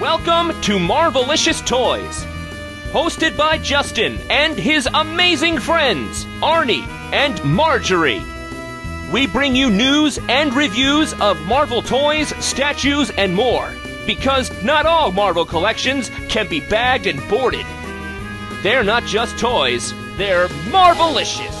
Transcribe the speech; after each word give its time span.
Welcome 0.00 0.50
to 0.60 0.78
Marvelicious 0.78 1.66
Toys. 1.66 2.24
Hosted 2.92 3.36
by 3.36 3.58
Justin 3.58 4.16
and 4.30 4.56
his 4.56 4.88
amazing 4.94 5.58
friends, 5.58 6.24
Arnie 6.40 6.86
and 7.12 7.42
Marjorie. 7.42 8.22
We 9.12 9.26
bring 9.26 9.56
you 9.56 9.70
news 9.70 10.20
and 10.28 10.54
reviews 10.54 11.14
of 11.14 11.40
Marvel 11.46 11.82
toys, 11.82 12.28
statues, 12.38 13.10
and 13.10 13.34
more. 13.34 13.72
Because 14.06 14.52
not 14.62 14.86
all 14.86 15.10
Marvel 15.10 15.44
collections 15.44 16.12
can 16.28 16.46
be 16.48 16.60
bagged 16.60 17.08
and 17.08 17.28
boarded. 17.28 17.66
They're 18.62 18.84
not 18.84 19.02
just 19.02 19.36
toys, 19.36 19.92
they're 20.16 20.46
Marvelicious. 20.70 21.56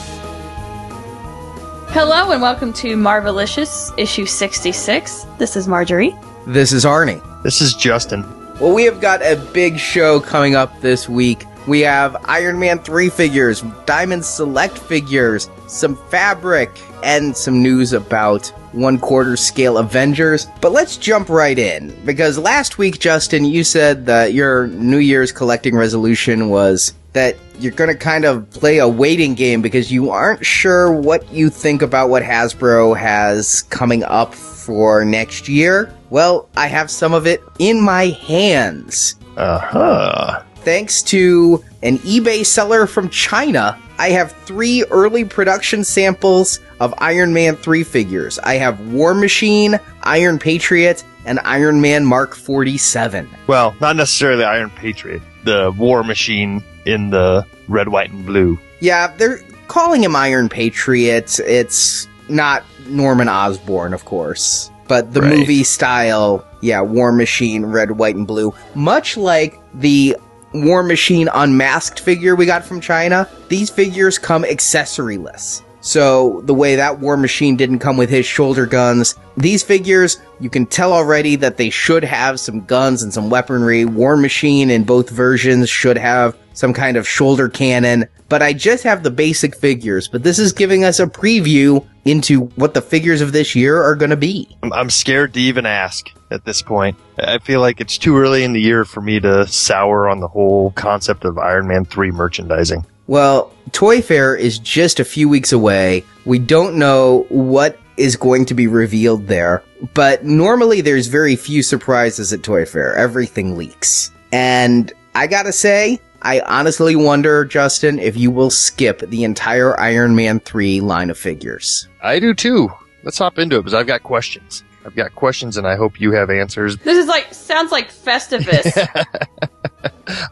Hello 1.88 2.30
and 2.30 2.40
welcome 2.40 2.72
to 2.74 2.96
Marvelicious, 2.96 3.92
issue 3.98 4.26
66. 4.26 5.26
This 5.38 5.56
is 5.56 5.66
Marjorie. 5.66 6.16
This 6.46 6.72
is 6.72 6.84
Arnie. 6.84 7.27
This 7.42 7.60
is 7.60 7.74
Justin. 7.74 8.24
Well, 8.60 8.74
we 8.74 8.84
have 8.84 9.00
got 9.00 9.22
a 9.22 9.36
big 9.52 9.78
show 9.78 10.18
coming 10.18 10.56
up 10.56 10.80
this 10.80 11.08
week. 11.08 11.44
We 11.68 11.80
have 11.82 12.16
Iron 12.24 12.58
Man 12.58 12.80
3 12.80 13.10
figures, 13.10 13.62
Diamond 13.86 14.24
Select 14.24 14.76
figures, 14.76 15.48
some 15.68 15.94
fabric, 16.08 16.70
and 17.04 17.36
some 17.36 17.62
news 17.62 17.92
about 17.92 18.48
one 18.72 18.98
quarter 18.98 19.36
scale 19.36 19.78
Avengers. 19.78 20.48
But 20.60 20.72
let's 20.72 20.96
jump 20.96 21.28
right 21.28 21.56
in, 21.56 21.96
because 22.04 22.38
last 22.38 22.76
week, 22.76 22.98
Justin, 22.98 23.44
you 23.44 23.62
said 23.62 24.06
that 24.06 24.32
your 24.32 24.66
New 24.66 24.98
Year's 24.98 25.30
collecting 25.30 25.76
resolution 25.76 26.48
was 26.48 26.92
that 27.12 27.36
you're 27.60 27.72
going 27.72 27.90
to 27.90 27.96
kind 27.96 28.24
of 28.24 28.50
play 28.50 28.78
a 28.78 28.88
waiting 28.88 29.34
game 29.34 29.62
because 29.62 29.92
you 29.92 30.10
aren't 30.10 30.44
sure 30.44 30.90
what 30.90 31.32
you 31.32 31.50
think 31.50 31.82
about 31.82 32.10
what 32.10 32.22
Hasbro 32.22 32.96
has 32.96 33.62
coming 33.62 34.02
up 34.02 34.34
for 34.34 35.04
next 35.04 35.48
year. 35.48 35.94
Well, 36.10 36.48
I 36.56 36.66
have 36.68 36.90
some 36.90 37.12
of 37.14 37.26
it 37.26 37.42
in 37.58 37.80
my 37.80 38.06
hands. 38.06 39.16
Uh 39.36 39.58
huh. 39.58 40.42
Thanks 40.56 41.02
to 41.02 41.62
an 41.82 41.98
eBay 41.98 42.44
seller 42.44 42.86
from 42.86 43.08
China, 43.08 43.78
I 43.98 44.10
have 44.10 44.32
three 44.32 44.84
early 44.90 45.24
production 45.24 45.84
samples 45.84 46.60
of 46.80 46.94
Iron 46.98 47.32
Man 47.32 47.56
3 47.56 47.84
figures. 47.84 48.38
I 48.40 48.54
have 48.54 48.80
War 48.92 49.14
Machine, 49.14 49.78
Iron 50.02 50.38
Patriot, 50.38 51.04
and 51.24 51.40
Iron 51.44 51.80
Man 51.80 52.04
Mark 52.04 52.34
47. 52.34 53.28
Well, 53.46 53.74
not 53.80 53.96
necessarily 53.96 54.44
Iron 54.44 54.70
Patriot. 54.70 55.22
The 55.44 55.72
War 55.76 56.04
Machine 56.04 56.62
in 56.84 57.10
the 57.10 57.46
red, 57.68 57.88
white, 57.88 58.10
and 58.10 58.24
blue. 58.24 58.58
Yeah, 58.80 59.08
they're 59.16 59.40
calling 59.66 60.02
him 60.02 60.14
Iron 60.14 60.48
Patriot. 60.48 61.38
It's 61.40 62.06
not 62.28 62.64
Norman 62.86 63.28
Osborn, 63.28 63.94
of 63.94 64.04
course. 64.04 64.70
But 64.88 65.12
the 65.14 65.20
Right. 65.22 65.38
movie 65.38 65.64
style, 65.64 66.44
yeah, 66.62 66.80
War 66.80 67.12
Machine, 67.12 67.66
red, 67.66 67.92
white, 67.92 68.16
and 68.16 68.26
blue. 68.26 68.54
Much 68.74 69.16
like 69.16 69.58
the 69.74 70.16
War 70.54 70.82
Machine 70.82 71.28
unmasked 71.32 72.00
figure 72.00 72.34
we 72.34 72.46
got 72.46 72.64
from 72.64 72.80
China, 72.80 73.28
these 73.48 73.68
figures 73.70 74.18
come 74.18 74.44
accessoryless. 74.44 75.62
So 75.88 76.42
the 76.44 76.52
way 76.52 76.76
that 76.76 77.00
War 77.00 77.16
Machine 77.16 77.56
didn't 77.56 77.78
come 77.78 77.96
with 77.96 78.10
his 78.10 78.26
shoulder 78.26 78.66
guns, 78.66 79.14
these 79.38 79.62
figures, 79.62 80.20
you 80.38 80.50
can 80.50 80.66
tell 80.66 80.92
already 80.92 81.34
that 81.36 81.56
they 81.56 81.70
should 81.70 82.04
have 82.04 82.38
some 82.38 82.66
guns 82.66 83.02
and 83.02 83.10
some 83.10 83.30
weaponry. 83.30 83.86
War 83.86 84.14
Machine 84.14 84.68
in 84.68 84.84
both 84.84 85.08
versions 85.08 85.70
should 85.70 85.96
have 85.96 86.36
some 86.52 86.74
kind 86.74 86.98
of 86.98 87.08
shoulder 87.08 87.48
cannon, 87.48 88.06
but 88.28 88.42
I 88.42 88.52
just 88.52 88.84
have 88.84 89.02
the 89.02 89.10
basic 89.10 89.56
figures, 89.56 90.08
but 90.08 90.22
this 90.22 90.38
is 90.38 90.52
giving 90.52 90.84
us 90.84 91.00
a 91.00 91.06
preview 91.06 91.86
into 92.04 92.40
what 92.56 92.74
the 92.74 92.82
figures 92.82 93.22
of 93.22 93.32
this 93.32 93.54
year 93.54 93.82
are 93.82 93.96
going 93.96 94.10
to 94.10 94.16
be. 94.16 94.58
I'm, 94.70 94.90
scared 94.90 95.32
to 95.34 95.40
even 95.40 95.64
ask 95.64 96.10
at 96.30 96.44
this 96.44 96.60
point. 96.60 96.98
I 97.18 97.38
feel 97.38 97.62
like 97.62 97.80
it's 97.80 97.96
too 97.96 98.18
early 98.18 98.44
in 98.44 98.52
the 98.52 98.60
year 98.60 98.84
for 98.84 99.00
me 99.00 99.20
to 99.20 99.46
sour 99.46 100.06
on 100.06 100.20
the 100.20 100.28
whole 100.28 100.70
concept 100.72 101.24
of 101.24 101.38
Iron 101.38 101.66
Man 101.66 101.86
3 101.86 102.10
merchandising. 102.10 102.84
Well, 103.08 103.52
Toy 103.72 104.02
Fair 104.02 104.36
is 104.36 104.58
just 104.58 105.00
a 105.00 105.04
few 105.04 105.30
weeks 105.30 105.50
away. 105.50 106.04
We 106.26 106.38
don't 106.38 106.76
know 106.76 107.24
what 107.30 107.78
is 107.96 108.16
going 108.16 108.44
to 108.44 108.54
be 108.54 108.66
revealed 108.66 109.26
there, 109.26 109.64
but 109.94 110.24
normally 110.24 110.82
there's 110.82 111.06
very 111.06 111.34
few 111.34 111.62
surprises 111.62 112.34
at 112.34 112.42
Toy 112.42 112.66
Fair. 112.66 112.94
Everything 112.94 113.56
leaks. 113.56 114.12
And 114.30 114.92
I 115.14 115.26
gotta 115.26 115.52
say, 115.52 115.98
I 116.20 116.40
honestly 116.40 116.96
wonder, 116.96 117.46
Justin, 117.46 117.98
if 117.98 118.14
you 118.14 118.30
will 118.30 118.50
skip 118.50 119.00
the 119.00 119.24
entire 119.24 119.78
Iron 119.80 120.14
Man 120.14 120.38
3 120.40 120.82
line 120.82 121.08
of 121.08 121.16
figures. 121.16 121.88
I 122.02 122.18
do 122.18 122.34
too. 122.34 122.70
Let's 123.04 123.18
hop 123.18 123.38
into 123.38 123.56
it 123.56 123.60
because 123.60 123.74
I've 123.74 123.86
got 123.86 124.02
questions. 124.02 124.64
I've 124.84 124.94
got 124.94 125.14
questions 125.14 125.56
and 125.56 125.66
I 125.66 125.76
hope 125.76 125.98
you 125.98 126.12
have 126.12 126.28
answers. 126.28 126.76
This 126.76 126.98
is 126.98 127.06
like, 127.06 127.32
sounds 127.32 127.72
like 127.72 127.90
Festivus. 127.90 129.06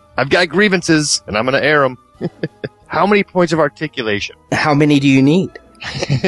I've 0.19 0.31
got 0.31 0.49
grievances 0.51 1.23
and 1.27 1.39
I'm 1.39 1.47
going 1.47 1.61
to 1.61 1.67
air 1.67 1.81
them. 1.83 1.99
How 2.87 3.07
many 3.07 3.25
points 3.25 3.53
of 3.53 3.59
articulation? 3.59 4.37
How 4.53 4.75
many 4.75 5.01
do 5.01 5.09
you 5.09 5.23
need? 5.23 5.51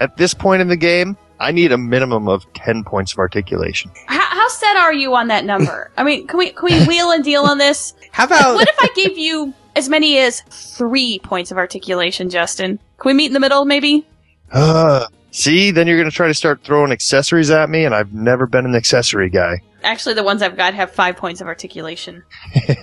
At 0.00 0.16
this 0.16 0.34
point 0.34 0.62
in 0.62 0.68
the 0.68 0.76
game, 0.76 1.16
I 1.38 1.52
need 1.52 1.72
a 1.72 1.78
minimum 1.78 2.28
of 2.28 2.50
10 2.54 2.84
points 2.84 3.12
of 3.12 3.18
articulation. 3.18 3.90
how, 4.06 4.20
how 4.20 4.48
set 4.48 4.76
are 4.76 4.92
you 4.92 5.14
on 5.14 5.28
that 5.28 5.44
number? 5.44 5.90
I 5.96 6.04
mean, 6.04 6.26
can 6.26 6.38
we, 6.38 6.50
can 6.50 6.64
we 6.64 6.86
wheel 6.86 7.10
and 7.10 7.22
deal 7.22 7.42
on 7.42 7.58
this? 7.58 7.94
How 8.12 8.24
about 8.24 8.54
What 8.54 8.68
if 8.68 8.76
I 8.80 8.88
gave 8.94 9.18
you 9.18 9.52
as 9.76 9.88
many 9.88 10.18
as 10.18 10.40
three 10.40 11.18
points 11.18 11.50
of 11.50 11.58
articulation, 11.58 12.30
Justin? 12.30 12.78
Can 12.98 13.10
we 13.10 13.14
meet 13.14 13.26
in 13.26 13.32
the 13.32 13.40
middle, 13.40 13.64
maybe? 13.64 14.06
Uh, 14.50 15.06
see, 15.32 15.72
then 15.72 15.86
you're 15.86 15.98
going 15.98 16.08
to 16.08 16.14
try 16.14 16.28
to 16.28 16.34
start 16.34 16.62
throwing 16.62 16.92
accessories 16.92 17.50
at 17.50 17.68
me, 17.68 17.84
and 17.84 17.94
I've 17.94 18.12
never 18.12 18.46
been 18.46 18.64
an 18.64 18.76
accessory 18.76 19.28
guy. 19.28 19.60
Actually, 19.82 20.14
the 20.14 20.22
ones 20.22 20.42
I've 20.42 20.56
got 20.56 20.74
have 20.74 20.92
five 20.92 21.16
points 21.16 21.40
of 21.40 21.48
articulation. 21.48 22.22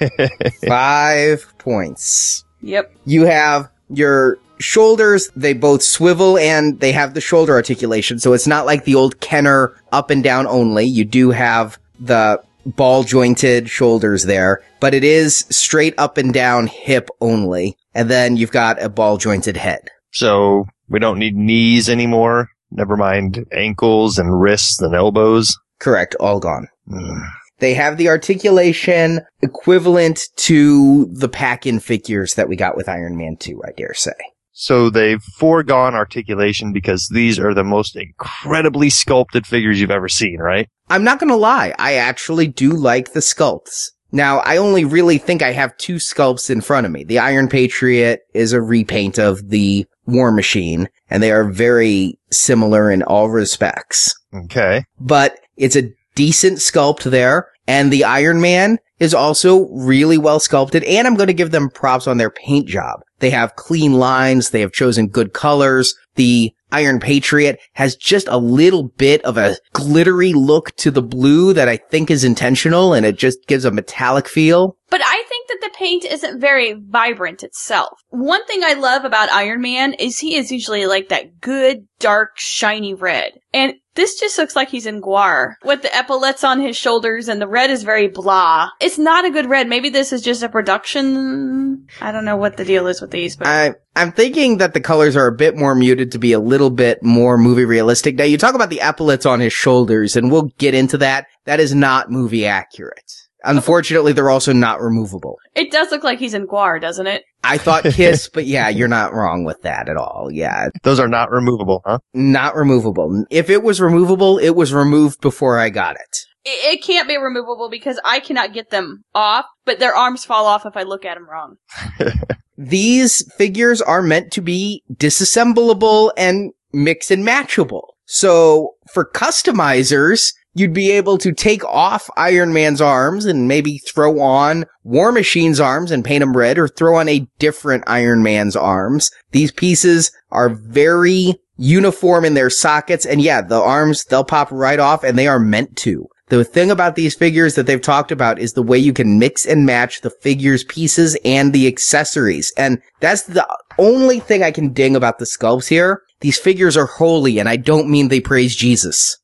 five 0.67 1.53
points? 1.57 2.43
Yep. 2.61 2.93
You 3.05 3.25
have 3.25 3.69
your 3.89 4.37
shoulders, 4.59 5.29
they 5.35 5.53
both 5.53 5.81
swivel 5.81 6.37
and 6.37 6.79
they 6.79 6.91
have 6.91 7.13
the 7.13 7.21
shoulder 7.21 7.53
articulation. 7.53 8.19
So 8.19 8.33
it's 8.33 8.47
not 8.47 8.65
like 8.65 8.83
the 8.83 8.95
old 8.95 9.21
Kenner 9.21 9.73
up 9.91 10.09
and 10.09 10.21
down 10.21 10.45
only. 10.47 10.83
You 10.85 11.05
do 11.05 11.31
have 11.31 11.79
the 11.99 12.41
ball 12.65 13.03
jointed 13.03 13.69
shoulders 13.69 14.25
there, 14.25 14.61
but 14.81 14.93
it 14.93 15.05
is 15.05 15.45
straight 15.49 15.93
up 15.97 16.17
and 16.17 16.33
down 16.33 16.67
hip 16.67 17.09
only. 17.21 17.77
And 17.95 18.09
then 18.09 18.35
you've 18.37 18.51
got 18.51 18.81
a 18.81 18.89
ball 18.89 19.17
jointed 19.17 19.57
head. 19.57 19.89
so 20.11 20.65
we 20.89 20.99
don't 20.99 21.19
need 21.19 21.35
knees 21.35 21.89
anymore. 21.89 22.49
Never 22.71 22.97
mind 22.97 23.45
ankles 23.51 24.17
and 24.17 24.39
wrists 24.39 24.81
and 24.81 24.93
elbows. 24.93 25.57
Correct. 25.79 26.15
All 26.19 26.39
gone. 26.39 26.67
Mm. 26.89 27.27
They 27.59 27.73
have 27.73 27.97
the 27.97 28.07
articulation 28.07 29.21
equivalent 29.41 30.21
to 30.37 31.05
the 31.07 31.29
pack-in 31.29 31.79
figures 31.79 32.35
that 32.35 32.47
we 32.47 32.55
got 32.55 32.77
with 32.77 32.87
Iron 32.87 33.17
Man 33.17 33.35
2, 33.37 33.61
I 33.65 33.71
dare 33.75 33.93
say. 33.93 34.13
So 34.51 34.89
they've 34.89 35.21
foregone 35.21 35.95
articulation 35.95 36.73
because 36.73 37.09
these 37.13 37.39
are 37.39 37.53
the 37.53 37.63
most 37.63 37.95
incredibly 37.95 38.89
sculpted 38.89 39.47
figures 39.47 39.79
you've 39.79 39.91
ever 39.91 40.09
seen, 40.09 40.37
right? 40.39 40.67
I'm 40.89 41.03
not 41.03 41.19
gonna 41.19 41.37
lie, 41.37 41.73
I 41.79 41.93
actually 41.93 42.47
do 42.47 42.71
like 42.71 43.13
the 43.13 43.21
sculpts. 43.21 43.91
Now, 44.11 44.39
I 44.39 44.57
only 44.57 44.85
really 44.85 45.17
think 45.17 45.41
I 45.41 45.51
have 45.51 45.77
two 45.77 45.95
sculpts 45.95 46.49
in 46.49 46.61
front 46.61 46.85
of 46.85 46.91
me. 46.91 47.03
The 47.03 47.19
Iron 47.19 47.47
Patriot 47.47 48.21
is 48.33 48.53
a 48.53 48.61
repaint 48.61 49.19
of 49.19 49.49
the 49.49 49.85
War 50.05 50.31
Machine, 50.31 50.89
and 51.09 51.21
they 51.21 51.31
are 51.31 51.43
very 51.43 52.17
similar 52.31 52.91
in 52.91 53.03
all 53.03 53.29
respects. 53.29 54.15
Okay. 54.33 54.83
But 54.99 55.39
it's 55.57 55.75
a 55.75 55.91
decent 56.15 56.57
sculpt 56.57 57.03
there, 57.03 57.49
and 57.67 57.91
the 57.91 58.03
Iron 58.03 58.41
Man 58.41 58.79
is 58.99 59.13
also 59.13 59.67
really 59.69 60.17
well 60.17 60.39
sculpted, 60.39 60.83
and 60.83 61.07
I'm 61.07 61.15
gonna 61.15 61.33
give 61.33 61.51
them 61.51 61.69
props 61.69 62.07
on 62.07 62.17
their 62.17 62.31
paint 62.31 62.67
job. 62.67 63.01
They 63.19 63.29
have 63.31 63.55
clean 63.55 63.93
lines, 63.93 64.49
they 64.49 64.61
have 64.61 64.71
chosen 64.71 65.07
good 65.07 65.33
colors, 65.33 65.95
the 66.15 66.53
Iron 66.71 66.99
Patriot 66.99 67.59
has 67.73 67.95
just 67.95 68.27
a 68.27 68.37
little 68.37 68.83
bit 68.83 69.23
of 69.23 69.37
a 69.37 69.57
glittery 69.73 70.33
look 70.33 70.75
to 70.77 70.91
the 70.91 71.01
blue 71.01 71.53
that 71.53 71.67
I 71.67 71.77
think 71.77 72.11
is 72.11 72.23
intentional 72.23 72.93
and 72.93 73.05
it 73.05 73.17
just 73.17 73.47
gives 73.47 73.65
a 73.65 73.71
metallic 73.71 74.27
feel. 74.27 74.77
But 74.89 75.01
I 75.03 75.23
think 75.27 75.47
that 75.47 75.59
the 75.61 75.77
paint 75.77 76.05
isn't 76.05 76.39
very 76.39 76.73
vibrant 76.73 77.43
itself. 77.43 77.99
One 78.09 78.45
thing 78.45 78.63
I 78.63 78.73
love 78.73 79.05
about 79.05 79.31
Iron 79.31 79.61
Man 79.61 79.93
is 79.93 80.19
he 80.19 80.35
is 80.35 80.51
usually 80.51 80.85
like 80.85 81.09
that 81.09 81.39
good, 81.39 81.87
dark, 81.99 82.31
shiny 82.35 82.93
red. 82.93 83.33
And 83.53 83.75
this 83.95 84.19
just 84.19 84.37
looks 84.37 84.55
like 84.55 84.69
he's 84.69 84.85
in 84.85 85.01
Gwar 85.01 85.55
with 85.63 85.81
the 85.81 85.95
epaulets 85.95 86.43
on 86.43 86.61
his 86.61 86.77
shoulders 86.77 87.27
and 87.27 87.41
the 87.41 87.47
red 87.47 87.69
is 87.69 87.83
very 87.83 88.07
blah. 88.07 88.69
It's 88.79 88.97
not 88.97 89.25
a 89.25 89.29
good 89.29 89.47
red. 89.47 89.67
Maybe 89.67 89.89
this 89.89 90.13
is 90.13 90.21
just 90.21 90.41
a 90.41 90.49
production. 90.49 91.85
I 91.99 92.11
don't 92.11 92.25
know 92.25 92.37
what 92.37 92.57
the 92.57 92.65
deal 92.65 92.87
is 92.87 93.01
with 93.01 93.11
these, 93.11 93.35
but 93.35 93.47
I, 93.47 93.73
I'm 93.95 94.11
thinking 94.11 94.57
that 94.57 94.73
the 94.73 94.79
colors 94.79 95.17
are 95.17 95.27
a 95.27 95.35
bit 95.35 95.57
more 95.57 95.75
muted 95.75 96.13
to 96.13 96.19
be 96.19 96.31
a 96.31 96.39
little 96.39 96.69
bit 96.69 97.03
more 97.03 97.37
movie 97.37 97.65
realistic. 97.65 98.15
Now 98.15 98.23
you 98.23 98.37
talk 98.37 98.55
about 98.55 98.69
the 98.69 98.81
epaulets 98.81 99.25
on 99.25 99.39
his 99.39 99.53
shoulders 99.53 100.15
and 100.15 100.31
we'll 100.31 100.51
get 100.57 100.73
into 100.73 100.97
that. 100.99 101.27
That 101.43 101.59
is 101.59 101.75
not 101.75 102.09
movie 102.09 102.45
accurate. 102.45 103.11
Unfortunately, 103.43 104.11
they're 104.13 104.29
also 104.29 104.53
not 104.53 104.81
removable. 104.81 105.37
it 105.55 105.71
does 105.71 105.91
look 105.91 106.03
like 106.03 106.19
he's 106.19 106.33
in 106.33 106.45
Gwar, 106.47 106.79
doesn't 106.81 107.07
it? 107.07 107.23
I 107.43 107.57
thought 107.57 107.83
Kiss, 107.83 108.29
but 108.29 108.45
yeah, 108.45 108.67
you're 108.69 108.87
not 108.89 109.13
wrong 109.13 109.45
with 109.45 109.61
that 109.61 109.87
at 109.87 109.95
all. 109.97 110.29
Yeah, 110.31 110.67
Those 110.83 110.99
are 110.99 111.07
not 111.07 111.31
removable, 111.31 111.81
huh? 111.85 111.99
not 112.13 112.55
removable. 112.55 113.25
If 113.29 113.49
it 113.49 113.63
was 113.63 113.79
removable, 113.79 114.37
it 114.39 114.51
was 114.55 114.73
removed 114.73 115.21
before 115.21 115.57
I 115.57 115.69
got 115.69 115.95
it. 115.95 116.25
It, 116.45 116.73
it 116.79 116.83
can't 116.83 117.07
be 117.07 117.17
removable 117.17 117.69
because 117.69 117.99
I 118.03 118.19
cannot 118.19 118.53
get 118.53 118.71
them 118.71 119.03
off, 119.15 119.45
but 119.65 119.79
their 119.79 119.95
arms 119.95 120.25
fall 120.25 120.45
off 120.45 120.65
if 120.65 120.75
I 120.75 120.83
look 120.83 121.05
at 121.05 121.15
them 121.15 121.29
wrong. 121.29 121.55
These 122.57 123.31
figures 123.37 123.81
are 123.81 124.01
meant 124.01 124.31
to 124.33 124.41
be 124.41 124.83
disassemblable 124.93 126.11
and 126.17 126.51
mix 126.73 127.09
and 127.09 127.25
matchable. 127.25 127.83
So 128.05 128.73
for 128.93 129.09
customizers, 129.09 130.33
you'd 130.59 130.73
be 130.73 130.91
able 130.91 131.17
to 131.17 131.31
take 131.31 131.63
off 131.63 132.09
Iron 132.17 132.51
Man's 132.53 132.81
arms 132.81 133.25
and 133.25 133.47
maybe 133.47 133.77
throw 133.77 134.19
on 134.19 134.65
War 134.83 135.11
Machine's 135.11 135.59
arms 135.59 135.89
and 135.89 136.03
paint 136.03 136.19
them 136.19 136.35
red 136.35 136.59
or 136.59 136.67
throw 136.67 136.97
on 136.97 137.07
a 137.07 137.27
different 137.39 137.85
Iron 137.87 138.21
Man's 138.21 138.55
arms. 138.55 139.09
These 139.31 139.53
pieces 139.53 140.11
are 140.31 140.49
very 140.49 141.35
uniform 141.57 142.25
in 142.25 142.33
their 142.33 142.49
sockets. 142.49 143.05
And 143.05 143.21
yeah, 143.21 143.41
the 143.41 143.59
arms, 143.59 144.03
they'll 144.05 144.23
pop 144.23 144.51
right 144.51 144.79
off 144.79 145.03
and 145.03 145.17
they 145.17 145.27
are 145.27 145.39
meant 145.39 145.75
to. 145.77 146.07
The 146.27 146.43
thing 146.43 146.69
about 146.69 146.95
these 146.95 147.15
figures 147.15 147.55
that 147.55 147.65
they've 147.65 147.81
talked 147.81 148.11
about 148.11 148.37
is 148.37 148.53
the 148.53 148.61
way 148.61 148.77
you 148.77 148.93
can 148.93 149.17
mix 149.17 149.45
and 149.45 149.65
match 149.65 150.01
the 150.01 150.11
figures 150.11 150.63
pieces 150.63 151.17
and 151.25 151.53
the 151.53 151.67
accessories. 151.67 152.53
And 152.55 152.81
that's 152.99 153.23
the 153.23 153.47
only 153.79 154.19
thing 154.19 154.43
I 154.43 154.51
can 154.51 154.71
ding 154.71 154.95
about 154.95 155.17
the 155.17 155.25
sculpts 155.25 155.67
here. 155.67 156.03
These 156.19 156.37
figures 156.37 156.77
are 156.77 156.85
holy 156.85 157.39
and 157.39 157.49
I 157.49 157.55
don't 157.55 157.89
mean 157.89 158.09
they 158.09 158.19
praise 158.19 158.55
Jesus. 158.55 159.17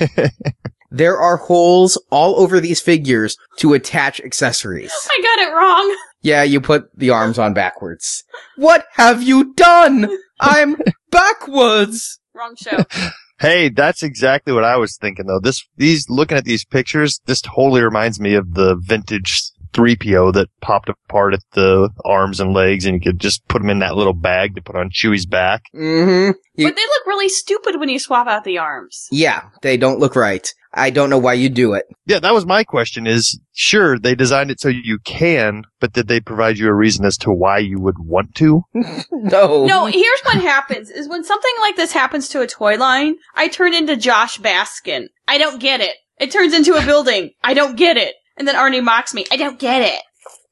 there 0.90 1.18
are 1.18 1.36
holes 1.36 2.00
all 2.10 2.38
over 2.40 2.60
these 2.60 2.80
figures 2.80 3.36
to 3.58 3.74
attach 3.74 4.20
accessories. 4.20 4.92
I 5.10 5.20
got 5.22 5.48
it 5.48 5.52
wrong. 5.52 5.96
Yeah, 6.22 6.42
you 6.42 6.60
put 6.60 6.88
the 6.96 7.10
arms 7.10 7.38
on 7.38 7.54
backwards. 7.54 8.24
What 8.56 8.86
have 8.94 9.22
you 9.22 9.54
done? 9.54 10.10
I'm 10.40 10.76
backwards. 11.10 12.20
Wrong 12.34 12.54
show. 12.56 12.84
Hey, 13.38 13.68
that's 13.68 14.02
exactly 14.02 14.54
what 14.54 14.64
I 14.64 14.78
was 14.78 14.96
thinking 14.96 15.26
though. 15.26 15.40
This, 15.40 15.62
these, 15.76 16.08
looking 16.08 16.38
at 16.38 16.46
these 16.46 16.64
pictures, 16.64 17.20
this 17.26 17.42
totally 17.42 17.82
reminds 17.82 18.18
me 18.18 18.34
of 18.34 18.54
the 18.54 18.76
vintage 18.80 19.50
3PO 19.76 20.32
that 20.34 20.48
popped 20.60 20.88
apart 20.88 21.34
at 21.34 21.40
the 21.52 21.90
arms 22.04 22.40
and 22.40 22.52
legs 22.54 22.86
and 22.86 22.94
you 22.94 23.00
could 23.12 23.20
just 23.20 23.46
put 23.48 23.60
them 23.60 23.70
in 23.70 23.80
that 23.80 23.94
little 23.96 24.14
bag 24.14 24.54
to 24.54 24.62
put 24.62 24.76
on 24.76 24.90
Chewie's 24.90 25.26
back. 25.26 25.62
Mm-hmm. 25.74 26.32
You- 26.54 26.66
but 26.68 26.74
they 26.76 26.82
look 26.82 27.06
really 27.06 27.28
stupid 27.28 27.78
when 27.78 27.88
you 27.90 27.98
swap 27.98 28.26
out 28.26 28.44
the 28.44 28.58
arms. 28.58 29.06
yeah, 29.12 29.42
they 29.62 29.76
don't 29.76 29.98
look 30.00 30.16
right. 30.16 30.52
I 30.78 30.90
don't 30.90 31.08
know 31.08 31.18
why 31.18 31.34
you 31.34 31.48
do 31.48 31.72
it. 31.72 31.86
Yeah, 32.04 32.18
that 32.20 32.34
was 32.34 32.44
my 32.44 32.62
question 32.62 33.06
is, 33.06 33.40
sure, 33.54 33.98
they 33.98 34.14
designed 34.14 34.50
it 34.50 34.60
so 34.60 34.68
you 34.68 34.98
can, 35.04 35.62
but 35.80 35.94
did 35.94 36.06
they 36.06 36.20
provide 36.20 36.58
you 36.58 36.68
a 36.68 36.74
reason 36.74 37.06
as 37.06 37.16
to 37.18 37.30
why 37.32 37.58
you 37.58 37.80
would 37.80 37.98
want 37.98 38.34
to? 38.36 38.62
No. 39.10 39.64
No, 39.66 39.86
here's 39.86 40.20
what 40.24 40.36
happens 40.40 40.90
is 40.90 41.08
when 41.08 41.24
something 41.24 41.52
like 41.60 41.76
this 41.76 41.92
happens 41.92 42.28
to 42.28 42.42
a 42.42 42.46
toy 42.46 42.76
line, 42.76 43.16
I 43.34 43.48
turn 43.48 43.72
into 43.74 43.96
Josh 43.96 44.38
Baskin. 44.38 45.08
I 45.26 45.38
don't 45.38 45.60
get 45.60 45.80
it. 45.80 45.96
It 46.18 46.30
turns 46.30 46.54
into 46.54 46.74
a 46.74 46.84
building. 46.84 47.30
I 47.42 47.54
don't 47.54 47.76
get 47.76 47.96
it. 47.96 48.14
And 48.36 48.46
then 48.46 48.54
Arnie 48.54 48.84
mocks 48.84 49.14
me. 49.14 49.24
I 49.30 49.36
don't 49.36 49.58
get 49.58 49.82
it. 49.82 50.02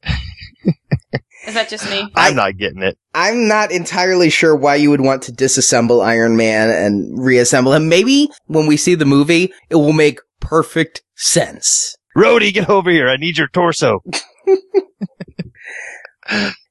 Is 1.47 1.55
that 1.55 1.69
just 1.69 1.89
me? 1.91 2.11
I- 2.15 2.29
I'm 2.29 2.37
not 2.37 2.57
getting 2.57 2.83
it. 2.83 2.97
I'm 3.15 3.47
not 3.47 3.71
entirely 3.71 4.31
sure 4.31 4.57
why 4.57 4.77
you 4.77 4.91
would 4.91 5.03
want 5.03 5.23
to 5.25 5.33
disassemble 5.33 6.05
Iron 6.05 6.37
Man 6.37 6.71
and 6.71 7.23
reassemble 7.23 7.75
him. 7.75 7.89
Maybe 7.89 8.31
when 8.47 8.67
we 8.67 8.77
see 8.77 8.95
the 8.95 9.05
movie, 9.05 9.53
it 9.71 9.77
will 9.77 9.93
make 9.93 10.21
perfect 10.41 11.03
sense. 11.15 11.95
Rhodey, 12.17 12.53
get 12.55 12.71
over 12.71 12.91
here. 12.91 13.09
I 13.09 13.17
need 13.17 13.39
your 13.39 13.49
torso. 13.49 14.01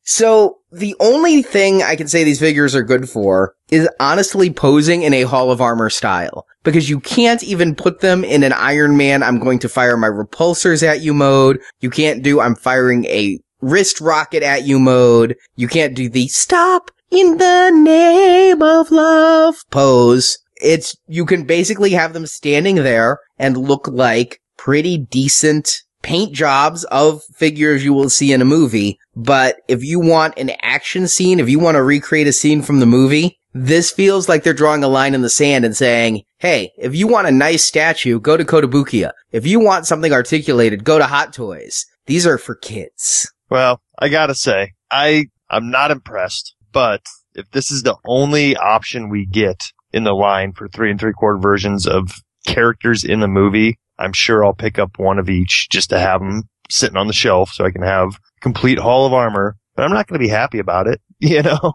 So 0.04 0.60
the 0.72 0.96
only 1.00 1.42
thing 1.42 1.82
I 1.82 1.96
can 1.96 2.08
say 2.08 2.24
these 2.24 2.40
figures 2.40 2.76
are 2.76 2.84
good 2.84 3.10
for 3.10 3.56
is 3.70 3.88
honestly 4.00 4.52
posing 4.52 5.04
in 5.04 5.14
a 5.14 5.24
Hall 5.24 5.50
of 5.50 5.62
Armor 5.62 5.90
style. 5.90 6.46
Because 6.64 6.90
you 6.90 7.00
can't 7.00 7.44
even 7.44 7.76
put 7.76 8.02
them 8.02 8.24
in 8.24 8.44
an 8.44 8.54
Iron 8.54 8.98
Man, 8.98 9.24
I'm 9.24 9.40
going 9.40 9.60
to 9.60 9.70
fire 9.70 9.98
my 9.98 10.08
repulsors 10.08 10.84
at 10.84 11.02
you 11.02 11.14
mode. 11.14 11.60
You 11.80 11.90
can't 11.90 12.24
do, 12.24 12.40
I'm 12.40 12.56
firing 12.56 13.06
a 13.06 13.40
wrist 13.62 14.02
rocket 14.02 14.44
at 14.44 14.64
you 14.66 14.80
mode. 14.80 15.36
You 15.56 15.68
can't 15.68 15.96
do 15.96 16.10
the 16.10 16.28
stop 16.28 16.92
in 17.10 17.38
the 17.38 17.72
name 17.72 18.62
of 18.62 18.92
love 18.92 19.56
pose. 19.72 20.38
It's, 20.58 20.96
you 21.08 21.26
can 21.26 21.44
basically 21.44 21.92
have 21.92 22.14
them 22.14 22.26
standing 22.26 22.76
there 22.76 23.20
and 23.38 23.58
look 23.58 23.88
like 23.88 24.42
pretty 24.58 24.98
decent 24.98 25.84
paint 26.04 26.34
jobs 26.34 26.84
of 26.86 27.24
figures 27.34 27.84
you 27.84 27.94
will 27.94 28.10
see 28.10 28.32
in 28.32 28.42
a 28.42 28.46
movie. 28.46 29.00
But 29.16 29.62
if 29.68 29.84
you 29.84 30.00
want 30.00 30.38
an 30.38 30.52
action 30.62 31.08
scene, 31.08 31.40
if 31.40 31.50
you 31.50 31.58
want 31.58 31.76
to 31.76 31.84
recreate 31.84 32.28
a 32.28 32.34
scene 32.34 32.62
from 32.62 32.80
the 32.80 32.86
movie, 32.86 33.40
this 33.54 33.92
feels 33.92 34.28
like 34.28 34.44
they're 34.44 34.54
drawing 34.54 34.84
a 34.84 34.88
line 34.88 35.14
in 35.14 35.22
the 35.22 35.30
sand 35.30 35.66
and 35.66 35.76
saying, 35.76 36.24
Hey, 36.40 36.72
if 36.78 36.96
you 36.96 37.08
want 37.08 37.28
a 37.28 37.32
nice 37.32 37.64
statue, 37.64 38.20
go 38.20 38.36
to 38.36 38.46
Kotobukiya. 38.46 39.12
If 39.32 39.48
you 39.48 39.60
want 39.60 39.88
something 39.88 40.12
articulated, 40.12 40.84
go 40.84 40.98
to 40.98 41.06
Hot 41.06 41.34
Toys. 41.34 41.86
These 42.06 42.28
are 42.28 42.38
for 42.38 42.56
kids. 42.56 43.32
Well, 43.50 43.82
I 44.00 44.10
gotta 44.10 44.36
say, 44.36 44.74
I, 44.92 45.28
I'm 45.50 45.70
not 45.70 45.92
impressed, 45.92 46.56
but 46.72 47.02
if 47.36 47.50
this 47.52 47.72
is 47.72 47.84
the 47.84 47.96
only 48.06 48.56
option 48.56 49.10
we 49.10 49.26
get 49.26 49.62
in 49.92 50.04
the 50.04 50.14
line 50.14 50.54
for 50.54 50.68
three 50.68 50.92
and 50.92 51.00
three 51.00 51.14
quarter 51.14 51.40
versions 51.40 51.88
of 51.88 52.12
characters 52.46 53.04
in 53.04 53.20
the 53.20 53.28
movie, 53.28 53.78
I'm 54.04 54.14
sure 54.14 54.46
I'll 54.46 54.54
pick 54.54 54.80
up 54.80 54.98
one 54.98 55.20
of 55.20 55.30
each 55.30 55.68
just 55.70 55.90
to 55.90 56.00
have 56.00 56.20
them 56.20 56.44
sitting 56.70 56.98
on 56.98 57.08
the 57.08 57.14
shelf 57.14 57.52
so 57.54 57.66
I 57.66 57.72
can 57.72 57.84
have 57.84 58.20
complete 58.42 58.80
Hall 58.80 59.06
of 59.06 59.14
Armor, 59.14 59.56
but 59.76 59.84
I'm 59.84 59.92
not 59.92 60.08
going 60.08 60.20
to 60.20 60.26
be 60.26 60.30
happy 60.30 60.60
about 60.60 60.88
it. 60.88 61.02
You 61.20 61.42
know, 61.42 61.72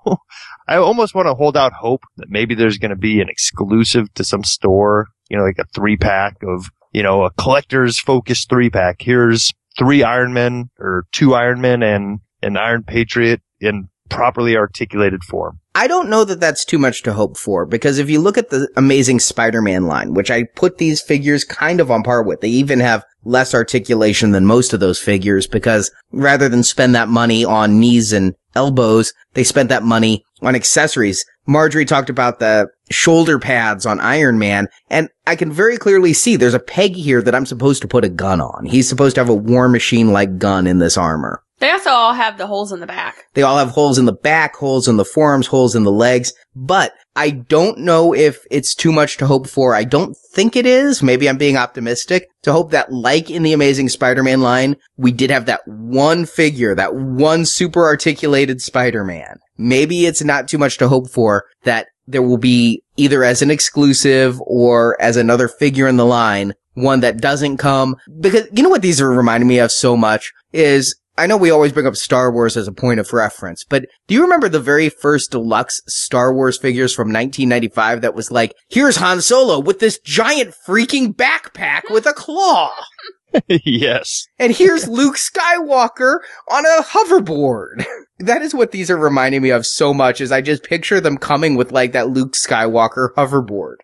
I 0.68 0.76
almost 0.76 1.14
want 1.14 1.26
to 1.26 1.32
hold 1.32 1.56
out 1.56 1.72
hope 1.72 2.02
that 2.18 2.28
maybe 2.28 2.54
there's 2.54 2.76
going 2.76 2.90
to 2.90 2.96
be 2.96 3.22
an 3.22 3.30
exclusive 3.30 4.12
to 4.12 4.22
some 4.22 4.44
store, 4.44 5.06
you 5.30 5.38
know, 5.38 5.42
like 5.42 5.56
a 5.58 5.64
three 5.74 5.96
pack 5.96 6.34
of, 6.42 6.68
you 6.92 7.02
know, 7.02 7.24
a 7.24 7.30
collector's 7.30 7.98
focused 7.98 8.50
three 8.50 8.68
pack. 8.68 8.96
Here's 9.00 9.50
three 9.78 10.02
Iron 10.02 10.34
Men 10.34 10.68
or 10.78 11.06
two 11.12 11.32
Iron 11.32 11.62
Men 11.62 11.82
and 11.82 12.20
an 12.42 12.58
Iron 12.58 12.82
Patriot 12.82 13.40
in 13.58 13.88
properly 14.08 14.56
articulated 14.56 15.22
form. 15.24 15.60
I 15.74 15.86
don't 15.86 16.08
know 16.08 16.24
that 16.24 16.40
that's 16.40 16.64
too 16.64 16.78
much 16.78 17.02
to 17.02 17.12
hope 17.12 17.36
for 17.36 17.64
because 17.64 17.98
if 17.98 18.10
you 18.10 18.20
look 18.20 18.36
at 18.36 18.50
the 18.50 18.68
amazing 18.76 19.20
Spider-Man 19.20 19.86
line, 19.86 20.14
which 20.14 20.30
I 20.30 20.44
put 20.56 20.78
these 20.78 21.00
figures 21.00 21.44
kind 21.44 21.80
of 21.80 21.90
on 21.90 22.02
par 22.02 22.22
with, 22.22 22.40
they 22.40 22.48
even 22.48 22.80
have 22.80 23.04
less 23.24 23.54
articulation 23.54 24.32
than 24.32 24.46
most 24.46 24.72
of 24.72 24.80
those 24.80 24.98
figures 24.98 25.46
because 25.46 25.90
rather 26.10 26.48
than 26.48 26.62
spend 26.62 26.94
that 26.94 27.08
money 27.08 27.44
on 27.44 27.78
knees 27.78 28.12
and 28.12 28.34
elbows, 28.54 29.12
they 29.34 29.44
spent 29.44 29.68
that 29.68 29.84
money 29.84 30.24
on 30.42 30.54
accessories. 30.54 31.24
Marjorie 31.46 31.84
talked 31.84 32.10
about 32.10 32.40
the 32.40 32.68
shoulder 32.90 33.38
pads 33.38 33.86
on 33.86 34.00
Iron 34.00 34.38
Man, 34.38 34.68
and 34.90 35.08
I 35.26 35.36
can 35.36 35.52
very 35.52 35.76
clearly 35.76 36.12
see 36.12 36.36
there's 36.36 36.54
a 36.54 36.60
peg 36.60 36.94
here 36.94 37.22
that 37.22 37.34
I'm 37.34 37.46
supposed 37.46 37.82
to 37.82 37.88
put 37.88 38.04
a 38.04 38.08
gun 38.08 38.40
on. 38.40 38.66
He's 38.66 38.88
supposed 38.88 39.14
to 39.14 39.20
have 39.20 39.28
a 39.28 39.34
war 39.34 39.68
machine 39.68 40.12
like 40.12 40.38
gun 40.38 40.66
in 40.66 40.78
this 40.78 40.96
armor. 40.96 41.42
They 41.60 41.70
also 41.70 41.90
all 41.90 42.12
have 42.12 42.38
the 42.38 42.46
holes 42.46 42.72
in 42.72 42.80
the 42.80 42.86
back. 42.86 43.26
They 43.34 43.42
all 43.42 43.58
have 43.58 43.70
holes 43.70 43.98
in 43.98 44.04
the 44.04 44.12
back, 44.12 44.54
holes 44.54 44.86
in 44.86 44.96
the 44.96 45.04
forearms, 45.04 45.48
holes 45.48 45.74
in 45.74 45.82
the 45.82 45.92
legs, 45.92 46.32
but 46.54 46.92
I 47.16 47.30
don't 47.30 47.78
know 47.78 48.14
if 48.14 48.44
it's 48.48 48.76
too 48.76 48.92
much 48.92 49.16
to 49.16 49.26
hope 49.26 49.48
for. 49.48 49.74
I 49.74 49.82
don't 49.82 50.16
think 50.34 50.54
it 50.54 50.66
is. 50.66 51.02
Maybe 51.02 51.28
I'm 51.28 51.36
being 51.36 51.56
optimistic 51.56 52.28
to 52.42 52.52
hope 52.52 52.70
that 52.70 52.92
like 52.92 53.28
in 53.28 53.42
the 53.42 53.52
Amazing 53.52 53.88
Spider-Man 53.88 54.40
line, 54.40 54.76
we 54.96 55.10
did 55.10 55.30
have 55.30 55.46
that 55.46 55.62
one 55.66 56.26
figure, 56.26 56.76
that 56.76 56.94
one 56.94 57.44
super 57.44 57.84
articulated 57.84 58.62
Spider-Man. 58.62 59.38
Maybe 59.56 60.06
it's 60.06 60.22
not 60.22 60.46
too 60.46 60.58
much 60.58 60.78
to 60.78 60.88
hope 60.88 61.10
for 61.10 61.44
that 61.64 61.88
there 62.06 62.22
will 62.22 62.38
be 62.38 62.82
either 62.96 63.24
as 63.24 63.42
an 63.42 63.50
exclusive 63.50 64.40
or 64.42 64.96
as 65.02 65.16
another 65.16 65.48
figure 65.48 65.88
in 65.88 65.96
the 65.96 66.06
line, 66.06 66.54
one 66.74 67.00
that 67.00 67.20
doesn't 67.20 67.56
come 67.56 67.96
because 68.20 68.46
you 68.52 68.62
know 68.62 68.68
what 68.68 68.82
these 68.82 69.00
are 69.00 69.10
reminding 69.10 69.48
me 69.48 69.58
of 69.58 69.72
so 69.72 69.96
much 69.96 70.32
is 70.52 70.96
I 71.18 71.26
know 71.26 71.36
we 71.36 71.50
always 71.50 71.72
bring 71.72 71.86
up 71.86 71.96
Star 71.96 72.32
Wars 72.32 72.56
as 72.56 72.68
a 72.68 72.72
point 72.72 73.00
of 73.00 73.12
reference, 73.12 73.64
but 73.68 73.86
do 74.06 74.14
you 74.14 74.22
remember 74.22 74.48
the 74.48 74.60
very 74.60 74.88
first 74.88 75.32
deluxe 75.32 75.80
Star 75.88 76.32
Wars 76.32 76.56
figures 76.56 76.94
from 76.94 77.08
1995 77.08 78.02
that 78.02 78.14
was 78.14 78.30
like, 78.30 78.54
here's 78.68 78.96
Han 78.96 79.20
Solo 79.20 79.58
with 79.58 79.80
this 79.80 79.98
giant 79.98 80.54
freaking 80.66 81.12
backpack 81.12 81.90
with 81.90 82.06
a 82.06 82.12
claw. 82.12 82.70
yes. 83.48 84.26
And 84.38 84.54
here's 84.54 84.86
Luke 84.88 85.16
Skywalker 85.16 86.18
on 86.48 86.64
a 86.64 86.82
hoverboard. 86.82 87.84
That 88.20 88.42
is 88.42 88.52
what 88.52 88.72
these 88.72 88.90
are 88.90 88.96
reminding 88.96 89.42
me 89.42 89.50
of 89.50 89.64
so 89.64 89.94
much 89.94 90.20
is 90.20 90.32
I 90.32 90.40
just 90.40 90.64
picture 90.64 91.00
them 91.00 91.18
coming 91.18 91.54
with 91.54 91.70
like 91.70 91.92
that 91.92 92.08
Luke 92.08 92.32
Skywalker 92.32 93.10
hoverboard. 93.16 93.76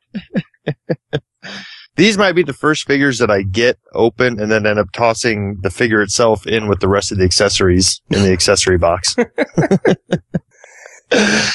These 1.97 2.19
might 2.19 2.33
be 2.33 2.43
the 2.43 2.53
first 2.53 2.87
figures 2.87 3.19
that 3.19 3.31
I 3.31 3.43
get 3.43 3.79
open 3.93 4.41
and 4.41 4.51
then 4.51 4.67
end 4.67 4.81
up 4.81 4.91
tossing 4.93 5.59
the 5.63 5.71
figure 5.71 6.03
itself 6.03 6.47
in 6.47 6.67
with 6.67 6.81
the 6.81 6.89
rest 6.89 7.13
of 7.13 7.19
the 7.19 7.25
accessories 7.25 8.01
in 8.11 8.25
the 8.25 8.33
accessory 8.33 8.79
box. 8.79 9.15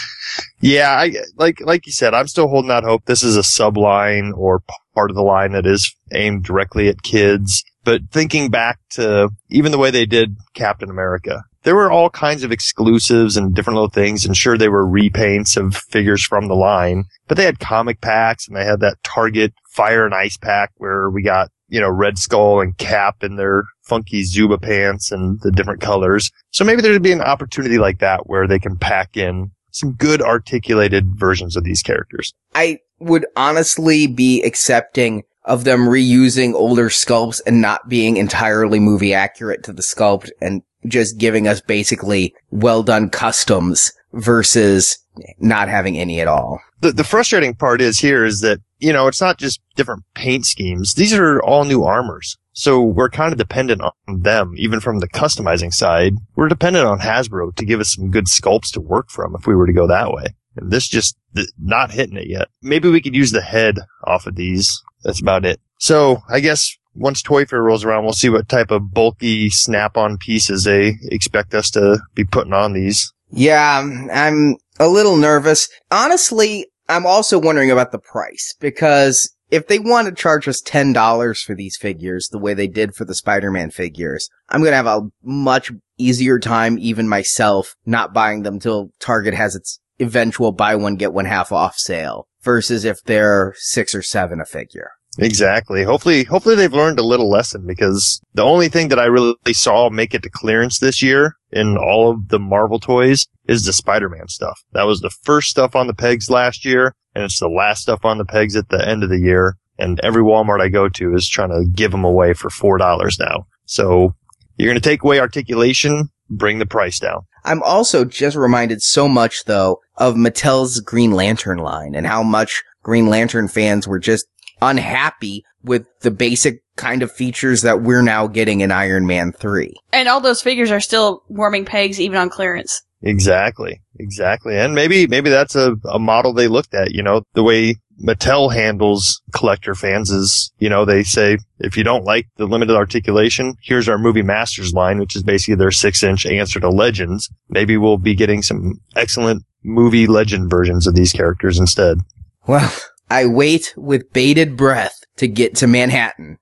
yeah, 0.61 0.91
I 0.91 1.13
like 1.35 1.59
like 1.61 1.85
you 1.85 1.91
said, 1.91 2.13
I'm 2.13 2.27
still 2.27 2.47
holding 2.47 2.71
out 2.71 2.85
hope 2.85 3.03
this 3.05 3.21
is 3.21 3.35
a 3.35 3.41
subline 3.41 4.31
or 4.33 4.63
part 4.95 5.09
of 5.09 5.15
the 5.15 5.23
line 5.23 5.51
that 5.51 5.65
is 5.65 5.93
aimed 6.13 6.45
directly 6.45 6.87
at 6.87 7.03
kids. 7.03 7.63
But 7.83 8.01
thinking 8.11 8.49
back 8.49 8.79
to 8.91 9.29
even 9.49 9.71
the 9.71 9.77
way 9.77 9.91
they 9.91 10.05
did 10.05 10.35
Captain 10.53 10.89
America, 10.89 11.43
there 11.63 11.75
were 11.75 11.91
all 11.91 12.09
kinds 12.09 12.43
of 12.43 12.51
exclusives 12.51 13.37
and 13.37 13.53
different 13.53 13.75
little 13.75 13.89
things. 13.89 14.25
And 14.25 14.35
sure, 14.35 14.57
they 14.57 14.69
were 14.69 14.85
repaints 14.85 15.57
of 15.57 15.75
figures 15.75 16.23
from 16.23 16.47
the 16.47 16.55
line, 16.55 17.05
but 17.27 17.37
they 17.37 17.45
had 17.45 17.59
comic 17.59 18.01
packs 18.01 18.47
and 18.47 18.55
they 18.55 18.65
had 18.65 18.79
that 18.81 18.97
Target 19.03 19.53
Fire 19.71 20.05
and 20.05 20.13
Ice 20.13 20.37
pack 20.37 20.71
where 20.77 21.09
we 21.09 21.21
got 21.21 21.49
you 21.69 21.79
know, 21.79 21.89
Red 21.89 22.17
Skull 22.17 22.59
and 22.61 22.77
Cap 22.77 23.23
in 23.23 23.35
their 23.35 23.63
funky 23.83 24.23
Zuba 24.23 24.57
pants 24.57 25.11
and 25.11 25.39
the 25.41 25.51
different 25.51 25.81
colors. 25.81 26.31
So 26.51 26.65
maybe 26.65 26.81
there'd 26.81 27.01
be 27.01 27.11
an 27.11 27.21
opportunity 27.21 27.77
like 27.77 27.99
that 27.99 28.27
where 28.27 28.47
they 28.47 28.59
can 28.59 28.77
pack 28.77 29.15
in 29.15 29.51
some 29.71 29.93
good 29.93 30.21
articulated 30.21 31.05
versions 31.15 31.55
of 31.55 31.63
these 31.63 31.83
characters. 31.83 32.33
I 32.55 32.79
would 32.99 33.25
honestly 33.35 34.07
be 34.07 34.41
accepting 34.41 35.23
of 35.49 35.63
them 35.63 35.81
reusing 35.81 36.53
older 36.53 36.89
sculpts 36.89 37.41
and 37.45 37.59
not 37.59 37.89
being 37.89 38.17
entirely 38.17 38.79
movie 38.79 39.13
accurate 39.13 39.63
to 39.63 39.73
the 39.73 39.81
sculpt 39.81 40.29
and 40.39 40.61
just 40.85 41.17
giving 41.17 41.47
us 41.47 41.59
basically 41.59 42.33
well 42.51 42.83
done 42.83 43.09
customs 43.09 43.91
versus 44.13 44.97
not 45.39 45.67
having 45.67 45.97
any 45.97 46.21
at 46.21 46.27
all. 46.27 46.61
The, 46.81 46.91
the 46.91 47.03
frustrating 47.03 47.55
part 47.55 47.81
is 47.81 47.99
here 47.99 48.23
is 48.23 48.39
that, 48.41 48.59
you 48.77 48.93
know, 48.93 49.07
it's 49.07 49.19
not 49.19 49.37
just 49.37 49.59
different 49.75 50.03
paint 50.13 50.45
schemes. 50.45 50.93
These 50.93 51.13
are 51.13 51.41
all 51.41 51.65
new 51.65 51.83
armors. 51.83 52.37
So 52.53 52.81
we're 52.81 53.09
kind 53.09 53.31
of 53.31 53.37
dependent 53.37 53.81
on 53.81 54.21
them, 54.21 54.53
even 54.57 54.79
from 54.79 54.99
the 54.99 55.07
customizing 55.07 55.73
side. 55.73 56.13
We're 56.35 56.47
dependent 56.47 56.85
on 56.85 56.99
Hasbro 56.99 57.55
to 57.55 57.65
give 57.65 57.79
us 57.79 57.93
some 57.93 58.11
good 58.11 58.25
sculpts 58.25 58.71
to 58.73 58.81
work 58.81 59.09
from 59.09 59.35
if 59.35 59.47
we 59.47 59.55
were 59.55 59.67
to 59.67 59.73
go 59.73 59.87
that 59.87 60.11
way. 60.11 60.27
And 60.55 60.71
this 60.71 60.87
just 60.87 61.17
th- 61.35 61.47
not 61.57 61.91
hitting 61.91 62.17
it 62.17 62.27
yet. 62.27 62.49
Maybe 62.61 62.89
we 62.89 63.01
could 63.01 63.15
use 63.15 63.31
the 63.31 63.41
head 63.41 63.79
off 64.03 64.27
of 64.27 64.35
these. 64.35 64.83
That's 65.03 65.21
about 65.21 65.45
it. 65.45 65.59
So 65.77 66.21
I 66.29 66.39
guess 66.39 66.75
once 66.95 67.21
Toy 67.21 67.45
Fair 67.45 67.63
rolls 67.63 67.83
around, 67.85 68.03
we'll 68.03 68.13
see 68.13 68.29
what 68.29 68.49
type 68.49 68.71
of 68.71 68.93
bulky 68.93 69.49
snap-on 69.49 70.17
pieces 70.17 70.63
they 70.63 70.95
expect 71.03 71.53
us 71.53 71.69
to 71.71 71.99
be 72.15 72.25
putting 72.25 72.53
on 72.53 72.73
these. 72.73 73.13
Yeah, 73.31 73.81
I'm 74.11 74.55
a 74.79 74.87
little 74.87 75.17
nervous. 75.17 75.69
Honestly, 75.91 76.67
I'm 76.87 77.05
also 77.05 77.39
wondering 77.39 77.71
about 77.71 77.91
the 77.91 77.99
price 77.99 78.55
because 78.59 79.33
if 79.51 79.67
they 79.67 79.79
want 79.79 80.07
to 80.07 80.13
charge 80.13 80.47
us 80.47 80.61
$10 80.61 81.43
for 81.43 81.55
these 81.55 81.77
figures 81.77 82.27
the 82.29 82.39
way 82.39 82.53
they 82.53 82.67
did 82.67 82.95
for 82.95 83.05
the 83.05 83.15
Spider-Man 83.15 83.71
figures, 83.71 84.29
I'm 84.49 84.61
going 84.61 84.71
to 84.71 84.77
have 84.77 84.87
a 84.87 85.09
much 85.23 85.71
easier 85.97 86.39
time 86.39 86.77
even 86.79 87.07
myself 87.07 87.75
not 87.85 88.13
buying 88.13 88.43
them 88.43 88.59
till 88.59 88.91
Target 88.99 89.33
has 89.33 89.55
its 89.55 89.79
eventual 89.99 90.51
buy 90.51 90.75
one 90.75 90.95
get 90.95 91.13
one 91.13 91.25
half 91.25 91.51
off 91.51 91.75
sale 91.77 92.28
versus 92.43 92.85
if 92.85 93.03
they're 93.03 93.53
six 93.57 93.93
or 93.93 94.01
seven 94.01 94.39
a 94.39 94.45
figure. 94.45 94.91
Exactly. 95.17 95.83
Hopefully, 95.83 96.23
hopefully 96.23 96.55
they've 96.55 96.71
learned 96.71 96.99
a 96.99 97.05
little 97.05 97.29
lesson 97.29 97.65
because 97.65 98.21
the 98.33 98.43
only 98.43 98.69
thing 98.69 98.89
that 98.89 98.99
I 98.99 99.05
really 99.05 99.35
saw 99.51 99.89
make 99.89 100.13
it 100.13 100.23
to 100.23 100.29
clearance 100.29 100.79
this 100.79 101.01
year 101.01 101.35
in 101.51 101.77
all 101.77 102.11
of 102.11 102.29
the 102.29 102.39
Marvel 102.39 102.79
toys 102.79 103.27
is 103.45 103.63
the 103.63 103.73
Spider-Man 103.73 104.27
stuff. 104.27 104.61
That 104.71 104.85
was 104.85 105.01
the 105.01 105.09
first 105.09 105.49
stuff 105.49 105.75
on 105.75 105.87
the 105.87 105.95
pegs 105.95 106.29
last 106.29 106.63
year 106.63 106.93
and 107.15 107.23
it's 107.23 107.39
the 107.39 107.49
last 107.49 107.81
stuff 107.81 108.05
on 108.05 108.17
the 108.17 108.25
pegs 108.25 108.55
at 108.55 108.69
the 108.69 108.87
end 108.87 109.03
of 109.03 109.09
the 109.09 109.19
year. 109.19 109.57
And 109.77 109.99
every 110.03 110.21
Walmart 110.21 110.61
I 110.61 110.69
go 110.69 110.89
to 110.89 111.15
is 111.15 111.27
trying 111.27 111.49
to 111.49 111.65
give 111.73 111.91
them 111.91 112.03
away 112.03 112.33
for 112.33 112.49
$4 112.49 113.19
now. 113.19 113.47
So 113.65 114.13
you're 114.57 114.69
going 114.69 114.81
to 114.81 114.89
take 114.89 115.03
away 115.03 115.19
articulation, 115.19 116.09
bring 116.29 116.59
the 116.59 116.65
price 116.65 116.99
down. 116.99 117.21
I'm 117.45 117.63
also 117.63 118.05
just 118.05 118.35
reminded 118.35 118.81
so 118.81 119.07
much 119.07 119.45
though 119.45 119.79
of 119.97 120.15
Mattel's 120.15 120.79
Green 120.79 121.11
Lantern 121.11 121.59
line 121.59 121.95
and 121.95 122.05
how 122.05 122.23
much 122.23 122.63
Green 122.83 123.07
Lantern 123.07 123.47
fans 123.47 123.87
were 123.87 123.99
just 123.99 124.27
unhappy 124.61 125.43
with 125.63 125.87
the 126.01 126.11
basic 126.11 126.63
kind 126.75 127.03
of 127.03 127.11
features 127.11 127.61
that 127.61 127.81
we're 127.81 128.01
now 128.01 128.27
getting 128.27 128.61
in 128.61 128.71
Iron 128.71 129.05
Man 129.05 129.31
3. 129.33 129.73
And 129.91 130.07
all 130.07 130.21
those 130.21 130.41
figures 130.41 130.71
are 130.71 130.79
still 130.79 131.23
warming 131.27 131.65
pegs 131.65 131.99
even 131.99 132.17
on 132.17 132.29
clearance. 132.29 132.81
Exactly. 133.01 133.81
Exactly. 133.97 134.57
And 134.57 134.75
maybe, 134.75 135.07
maybe 135.07 135.29
that's 135.29 135.55
a, 135.55 135.75
a 135.89 135.99
model 135.99 136.33
they 136.33 136.47
looked 136.47 136.73
at, 136.73 136.91
you 136.91 137.03
know, 137.03 137.21
the 137.33 137.43
way 137.43 137.75
Mattel 138.03 138.53
handles 138.53 139.21
collector 139.33 139.75
fans 139.75 140.09
is, 140.09 140.51
you 140.59 140.69
know, 140.69 140.85
they 140.85 141.03
say, 141.03 141.37
if 141.59 141.75
you 141.75 141.83
don't 141.83 142.05
like 142.05 142.27
the 142.37 142.45
limited 142.45 142.75
articulation, 142.75 143.55
here's 143.61 143.89
our 143.89 143.97
movie 143.97 144.21
masters 144.21 144.73
line, 144.73 144.99
which 144.99 145.15
is 145.15 145.23
basically 145.23 145.55
their 145.55 145.71
six 145.71 146.03
inch 146.03 146.25
answer 146.25 146.59
to 146.59 146.69
legends. 146.69 147.29
Maybe 147.49 147.77
we'll 147.77 147.97
be 147.97 148.15
getting 148.15 148.41
some 148.41 148.79
excellent 148.95 149.43
movie 149.63 150.07
legend 150.07 150.49
versions 150.49 150.87
of 150.87 150.95
these 150.95 151.11
characters 151.11 151.59
instead. 151.59 151.99
Well, 152.47 152.73
I 153.09 153.25
wait 153.25 153.73
with 153.75 154.11
bated 154.13 154.55
breath 154.55 154.97
to 155.17 155.27
get 155.27 155.55
to 155.55 155.67
Manhattan. 155.67 156.37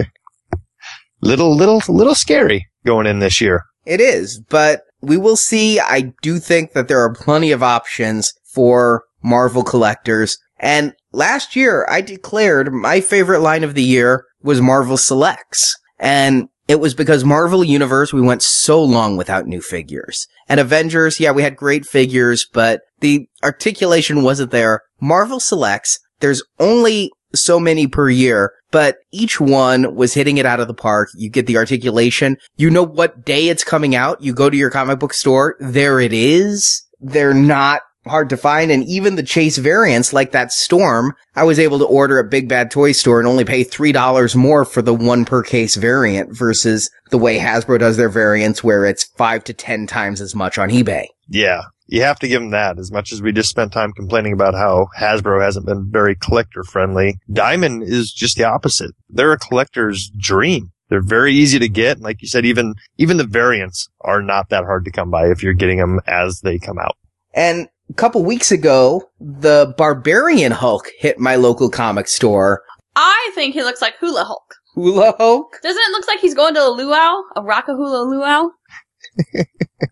little, 1.20 1.54
little, 1.54 1.82
little 1.88 2.14
scary 2.14 2.68
going 2.84 3.06
in 3.06 3.18
this 3.18 3.40
year. 3.40 3.64
It 3.84 4.00
is, 4.00 4.40
but 4.48 4.82
we 5.00 5.16
will 5.16 5.36
see. 5.36 5.78
I 5.80 6.12
do 6.22 6.38
think 6.38 6.72
that 6.72 6.88
there 6.88 7.00
are 7.00 7.12
plenty 7.12 7.52
of 7.52 7.62
options 7.62 8.34
for 8.44 9.04
Marvel 9.22 9.62
collectors. 9.62 10.38
And 10.58 10.94
last 11.12 11.56
year 11.56 11.86
I 11.90 12.00
declared 12.00 12.72
my 12.72 13.00
favorite 13.00 13.40
line 13.40 13.64
of 13.64 13.74
the 13.74 13.82
year 13.82 14.24
was 14.42 14.60
Marvel 14.60 14.96
Selects. 14.96 15.76
And 15.98 16.48
it 16.68 16.80
was 16.80 16.94
because 16.94 17.24
Marvel 17.24 17.62
Universe, 17.62 18.12
we 18.12 18.20
went 18.20 18.42
so 18.42 18.82
long 18.82 19.16
without 19.16 19.46
new 19.46 19.60
figures. 19.60 20.26
And 20.48 20.58
Avengers, 20.58 21.20
yeah, 21.20 21.32
we 21.32 21.42
had 21.42 21.56
great 21.56 21.86
figures, 21.86 22.46
but 22.52 22.80
the 23.00 23.28
articulation 23.44 24.22
wasn't 24.22 24.50
there. 24.50 24.82
Marvel 25.00 25.40
Selects, 25.40 25.98
there's 26.20 26.42
only 26.58 27.12
so 27.34 27.60
many 27.60 27.86
per 27.86 28.08
year, 28.08 28.52
but 28.76 28.98
each 29.10 29.40
one 29.40 29.94
was 29.94 30.12
hitting 30.12 30.36
it 30.36 30.44
out 30.44 30.60
of 30.60 30.68
the 30.68 30.74
park. 30.74 31.08
You 31.14 31.30
get 31.30 31.46
the 31.46 31.56
articulation. 31.56 32.36
You 32.58 32.68
know 32.68 32.82
what 32.82 33.24
day 33.24 33.48
it's 33.48 33.64
coming 33.64 33.94
out. 33.94 34.20
You 34.20 34.34
go 34.34 34.50
to 34.50 34.56
your 34.56 34.68
comic 34.68 34.98
book 34.98 35.14
store. 35.14 35.56
There 35.60 35.98
it 35.98 36.12
is. 36.12 36.86
They're 37.00 37.32
not 37.32 37.80
hard 38.06 38.28
to 38.28 38.36
find. 38.36 38.70
And 38.70 38.84
even 38.84 39.16
the 39.16 39.22
chase 39.22 39.56
variants 39.56 40.12
like 40.12 40.32
that 40.32 40.52
storm, 40.52 41.14
I 41.34 41.44
was 41.44 41.58
able 41.58 41.78
to 41.78 41.86
order 41.86 42.20
at 42.20 42.30
Big 42.30 42.50
Bad 42.50 42.70
Toy 42.70 42.92
Store 42.92 43.18
and 43.18 43.26
only 43.26 43.46
pay 43.46 43.64
$3 43.64 44.36
more 44.36 44.66
for 44.66 44.82
the 44.82 44.94
one 44.94 45.24
per 45.24 45.42
case 45.42 45.76
variant 45.76 46.36
versus 46.36 46.90
the 47.10 47.16
way 47.16 47.38
Hasbro 47.38 47.78
does 47.78 47.96
their 47.96 48.10
variants 48.10 48.62
where 48.62 48.84
it's 48.84 49.04
five 49.16 49.42
to 49.44 49.54
10 49.54 49.86
times 49.86 50.20
as 50.20 50.34
much 50.34 50.58
on 50.58 50.68
eBay. 50.68 51.06
Yeah. 51.30 51.62
You 51.86 52.02
have 52.02 52.18
to 52.20 52.28
give 52.28 52.42
them 52.42 52.50
that 52.50 52.78
as 52.78 52.90
much 52.90 53.12
as 53.12 53.22
we 53.22 53.32
just 53.32 53.48
spent 53.48 53.72
time 53.72 53.92
complaining 53.92 54.32
about 54.32 54.54
how 54.54 54.88
Hasbro 54.98 55.42
hasn't 55.42 55.66
been 55.66 55.88
very 55.90 56.16
collector 56.16 56.64
friendly. 56.64 57.18
Diamond 57.32 57.84
is 57.84 58.12
just 58.12 58.36
the 58.36 58.44
opposite. 58.44 58.92
They're 59.08 59.32
a 59.32 59.38
collector's 59.38 60.10
dream. 60.18 60.72
They're 60.88 61.02
very 61.02 61.32
easy 61.32 61.58
to 61.58 61.68
get. 61.68 61.96
And 61.96 62.04
Like 62.04 62.22
you 62.22 62.28
said, 62.28 62.44
even, 62.44 62.74
even 62.98 63.16
the 63.16 63.26
variants 63.26 63.88
are 64.00 64.22
not 64.22 64.48
that 64.50 64.64
hard 64.64 64.84
to 64.84 64.90
come 64.90 65.10
by 65.10 65.30
if 65.30 65.42
you're 65.42 65.52
getting 65.52 65.78
them 65.78 66.00
as 66.06 66.40
they 66.40 66.58
come 66.58 66.78
out. 66.78 66.96
And 67.34 67.68
a 67.90 67.94
couple 67.94 68.24
weeks 68.24 68.50
ago, 68.50 69.08
the 69.20 69.74
Barbarian 69.76 70.52
Hulk 70.52 70.88
hit 70.98 71.18
my 71.18 71.36
local 71.36 71.70
comic 71.70 72.08
store. 72.08 72.62
I 72.96 73.30
think 73.34 73.54
he 73.54 73.62
looks 73.62 73.82
like 73.82 73.94
Hula 74.00 74.24
Hulk. 74.24 74.54
Hula 74.74 75.14
Hulk? 75.16 75.58
Doesn't 75.62 75.82
it 75.82 75.92
look 75.92 76.06
like 76.06 76.20
he's 76.20 76.34
going 76.34 76.54
to 76.54 76.66
a 76.66 76.70
luau? 76.70 77.22
A 77.36 77.42
rockahula 77.42 78.10
luau? 78.10 78.50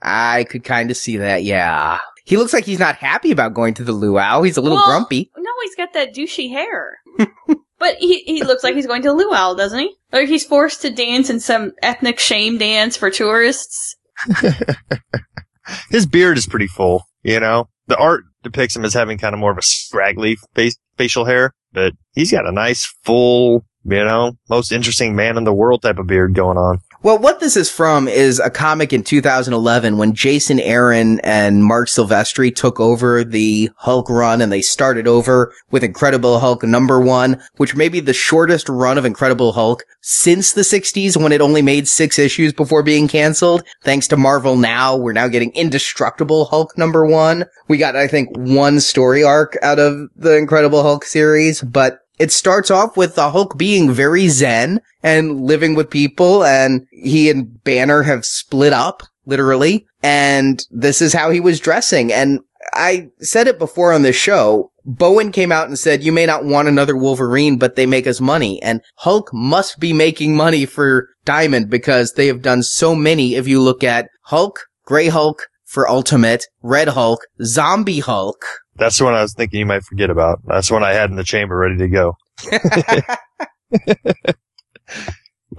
I 0.02 0.44
could 0.44 0.64
kind 0.64 0.90
of 0.90 0.96
see 0.96 1.18
that, 1.18 1.44
yeah. 1.44 1.98
He 2.24 2.36
looks 2.36 2.52
like 2.52 2.64
he's 2.64 2.78
not 2.78 2.96
happy 2.96 3.30
about 3.30 3.54
going 3.54 3.74
to 3.74 3.84
the 3.84 3.92
luau. 3.92 4.42
He's 4.42 4.56
a 4.56 4.62
little 4.62 4.78
Well, 4.78 4.86
grumpy. 4.86 5.30
No, 5.36 5.50
he's 5.62 5.74
got 5.76 5.92
that 5.92 6.14
douchey 6.14 6.50
hair. 6.50 6.98
but 7.78 7.96
he, 7.96 8.20
he 8.20 8.42
looks 8.42 8.64
like 8.64 8.74
he's 8.74 8.86
going 8.86 9.02
to 9.02 9.10
a 9.10 9.12
luau, 9.12 9.54
doesn't 9.54 9.78
he? 9.78 9.94
Like 10.10 10.28
he's 10.28 10.46
forced 10.46 10.82
to 10.82 10.90
dance 10.90 11.28
in 11.28 11.38
some 11.38 11.72
ethnic 11.82 12.18
shame 12.18 12.56
dance 12.56 12.96
for 12.96 13.10
tourists. 13.10 13.96
His 15.90 16.06
beard 16.06 16.38
is 16.38 16.46
pretty 16.46 16.66
full, 16.66 17.06
you 17.22 17.40
know? 17.40 17.68
The 17.86 17.96
art 17.96 18.24
depicts 18.42 18.76
him 18.76 18.84
as 18.84 18.94
having 18.94 19.18
kind 19.18 19.34
of 19.34 19.40
more 19.40 19.52
of 19.52 19.58
a 19.58 19.62
scraggly 19.62 20.36
face, 20.54 20.76
facial 20.96 21.24
hair, 21.26 21.52
but 21.72 21.92
he's 22.14 22.30
got 22.30 22.46
a 22.46 22.52
nice 22.52 22.94
full, 23.02 23.66
you 23.84 24.04
know, 24.04 24.32
most 24.48 24.72
interesting 24.72 25.14
man 25.14 25.36
in 25.36 25.44
the 25.44 25.52
world 25.52 25.82
type 25.82 25.98
of 25.98 26.06
beard 26.06 26.34
going 26.34 26.56
on. 26.56 26.78
Well, 27.04 27.18
what 27.18 27.38
this 27.38 27.54
is 27.54 27.70
from 27.70 28.08
is 28.08 28.40
a 28.40 28.48
comic 28.48 28.94
in 28.94 29.02
2011 29.02 29.98
when 29.98 30.14
Jason 30.14 30.58
Aaron 30.58 31.20
and 31.20 31.62
Marc 31.62 31.90
Silvestri 31.90 32.56
took 32.56 32.80
over 32.80 33.22
the 33.22 33.68
Hulk 33.76 34.08
run 34.08 34.40
and 34.40 34.50
they 34.50 34.62
started 34.62 35.06
over 35.06 35.52
with 35.70 35.84
Incredible 35.84 36.38
Hulk 36.38 36.62
number 36.62 36.98
one, 36.98 37.42
which 37.58 37.76
may 37.76 37.90
be 37.90 38.00
the 38.00 38.14
shortest 38.14 38.70
run 38.70 38.96
of 38.96 39.04
Incredible 39.04 39.52
Hulk 39.52 39.84
since 40.00 40.54
the 40.54 40.62
60s 40.62 41.14
when 41.14 41.32
it 41.32 41.42
only 41.42 41.60
made 41.60 41.88
six 41.88 42.18
issues 42.18 42.54
before 42.54 42.82
being 42.82 43.06
canceled. 43.06 43.64
Thanks 43.82 44.08
to 44.08 44.16
Marvel 44.16 44.56
now, 44.56 44.96
we're 44.96 45.12
now 45.12 45.28
getting 45.28 45.52
Indestructible 45.52 46.46
Hulk 46.46 46.78
number 46.78 47.04
one. 47.04 47.44
We 47.68 47.76
got, 47.76 47.96
I 47.96 48.08
think, 48.08 48.34
one 48.34 48.80
story 48.80 49.22
arc 49.22 49.58
out 49.60 49.78
of 49.78 50.08
the 50.16 50.38
Incredible 50.38 50.82
Hulk 50.82 51.04
series, 51.04 51.60
but 51.60 52.03
it 52.18 52.32
starts 52.32 52.70
off 52.70 52.96
with 52.96 53.14
the 53.14 53.30
Hulk 53.30 53.58
being 53.58 53.92
very 53.92 54.28
zen 54.28 54.80
and 55.02 55.40
living 55.40 55.74
with 55.74 55.90
people 55.90 56.44
and 56.44 56.86
he 56.90 57.30
and 57.30 57.62
Banner 57.64 58.02
have 58.02 58.24
split 58.24 58.72
up, 58.72 59.02
literally. 59.26 59.86
And 60.02 60.64
this 60.70 61.02
is 61.02 61.12
how 61.12 61.30
he 61.30 61.40
was 61.40 61.60
dressing. 61.60 62.12
And 62.12 62.40
I 62.72 63.08
said 63.20 63.48
it 63.48 63.58
before 63.58 63.92
on 63.92 64.02
this 64.02 64.16
show. 64.16 64.70
Bowen 64.84 65.32
came 65.32 65.50
out 65.50 65.66
and 65.68 65.78
said, 65.78 66.02
you 66.02 66.12
may 66.12 66.26
not 66.26 66.44
want 66.44 66.68
another 66.68 66.96
Wolverine, 66.96 67.56
but 67.56 67.74
they 67.74 67.86
make 67.86 68.06
us 68.06 68.20
money. 68.20 68.62
And 68.62 68.82
Hulk 68.96 69.30
must 69.32 69.80
be 69.80 69.92
making 69.92 70.36
money 70.36 70.66
for 70.66 71.08
Diamond 71.24 71.70
because 71.70 72.12
they 72.12 72.26
have 72.26 72.42
done 72.42 72.62
so 72.62 72.94
many. 72.94 73.34
If 73.34 73.48
you 73.48 73.60
look 73.60 73.82
at 73.82 74.08
Hulk, 74.24 74.60
Grey 74.84 75.08
Hulk 75.08 75.46
for 75.74 75.90
Ultimate, 75.90 76.46
Red 76.62 76.86
Hulk, 76.86 77.26
Zombie 77.42 77.98
Hulk, 77.98 78.44
That's 78.76 78.96
the 78.96 79.04
one 79.04 79.14
I 79.14 79.22
was 79.22 79.34
thinking 79.34 79.58
you 79.58 79.66
might 79.66 79.82
forget 79.82 80.08
about. 80.08 80.38
That's 80.46 80.68
the 80.68 80.74
one 80.74 80.84
I 80.84 80.92
had 80.92 81.10
in 81.10 81.16
the 81.16 81.24
chamber 81.24 81.56
ready 81.56 81.76
to 81.78 81.88
go. 81.88 82.16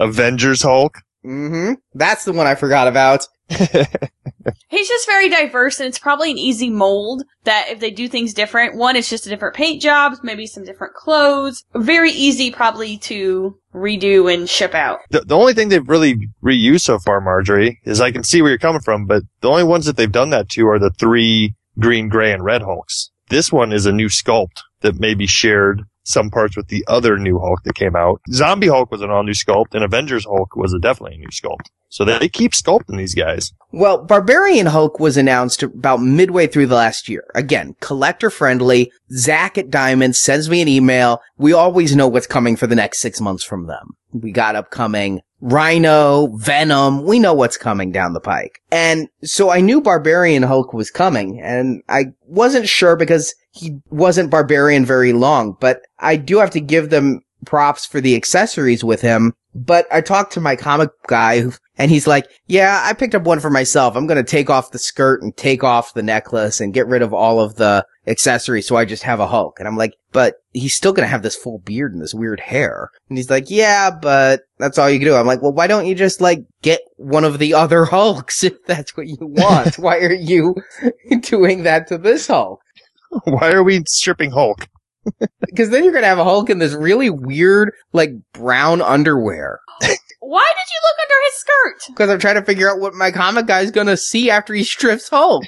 Avengers 0.00 0.62
Hulk. 0.62 1.02
Mm-hmm. 1.26 1.74
That's 1.94 2.24
the 2.24 2.32
one 2.32 2.46
I 2.46 2.54
forgot 2.54 2.86
about. 2.86 3.26
He's 4.68 4.88
just 4.88 5.06
very 5.06 5.28
diverse, 5.28 5.80
and 5.80 5.88
it's 5.88 5.98
probably 5.98 6.30
an 6.30 6.38
easy 6.38 6.70
mold 6.70 7.24
that 7.44 7.66
if 7.68 7.80
they 7.80 7.90
do 7.90 8.08
things 8.08 8.32
different, 8.32 8.76
one, 8.76 8.94
it's 8.96 9.10
just 9.10 9.26
a 9.26 9.28
different 9.28 9.56
paint 9.56 9.82
jobs, 9.82 10.20
maybe 10.22 10.46
some 10.46 10.64
different 10.64 10.94
clothes. 10.94 11.64
Very 11.74 12.10
easy, 12.10 12.50
probably, 12.50 12.96
to 12.98 13.58
redo 13.74 14.32
and 14.32 14.48
ship 14.48 14.74
out. 14.74 15.00
The, 15.10 15.20
the 15.20 15.36
only 15.36 15.54
thing 15.54 15.68
they've 15.68 15.88
really 15.88 16.28
reused 16.44 16.82
so 16.82 16.98
far, 16.98 17.20
Marjorie, 17.20 17.80
is 17.84 18.00
I 18.00 18.12
can 18.12 18.22
see 18.22 18.40
where 18.40 18.50
you're 18.50 18.58
coming 18.58 18.82
from, 18.82 19.06
but 19.06 19.22
the 19.40 19.50
only 19.50 19.64
ones 19.64 19.86
that 19.86 19.96
they've 19.96 20.10
done 20.10 20.30
that 20.30 20.48
to 20.50 20.68
are 20.68 20.78
the 20.78 20.90
three 20.90 21.54
green, 21.78 22.08
gray, 22.08 22.32
and 22.32 22.44
red 22.44 22.62
Hulks. 22.62 23.10
This 23.28 23.52
one 23.52 23.72
is 23.72 23.86
a 23.86 23.92
new 23.92 24.08
sculpt 24.08 24.62
that 24.80 25.00
may 25.00 25.14
be 25.14 25.26
shared 25.26 25.82
some 26.06 26.30
parts 26.30 26.56
with 26.56 26.68
the 26.68 26.84
other 26.86 27.18
new 27.18 27.38
Hulk 27.38 27.64
that 27.64 27.74
came 27.74 27.96
out. 27.96 28.20
Zombie 28.30 28.68
Hulk 28.68 28.90
was 28.92 29.02
an 29.02 29.10
all 29.10 29.24
new 29.24 29.32
sculpt, 29.32 29.74
and 29.74 29.82
Avengers 29.82 30.24
Hulk 30.24 30.54
was 30.54 30.72
a 30.72 30.78
definitely 30.78 31.16
a 31.16 31.18
new 31.18 31.28
sculpt. 31.28 31.68
So 31.96 32.04
they 32.04 32.28
keep 32.28 32.52
sculpting 32.52 32.98
these 32.98 33.14
guys. 33.14 33.54
Well, 33.72 34.04
Barbarian 34.04 34.66
Hulk 34.66 35.00
was 35.00 35.16
announced 35.16 35.62
about 35.62 36.02
midway 36.02 36.46
through 36.46 36.66
the 36.66 36.74
last 36.74 37.08
year. 37.08 37.24
Again, 37.34 37.74
collector 37.80 38.28
friendly. 38.28 38.92
Zach 39.12 39.56
at 39.56 39.70
Diamond 39.70 40.14
sends 40.14 40.50
me 40.50 40.60
an 40.60 40.68
email. 40.68 41.22
We 41.38 41.54
always 41.54 41.96
know 41.96 42.06
what's 42.06 42.26
coming 42.26 42.54
for 42.54 42.66
the 42.66 42.74
next 42.74 42.98
six 42.98 43.18
months 43.18 43.44
from 43.44 43.66
them. 43.66 43.96
We 44.12 44.30
got 44.30 44.56
upcoming 44.56 45.22
Rhino, 45.40 46.26
Venom. 46.36 47.04
We 47.04 47.18
know 47.18 47.32
what's 47.32 47.56
coming 47.56 47.92
down 47.92 48.12
the 48.12 48.20
pike. 48.20 48.60
And 48.70 49.08
so 49.24 49.48
I 49.48 49.62
knew 49.62 49.80
Barbarian 49.80 50.42
Hulk 50.42 50.74
was 50.74 50.90
coming 50.90 51.40
and 51.40 51.82
I 51.88 52.08
wasn't 52.26 52.68
sure 52.68 52.96
because 52.96 53.34
he 53.52 53.78
wasn't 53.88 54.30
Barbarian 54.30 54.84
very 54.84 55.14
long, 55.14 55.56
but 55.60 55.80
I 55.98 56.16
do 56.16 56.40
have 56.40 56.50
to 56.50 56.60
give 56.60 56.90
them 56.90 57.22
props 57.46 57.86
for 57.86 58.02
the 58.02 58.16
accessories 58.16 58.84
with 58.84 59.00
him. 59.00 59.32
But 59.54 59.86
I 59.90 60.02
talked 60.02 60.34
to 60.34 60.40
my 60.42 60.56
comic 60.56 60.90
guy 61.06 61.46
and 61.78 61.90
he's 61.90 62.06
like, 62.06 62.28
yeah, 62.46 62.80
I 62.84 62.94
picked 62.94 63.14
up 63.14 63.24
one 63.24 63.40
for 63.40 63.50
myself. 63.50 63.96
I'm 63.96 64.06
going 64.06 64.22
to 64.22 64.30
take 64.30 64.48
off 64.48 64.70
the 64.70 64.78
skirt 64.78 65.22
and 65.22 65.36
take 65.36 65.62
off 65.62 65.94
the 65.94 66.02
necklace 66.02 66.60
and 66.60 66.72
get 66.72 66.86
rid 66.86 67.02
of 67.02 67.12
all 67.12 67.38
of 67.40 67.56
the 67.56 67.84
accessories. 68.06 68.66
So 68.66 68.76
I 68.76 68.84
just 68.84 69.02
have 69.02 69.20
a 69.20 69.26
Hulk. 69.26 69.58
And 69.58 69.68
I'm 69.68 69.76
like, 69.76 69.92
but 70.12 70.36
he's 70.52 70.74
still 70.74 70.92
going 70.92 71.04
to 71.04 71.10
have 71.10 71.22
this 71.22 71.36
full 71.36 71.58
beard 71.58 71.92
and 71.92 72.00
this 72.00 72.14
weird 72.14 72.40
hair. 72.40 72.90
And 73.08 73.18
he's 73.18 73.28
like, 73.28 73.50
yeah, 73.50 73.90
but 73.90 74.42
that's 74.58 74.78
all 74.78 74.88
you 74.88 74.98
can 74.98 75.08
do. 75.08 75.14
I'm 75.14 75.26
like, 75.26 75.42
well, 75.42 75.52
why 75.52 75.66
don't 75.66 75.86
you 75.86 75.94
just 75.94 76.20
like 76.20 76.44
get 76.62 76.80
one 76.96 77.24
of 77.24 77.38
the 77.38 77.52
other 77.52 77.84
Hulks 77.96 78.42
if 78.42 78.64
that's 78.64 78.96
what 78.96 79.06
you 79.06 79.18
want? 79.20 79.74
why 79.78 79.98
are 79.98 80.14
you 80.14 80.54
doing 81.20 81.64
that 81.64 81.88
to 81.88 81.98
this 81.98 82.26
Hulk? 82.28 82.60
Why 83.24 83.52
are 83.52 83.62
we 83.62 83.82
stripping 83.86 84.30
Hulk? 84.30 84.68
Because 85.40 85.70
then 85.70 85.84
you're 85.84 85.92
gonna 85.92 86.06
have 86.06 86.18
a 86.18 86.24
Hulk 86.24 86.50
in 86.50 86.58
this 86.58 86.72
really 86.72 87.10
weird, 87.10 87.70
like 87.92 88.10
brown 88.32 88.82
underwear. 88.82 89.60
Why 90.26 90.52
did 90.56 90.72
you 90.72 90.80
look 90.82 90.96
under 91.04 91.14
his 91.24 91.34
skirt? 91.38 91.94
Because 91.94 92.10
I'm 92.10 92.18
trying 92.18 92.34
to 92.34 92.42
figure 92.42 92.68
out 92.68 92.80
what 92.80 92.94
my 92.94 93.12
comic 93.12 93.46
guy's 93.46 93.70
gonna 93.70 93.96
see 93.96 94.28
after 94.28 94.54
he 94.54 94.64
strips 94.64 95.08
Hulk. 95.08 95.44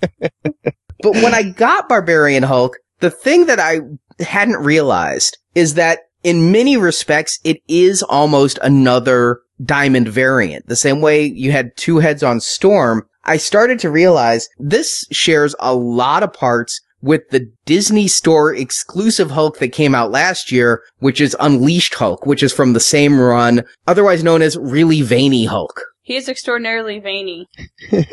but 0.20 1.14
when 1.14 1.32
I 1.32 1.44
got 1.44 1.88
Barbarian 1.88 2.42
Hulk, 2.42 2.78
the 2.98 3.12
thing 3.12 3.46
that 3.46 3.60
I 3.60 3.78
hadn't 4.18 4.56
realized 4.56 5.38
is 5.54 5.74
that 5.74 6.00
in 6.24 6.50
many 6.50 6.76
respects, 6.76 7.38
it 7.44 7.58
is 7.68 8.02
almost 8.02 8.58
another 8.62 9.40
diamond 9.64 10.08
variant. 10.08 10.66
The 10.66 10.74
same 10.74 11.00
way 11.00 11.24
you 11.24 11.52
had 11.52 11.76
two 11.76 11.98
heads 11.98 12.24
on 12.24 12.40
Storm, 12.40 13.06
I 13.22 13.36
started 13.36 13.78
to 13.80 13.90
realize 13.90 14.48
this 14.58 15.04
shares 15.12 15.54
a 15.60 15.76
lot 15.76 16.24
of 16.24 16.32
parts 16.32 16.80
with 17.02 17.28
the 17.30 17.50
Disney 17.64 18.08
Store 18.08 18.54
exclusive 18.54 19.30
Hulk 19.30 19.58
that 19.58 19.68
came 19.68 19.94
out 19.94 20.10
last 20.10 20.50
year, 20.50 20.82
which 20.98 21.20
is 21.20 21.36
Unleashed 21.40 21.94
Hulk, 21.94 22.24
which 22.24 22.42
is 22.42 22.52
from 22.52 22.72
the 22.72 22.80
same 22.80 23.20
run, 23.20 23.64
otherwise 23.86 24.24
known 24.24 24.40
as 24.40 24.56
Really 24.56 25.02
Veiny 25.02 25.44
Hulk. 25.44 25.82
He 26.02 26.16
is 26.16 26.28
extraordinarily 26.28 26.98
veiny. 26.98 27.48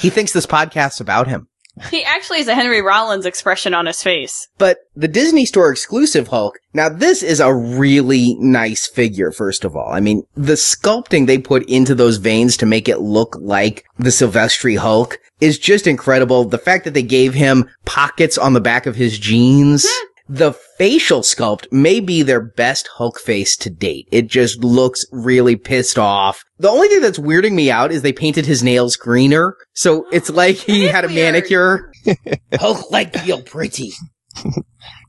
He 0.00 0.10
thinks 0.10 0.32
this 0.32 0.46
podcast's 0.46 1.00
about 1.00 1.28
him. 1.28 1.48
He 1.90 2.04
actually 2.04 2.38
has 2.38 2.48
a 2.48 2.54
Henry 2.54 2.80
Rollins 2.80 3.26
expression 3.26 3.74
on 3.74 3.86
his 3.86 4.02
face. 4.02 4.48
But 4.58 4.78
the 4.94 5.08
Disney 5.08 5.44
Store 5.44 5.72
exclusive 5.72 6.28
Hulk, 6.28 6.58
now 6.72 6.88
this 6.88 7.22
is 7.22 7.40
a 7.40 7.52
really 7.52 8.36
nice 8.38 8.86
figure, 8.86 9.32
first 9.32 9.64
of 9.64 9.74
all. 9.74 9.92
I 9.92 10.00
mean, 10.00 10.24
the 10.34 10.52
sculpting 10.52 11.26
they 11.26 11.38
put 11.38 11.68
into 11.68 11.94
those 11.94 12.18
veins 12.18 12.56
to 12.58 12.66
make 12.66 12.88
it 12.88 13.00
look 13.00 13.36
like 13.40 13.84
the 13.98 14.10
Silvestri 14.10 14.78
Hulk 14.78 15.18
is 15.40 15.58
just 15.58 15.86
incredible. 15.86 16.44
The 16.44 16.58
fact 16.58 16.84
that 16.84 16.94
they 16.94 17.02
gave 17.02 17.34
him 17.34 17.68
pockets 17.84 18.38
on 18.38 18.52
the 18.52 18.60
back 18.60 18.86
of 18.86 18.94
his 18.96 19.18
jeans. 19.18 19.84
Hmm. 19.88 20.13
The 20.28 20.52
facial 20.78 21.20
sculpt 21.20 21.70
may 21.70 22.00
be 22.00 22.22
their 22.22 22.40
best 22.40 22.88
Hulk 22.94 23.20
face 23.20 23.56
to 23.58 23.68
date. 23.70 24.08
It 24.10 24.26
just 24.26 24.64
looks 24.64 25.04
really 25.12 25.56
pissed 25.56 25.98
off. 25.98 26.42
The 26.58 26.70
only 26.70 26.88
thing 26.88 27.02
that's 27.02 27.18
weirding 27.18 27.52
me 27.52 27.70
out 27.70 27.92
is 27.92 28.02
they 28.02 28.12
painted 28.12 28.46
his 28.46 28.62
nails 28.62 28.96
greener. 28.96 29.56
So 29.74 30.06
it's 30.10 30.30
like 30.30 30.56
he 30.56 30.86
is 30.86 30.90
had 30.90 31.04
a 31.04 31.08
weird. 31.08 31.34
manicure. 31.34 31.92
Hulk 32.54 32.90
like 32.90 33.14
feel 33.14 33.42
pretty. 33.42 33.92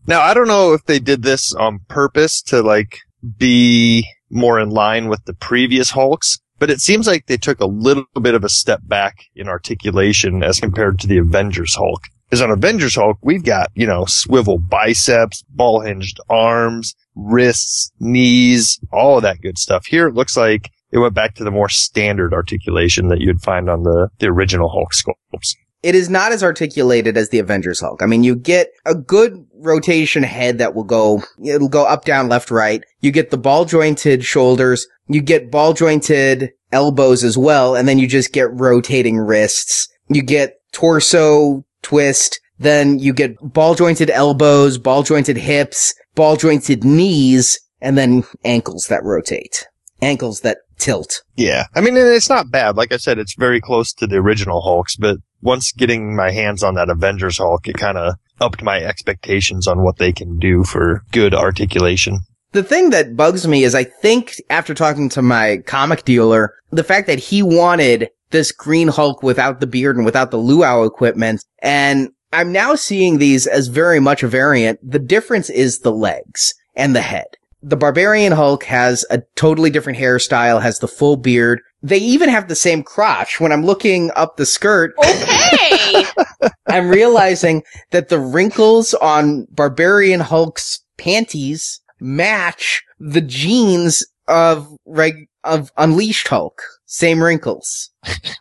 Now, 0.08 0.22
I 0.22 0.34
don't 0.36 0.48
know 0.48 0.74
if 0.74 0.86
they 0.86 1.00
did 1.00 1.24
this 1.24 1.52
on 1.54 1.80
purpose 1.88 2.42
to 2.44 2.62
like 2.62 3.00
be 3.38 4.08
more 4.30 4.60
in 4.60 4.70
line 4.70 5.08
with 5.08 5.26
the 5.26 5.34
previous 5.34 5.92
Hulks, 5.92 6.38
but 6.60 6.70
it 6.70 6.80
seems 6.80 7.08
like 7.08 7.26
they 7.26 7.38
took 7.38 7.60
a 7.60 7.66
little 7.66 8.06
bit 8.22 8.36
of 8.36 8.44
a 8.44 8.50
step 8.50 8.82
back 8.84 9.16
in 9.36 9.48
articulation 9.48 10.44
as 10.44 10.60
compared 10.60 11.00
to 11.00 11.08
the 11.08 11.18
Avengers 11.18 11.76
Hulk. 11.76 12.04
Because 12.30 12.42
on 12.42 12.52
Avengers 12.52 12.96
Hulk, 12.96 13.18
we've 13.22 13.44
got, 13.44 13.70
you 13.76 13.86
know, 13.86 14.06
swivel 14.06 14.58
biceps, 14.58 15.44
ball 15.50 15.82
hinged 15.82 16.20
arms, 16.30 16.96
wrists, 17.16 17.92
knees, 18.00 18.80
all 18.92 19.18
of 19.18 19.24
that 19.24 19.42
good 19.42 19.58
stuff. 19.58 19.86
Here 19.86 20.08
it 20.08 20.16
looks 20.16 20.36
like 20.36 20.72
it 20.92 21.00
went 21.00 21.14
back 21.14 21.36
to 21.36 21.44
the 21.44 21.52
more 21.52 21.70
standard 21.70 22.34
articulation 22.34 23.10
that 23.10 23.20
you'd 23.20 23.42
find 23.42 23.70
on 23.70 23.84
the, 23.84 24.10
the 24.20 24.28
original 24.28 24.70
Hulk 24.70 24.92
sculpts. 24.94 25.56
It 25.84 25.94
is 25.94 26.10
not 26.10 26.32
as 26.32 26.42
articulated 26.42 27.16
as 27.16 27.30
the 27.30 27.38
Avengers 27.38 27.80
Hulk. 27.80 28.02
I 28.02 28.08
mean, 28.08 28.24
you 28.24 28.36
get 28.36 28.70
a 28.88 28.96
good 28.96 29.46
rotation 29.54 30.24
head 30.24 30.58
that 30.58 30.74
will 30.74 30.84
go, 30.84 31.22
it'll 31.44 31.70
go 31.70 31.86
up, 31.86 32.06
down, 32.06 32.28
left, 32.28 32.50
right. 32.50 32.84
You 33.02 33.12
get 33.12 33.30
the 33.30 33.38
ball 33.38 33.66
jointed 33.66 34.26
shoulders. 34.26 34.88
You 35.08 35.22
get 35.22 35.52
ball 35.52 35.74
jointed 35.74 36.54
elbows 36.72 37.24
as 37.24 37.38
well. 37.38 37.76
And 37.76 37.88
then 37.88 38.00
you 38.00 38.08
just 38.08 38.32
get 38.32 38.52
rotating 38.54 39.18
wrists. 39.18 39.88
You 40.08 40.24
get 40.24 40.56
torso 40.72 41.65
twist. 41.86 42.40
Then 42.58 43.00
you 43.00 43.14
get 43.14 43.36
ball 43.42 43.76
jointed 43.76 44.10
elbows, 44.10 44.78
ball 44.78 45.04
jointed 45.04 45.38
hips, 45.38 45.94
ball 46.16 46.36
jointed 46.36 46.84
knees, 46.84 47.60
and 47.82 47.98
then 47.98 48.24
ankles 48.44 48.88
that 48.88 49.04
rotate. 49.04 49.68
Ankles 50.02 50.42
that 50.42 50.58
tilt. 50.78 51.22
Yeah. 51.36 51.66
I 51.76 51.82
mean, 51.82 51.96
it's 51.96 52.30
not 52.30 52.52
bad. 52.52 52.76
Like 52.76 52.92
I 52.92 52.98
said, 52.98 53.20
it's 53.20 53.36
very 53.36 53.62
close 53.62 53.94
to 53.94 54.08
the 54.08 54.18
original 54.18 54.62
Hulks, 54.62 54.96
but 54.96 55.18
once 55.42 55.72
getting 55.72 56.16
my 56.16 56.32
hands 56.32 56.64
on 56.64 56.74
that 56.76 56.90
Avengers 56.90 57.38
Hulk, 57.38 57.68
it 57.68 57.78
kind 57.78 57.98
of 57.98 58.16
upped 58.42 58.64
my 58.64 58.80
expectations 58.80 59.68
on 59.68 59.84
what 59.84 59.98
they 59.98 60.12
can 60.12 60.38
do 60.38 60.64
for 60.64 61.04
good 61.12 61.34
articulation. 61.34 62.20
The 62.52 62.64
thing 62.64 62.90
that 62.92 63.16
bugs 63.16 63.48
me 63.48 63.64
is 63.64 63.76
I 63.76 63.84
think 63.84 64.36
after 64.50 64.74
talking 64.74 65.10
to 65.10 65.22
my 65.22 65.58
comic 65.66 66.06
dealer, 66.06 66.54
the 66.72 66.84
fact 66.84 67.08
that 67.08 67.20
he 67.20 67.44
wanted 67.44 68.10
this 68.32 68.52
green 68.52 68.88
Hulk 68.88 69.24
without 69.24 69.60
the 69.60 69.68
beard 69.68 69.96
and 69.96 70.06
without 70.06 70.32
the 70.32 70.38
luau 70.38 70.84
equipment, 70.84 71.44
and 71.60 72.10
I'm 72.34 72.52
now 72.52 72.76
seeing 72.76 73.18
these 73.18 73.48
as 73.48 73.68
very 73.68 74.00
much 74.00 74.24
a 74.24 74.28
variant. 74.28 74.80
The 74.84 75.00
difference 75.00 75.50
is 75.50 75.80
the 75.80 75.92
legs 75.92 76.54
and 76.76 76.96
the 76.96 77.02
head. 77.02 77.38
The 77.64 77.78
Barbarian 77.78 78.34
Hulk 78.34 78.66
has 78.66 79.06
a 79.10 79.24
totally 79.36 79.70
different 79.70 79.98
hairstyle, 79.98 80.62
has 80.62 80.80
the 80.80 80.88
full 80.88 81.16
beard. 81.16 81.62
They 81.82 81.98
even 81.98 82.30
have 82.30 82.48
the 82.48 82.56
same 82.56 82.84
crotch. 82.84 83.40
When 83.40 83.52
I'm 83.52 83.66
looking 83.66 84.12
up 84.16 84.38
the 84.38 84.46
skirt, 84.46 84.94
Okay! 85.00 86.06
I'm 86.68 86.90
realizing 86.90 87.64
that 87.92 88.10
the 88.10 88.20
wrinkles 88.20 88.94
on 88.96 89.48
Barbarian 89.50 90.20
Hulk's 90.20 90.82
panties 90.98 91.80
match 92.00 92.84
the 93.00 93.22
jeans 93.22 94.06
of 94.28 94.68
reg- 94.86 95.28
of 95.46 95.72
Unleashed 95.78 96.28
Hulk. 96.28 96.62
Same 96.88 97.22
wrinkles. 97.22 97.92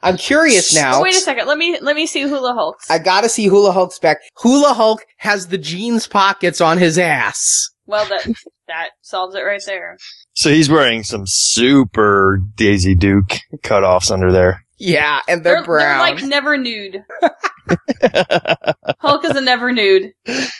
I'm 0.02 0.16
curious 0.16 0.74
now. 0.74 1.02
Wait 1.02 1.14
a 1.14 1.18
second. 1.20 1.46
Let 1.48 1.58
me 1.58 1.78
let 1.80 1.96
me 1.96 2.06
see 2.06 2.22
Hula 2.22 2.54
Hulks. 2.54 2.90
I 2.90 2.98
gotta 2.98 3.28
see 3.28 3.46
Hula 3.46 3.72
Hulk's 3.72 3.98
back. 3.98 4.18
Hula 4.38 4.74
Hulk 4.74 5.04
has 5.18 5.48
the 5.48 5.58
jeans 5.58 6.06
pockets 6.06 6.60
on 6.60 6.78
his 6.78 6.98
ass. 6.98 7.70
well, 7.86 8.04
that 8.06 8.26
that 8.68 8.90
solves 9.02 9.34
it 9.34 9.40
right 9.40 9.62
there. 9.66 9.96
So 10.34 10.50
he's 10.50 10.70
wearing 10.70 11.02
some 11.04 11.24
super 11.26 12.40
Daisy 12.56 12.94
Duke 12.94 13.38
cutoffs 13.62 14.10
under 14.10 14.32
there. 14.32 14.62
Yeah, 14.76 15.20
and 15.28 15.44
they're, 15.44 15.56
They're, 15.56 15.64
brown. 15.64 15.98
like 16.00 16.22
never 16.24 16.56
nude. 16.58 17.04
Hulk 19.00 19.24
is 19.24 19.36
a 19.36 19.40
never 19.40 19.72
nude. 19.72 20.12
It's 20.26 20.52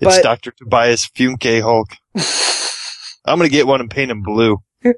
But- 0.00 0.22
Dr. 0.22 0.50
Tobias 0.52 1.08
Funke 1.08 1.62
Hulk. 1.62 1.88
I'm 3.24 3.38
gonna 3.38 3.48
get 3.48 3.66
one 3.66 3.80
and 3.80 3.90
paint 3.90 4.10
him 4.10 4.22
blue. 4.22 4.58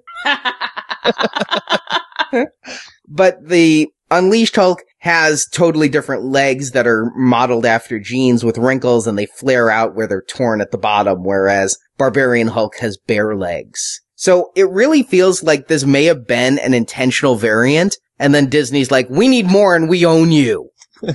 but 3.08 3.36
the 3.46 3.88
Unleashed 4.10 4.56
Hulk 4.56 4.82
has 4.98 5.46
totally 5.46 5.88
different 5.88 6.24
legs 6.24 6.72
that 6.72 6.86
are 6.86 7.12
modeled 7.16 7.66
after 7.66 7.98
jeans 7.98 8.44
with 8.44 8.58
wrinkles 8.58 9.06
and 9.06 9.16
they 9.18 9.26
flare 9.26 9.70
out 9.70 9.94
where 9.94 10.06
they're 10.06 10.22
torn 10.22 10.60
at 10.60 10.70
the 10.70 10.78
bottom, 10.78 11.22
whereas 11.22 11.78
Barbarian 11.96 12.48
Hulk 12.48 12.76
has 12.78 12.98
bare 13.06 13.36
legs. 13.36 14.00
So 14.16 14.50
it 14.56 14.68
really 14.70 15.02
feels 15.02 15.42
like 15.42 15.68
this 15.68 15.84
may 15.84 16.04
have 16.04 16.26
been 16.26 16.58
an 16.58 16.72
intentional 16.72 17.36
variant, 17.36 17.98
and 18.18 18.34
then 18.34 18.48
Disney's 18.48 18.90
like, 18.90 19.08
we 19.10 19.28
need 19.28 19.46
more 19.46 19.76
and 19.76 19.88
we 19.88 20.06
own 20.06 20.32
you. 20.32 20.70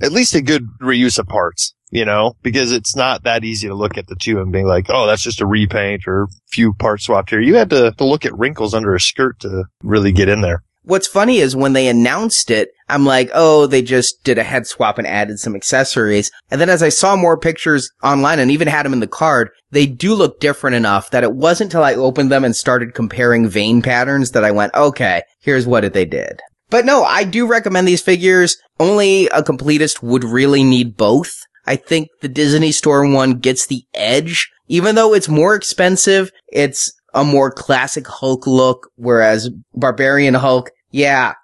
At 0.00 0.12
least 0.12 0.34
a 0.34 0.40
good 0.40 0.64
reuse 0.80 1.18
of 1.18 1.26
parts, 1.26 1.74
you 1.90 2.04
know, 2.04 2.36
because 2.42 2.72
it's 2.72 2.94
not 2.96 3.24
that 3.24 3.44
easy 3.44 3.68
to 3.68 3.74
look 3.74 3.96
at 3.96 4.06
the 4.06 4.16
two 4.16 4.40
and 4.40 4.52
be 4.52 4.64
like, 4.64 4.86
oh, 4.88 5.06
that's 5.06 5.22
just 5.22 5.40
a 5.40 5.46
repaint 5.46 6.02
or 6.06 6.24
a 6.24 6.28
few 6.48 6.74
parts 6.74 7.06
swapped 7.06 7.30
here. 7.30 7.40
You 7.40 7.56
had 7.56 7.70
to, 7.70 7.92
to 7.92 8.04
look 8.04 8.24
at 8.24 8.36
wrinkles 8.36 8.74
under 8.74 8.94
a 8.94 9.00
skirt 9.00 9.40
to 9.40 9.64
really 9.82 10.12
get 10.12 10.28
in 10.28 10.40
there. 10.40 10.62
What's 10.82 11.06
funny 11.06 11.38
is 11.38 11.54
when 11.54 11.74
they 11.74 11.86
announced 11.86 12.50
it, 12.50 12.70
I'm 12.88 13.04
like, 13.04 13.30
oh, 13.34 13.66
they 13.66 13.82
just 13.82 14.24
did 14.24 14.38
a 14.38 14.42
head 14.42 14.66
swap 14.66 14.96
and 14.96 15.06
added 15.06 15.38
some 15.38 15.54
accessories. 15.54 16.30
And 16.50 16.58
then 16.58 16.70
as 16.70 16.82
I 16.82 16.88
saw 16.88 17.14
more 17.14 17.36
pictures 17.36 17.90
online 18.02 18.38
and 18.38 18.50
even 18.50 18.68
had 18.68 18.86
them 18.86 18.94
in 18.94 19.00
the 19.00 19.06
card, 19.06 19.50
they 19.70 19.84
do 19.84 20.14
look 20.14 20.40
different 20.40 20.76
enough 20.76 21.10
that 21.10 21.24
it 21.24 21.34
wasn't 21.34 21.68
until 21.68 21.84
I 21.84 21.94
opened 21.94 22.32
them 22.32 22.42
and 22.42 22.56
started 22.56 22.94
comparing 22.94 23.48
vein 23.48 23.82
patterns 23.82 24.30
that 24.30 24.44
I 24.44 24.50
went, 24.50 24.74
okay, 24.74 25.24
here's 25.40 25.66
what 25.66 25.92
they 25.92 26.06
did. 26.06 26.40
But 26.70 26.86
no, 26.86 27.02
I 27.02 27.24
do 27.24 27.46
recommend 27.46 27.86
these 27.86 28.02
figures. 28.02 28.56
Only 28.80 29.26
a 29.26 29.42
completist 29.42 30.02
would 30.02 30.24
really 30.24 30.62
need 30.62 30.96
both. 30.96 31.34
I 31.68 31.76
think 31.76 32.08
the 32.22 32.28
Disney 32.28 32.72
Store 32.72 33.06
one 33.06 33.34
gets 33.34 33.66
the 33.66 33.84
edge. 33.92 34.50
Even 34.68 34.94
though 34.94 35.12
it's 35.12 35.28
more 35.28 35.54
expensive, 35.54 36.30
it's 36.48 36.92
a 37.12 37.24
more 37.24 37.50
classic 37.50 38.06
Hulk 38.06 38.46
look, 38.46 38.88
whereas 38.96 39.50
Barbarian 39.74 40.34
Hulk, 40.34 40.70
yeah, 40.90 41.34